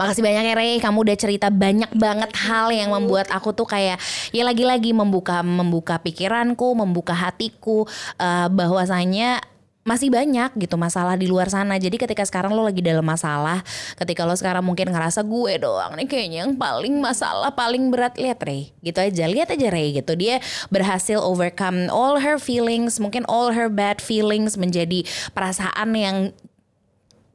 Makasih 0.00 0.24
banyak 0.24 0.44
ya 0.48 0.54
Ray, 0.56 0.80
kamu 0.80 1.04
udah 1.04 1.16
cerita 1.20 1.52
banyak 1.52 1.92
banget 1.92 2.32
hal 2.40 2.72
yang 2.72 2.88
membuat 2.88 3.28
aku 3.28 3.52
tuh 3.52 3.68
kayak 3.68 4.00
ya 4.32 4.40
lagi-lagi 4.40 4.96
membuka 4.96 5.44
membuka 5.44 6.00
pikiranku, 6.00 6.72
membuka 6.72 7.12
hatiku 7.12 7.84
eh, 8.16 8.48
bahwasanya 8.48 9.44
masih 9.88 10.12
banyak 10.12 10.52
gitu 10.60 10.76
masalah 10.76 11.16
di 11.16 11.24
luar 11.24 11.48
sana. 11.48 11.80
Jadi 11.80 11.96
ketika 11.96 12.20
sekarang 12.28 12.52
lo 12.52 12.68
lagi 12.68 12.84
dalam 12.84 13.08
masalah, 13.08 13.64
ketika 13.96 14.28
lo 14.28 14.36
sekarang 14.36 14.60
mungkin 14.60 14.92
ngerasa 14.92 15.24
gue 15.24 15.52
doang 15.56 15.96
nih 15.96 16.04
kayaknya 16.04 16.38
yang 16.44 16.52
paling 16.60 17.00
masalah 17.00 17.48
paling 17.56 17.88
berat 17.88 18.20
lihat 18.20 18.44
Ray. 18.44 18.76
Gitu 18.84 19.00
aja, 19.00 19.24
lihat 19.24 19.48
aja 19.48 19.72
Ray 19.72 19.96
gitu. 19.96 20.12
Dia 20.12 20.44
berhasil 20.68 21.16
overcome 21.16 21.88
all 21.88 22.20
her 22.20 22.36
feelings, 22.36 23.00
mungkin 23.00 23.24
all 23.24 23.56
her 23.56 23.72
bad 23.72 24.04
feelings 24.04 24.60
menjadi 24.60 25.08
perasaan 25.32 25.96
yang 25.96 26.36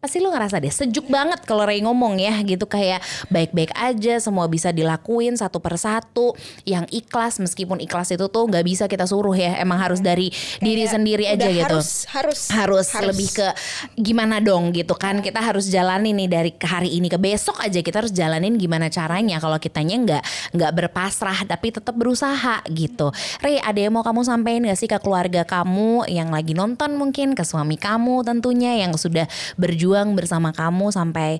pasti 0.04 0.20
lo 0.20 0.36
ngerasa 0.36 0.60
deh 0.60 0.68
sejuk 0.68 1.08
banget 1.08 1.48
kalau 1.48 1.64
Ray 1.64 1.80
ngomong 1.80 2.20
ya 2.20 2.36
gitu. 2.44 2.68
Kayak 2.68 3.00
baik-baik 3.32 3.72
aja 3.72 4.20
semua 4.20 4.52
bisa 4.52 4.76
dilakuin 4.76 5.40
satu 5.40 5.64
persatu 5.64 6.36
yang 6.68 6.84
ikhlas 6.92 7.40
meskipun 7.40 7.80
ikhlas 7.80 8.12
itu 8.12 8.28
tuh 8.28 8.44
nggak 8.52 8.68
bisa 8.68 8.92
kita 8.92 9.08
suruh 9.08 9.32
ya. 9.32 9.56
Emang 9.64 9.80
harus 9.80 10.04
dari 10.04 10.28
diri 10.60 10.84
Kayak 10.84 10.92
sendiri 10.92 11.24
aja 11.32 11.48
udah 11.48 11.56
gitu. 11.56 11.78
Harus 11.80 11.90
harus 12.12 12.40
harus, 12.52 12.88
lebih 13.08 13.30
ke 13.32 13.48
gimana 13.96 14.44
dong 14.44 14.76
gitu 14.76 14.92
kan. 15.00 15.24
Kita 15.24 15.40
harus 15.40 15.72
jalanin 15.72 16.20
nih 16.20 16.28
dari 16.28 16.52
ke 16.52 16.68
hari 16.68 17.00
ini 17.00 17.08
ke 17.08 17.16
besok 17.16 17.64
aja. 17.64 17.80
Kita 17.80 18.04
harus 18.04 18.12
jalanin 18.12 18.60
gimana 18.60 18.92
caranya. 18.92 19.40
Kalau 19.40 19.56
kitanya 19.56 19.96
nggak 20.04 20.24
nggak 20.52 20.72
berpasrah 20.84 21.48
tapi 21.48 21.72
tetap 21.72 21.96
berusaha 21.96 22.60
gitu. 22.68 23.08
Ray 23.40 23.64
ada 23.64 23.80
yang 23.80 23.96
mau 23.96 24.04
kamu 24.04 24.28
sampaikan 24.28 24.68
gak 24.68 24.80
sih 24.84 24.92
ke 24.92 25.00
keluarga 25.00 25.48
kamu? 25.48 26.12
Yang 26.12 26.30
lagi 26.36 26.54
nonton 26.60 27.00
mungkin 27.00 27.40
ke 27.40 27.48
suami 27.48 27.80
kamu 27.80 28.28
tentunya 28.28 28.84
yang 28.84 28.92
sudah 29.00 29.32
berjuang 29.56 29.93
bersama 30.18 30.50
kamu 30.50 30.90
sampai 30.90 31.38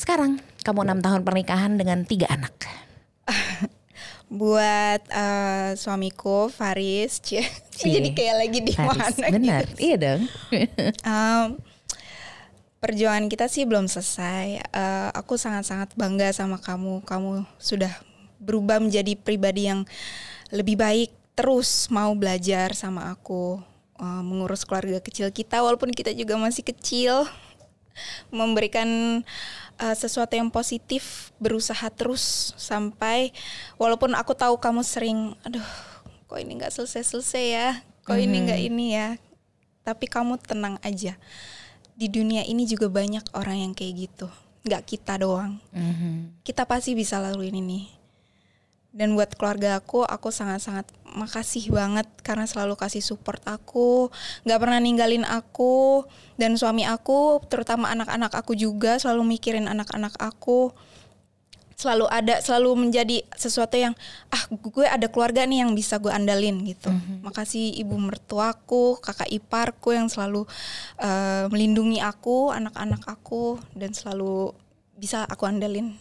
sekarang 0.00 0.40
kamu 0.64 0.88
enam 0.88 1.00
tahun 1.04 1.20
pernikahan 1.28 1.76
dengan 1.76 2.08
tiga 2.08 2.32
anak 2.32 2.56
buat 4.30 5.02
eh, 5.10 5.74
suamiku 5.74 6.46
Faris, 6.46 7.18
cie. 7.18 7.42
Jadi 7.74 8.14
kayak 8.14 8.36
lagi 8.46 8.58
di 8.62 8.72
mana 8.78 9.10
benar 9.10 9.64
gitu. 9.66 9.78
iya 9.82 9.96
dong 9.98 10.22
Em, 11.10 11.58
perjuangan 12.78 13.26
kita 13.26 13.50
sih 13.50 13.66
belum 13.66 13.90
selesai. 13.90 14.62
Eh, 14.62 15.08
aku 15.12 15.34
sangat-sangat 15.34 15.98
bangga 15.98 16.30
sama 16.30 16.62
kamu. 16.62 17.02
Kamu 17.02 17.44
sudah 17.58 17.90
berubah 18.38 18.78
menjadi 18.78 19.18
pribadi 19.18 19.66
yang 19.66 19.82
lebih 20.54 20.78
baik. 20.78 21.10
Terus 21.34 21.90
mau 21.90 22.14
belajar 22.14 22.72
sama 22.78 23.10
aku, 23.10 23.58
eh, 23.98 24.22
mengurus 24.22 24.62
keluarga 24.62 25.02
kecil 25.02 25.34
kita, 25.34 25.58
walaupun 25.58 25.90
kita 25.90 26.14
juga 26.14 26.38
masih 26.38 26.62
kecil. 26.62 27.26
Memberikan 28.32 29.20
eh, 29.78 29.96
sesuatu 29.96 30.34
yang 30.34 30.48
positif, 30.48 31.34
berusaha 31.38 31.86
terus 31.92 32.54
sampai 32.56 33.34
walaupun 33.76 34.16
aku 34.16 34.32
tahu 34.34 34.56
kamu 34.58 34.82
sering, 34.82 35.36
aduh, 35.44 35.64
kok 36.26 36.38
ini 36.40 36.58
nggak 36.58 36.72
selesai-selesai 36.74 37.44
ya, 37.46 37.68
kok 38.06 38.16
ini 38.16 38.36
nggak 38.46 38.60
ini 38.60 38.86
ya. 38.96 39.08
Tapi 39.84 40.06
kamu 40.06 40.40
tenang 40.40 40.76
aja. 40.84 41.16
Di 41.96 42.08
dunia 42.08 42.44
ini 42.48 42.64
juga 42.64 42.88
banyak 42.88 43.36
orang 43.36 43.68
yang 43.68 43.72
kayak 43.76 44.08
gitu. 44.08 44.28
Nggak 44.64 44.82
kita 44.96 45.20
doang. 45.20 45.60
Mhm. 45.72 46.40
kita 46.44 46.64
pasti 46.68 46.92
bisa 46.92 47.16
laluin 47.20 47.56
ini 47.56 47.99
dan 48.90 49.14
buat 49.14 49.30
keluarga 49.38 49.78
aku 49.78 50.02
aku 50.02 50.34
sangat-sangat 50.34 50.82
makasih 51.14 51.70
banget 51.70 52.06
karena 52.26 52.46
selalu 52.46 52.74
kasih 52.74 53.02
support 53.02 53.42
aku 53.46 54.10
nggak 54.42 54.60
pernah 54.60 54.78
ninggalin 54.82 55.22
aku. 55.26 56.02
Dan 56.34 56.56
suami 56.56 56.88
aku 56.88 57.44
terutama 57.46 57.92
anak-anak 57.92 58.32
aku 58.32 58.56
juga 58.56 58.98
selalu 58.98 59.38
mikirin 59.38 59.70
anak-anak 59.70 60.16
aku. 60.18 60.74
Selalu 61.78 62.12
ada 62.12 62.44
selalu 62.44 62.88
menjadi 62.88 63.24
sesuatu 63.32 63.72
yang 63.78 63.96
ah 64.28 64.42
gue 64.52 64.84
ada 64.84 65.08
keluarga 65.08 65.48
nih 65.48 65.64
yang 65.64 65.72
bisa 65.72 65.96
gue 65.96 66.12
andalin 66.12 66.60
gitu. 66.66 66.90
Makasih 67.22 67.78
ibu 67.78 67.96
mertuaku 67.96 69.00
kakak 69.00 69.30
iparku 69.30 69.94
yang 69.94 70.10
selalu 70.10 70.44
eh, 71.00 71.46
melindungi 71.48 72.02
aku 72.02 72.52
anak-anak 72.52 73.06
aku 73.06 73.56
dan 73.72 73.94
selalu 73.96 74.52
bisa 75.00 75.24
aku 75.24 75.48
andalin 75.48 75.96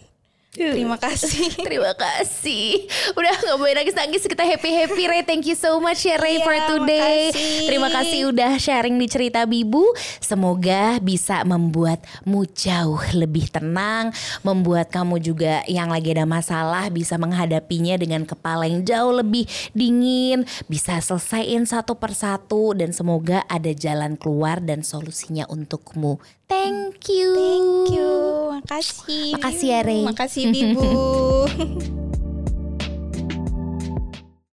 terima 0.49 0.97
kasih 0.97 1.53
Terima 1.67 1.93
kasih. 1.93 2.89
Udah 3.13 3.33
nggak 3.37 3.57
boleh 3.61 3.73
nangis-nangis 3.77 4.25
kita 4.25 4.41
happy-happy 4.41 5.03
Ray. 5.05 5.21
Thank 5.21 5.45
you 5.45 5.53
so 5.53 5.77
much 5.77 6.01
ya 6.01 6.17
Ray 6.17 6.41
Iya, 6.41 6.45
for 6.45 6.55
today. 6.57 7.21
makasih. 7.29 7.67
Terima 7.69 7.89
kasih 7.93 8.19
udah 8.33 8.51
sharing 8.57 8.97
di 8.97 9.05
cerita 9.05 9.45
Bibu. 9.45 9.85
Semoga 10.17 10.97
bisa 10.97 11.45
membuatmu 11.45 12.49
jauh 12.57 13.01
lebih 13.13 13.53
tenang, 13.53 14.09
membuat 14.41 14.89
kamu 14.89 15.21
juga 15.21 15.61
yang 15.69 15.93
lagi 15.93 16.17
ada 16.17 16.25
masalah 16.25 16.89
bisa 16.89 17.15
menghadapinya 17.21 17.93
dengan 18.01 18.25
kepala 18.25 18.65
yang 18.65 18.81
jauh 18.81 19.13
lebih 19.21 19.45
dingin, 19.77 20.49
bisa 20.65 20.97
selesaiin 20.97 21.69
satu 21.69 21.93
persatu 21.93 22.73
dan 22.73 22.89
semoga 22.89 23.45
ada 23.45 23.69
jalan 23.69 24.17
keluar 24.17 24.57
dan 24.57 24.81
solusinya 24.81 25.45
untukmu. 25.45 26.17
Thank 26.49 27.05
you. 27.13 27.29
thank 27.37 27.93
you 27.93 28.09
makasih 28.57 29.37
Makasih 29.37 29.69
ya, 29.69 29.79
Ray. 29.85 30.01
makasih 30.01 30.43
Bibu 30.49 30.81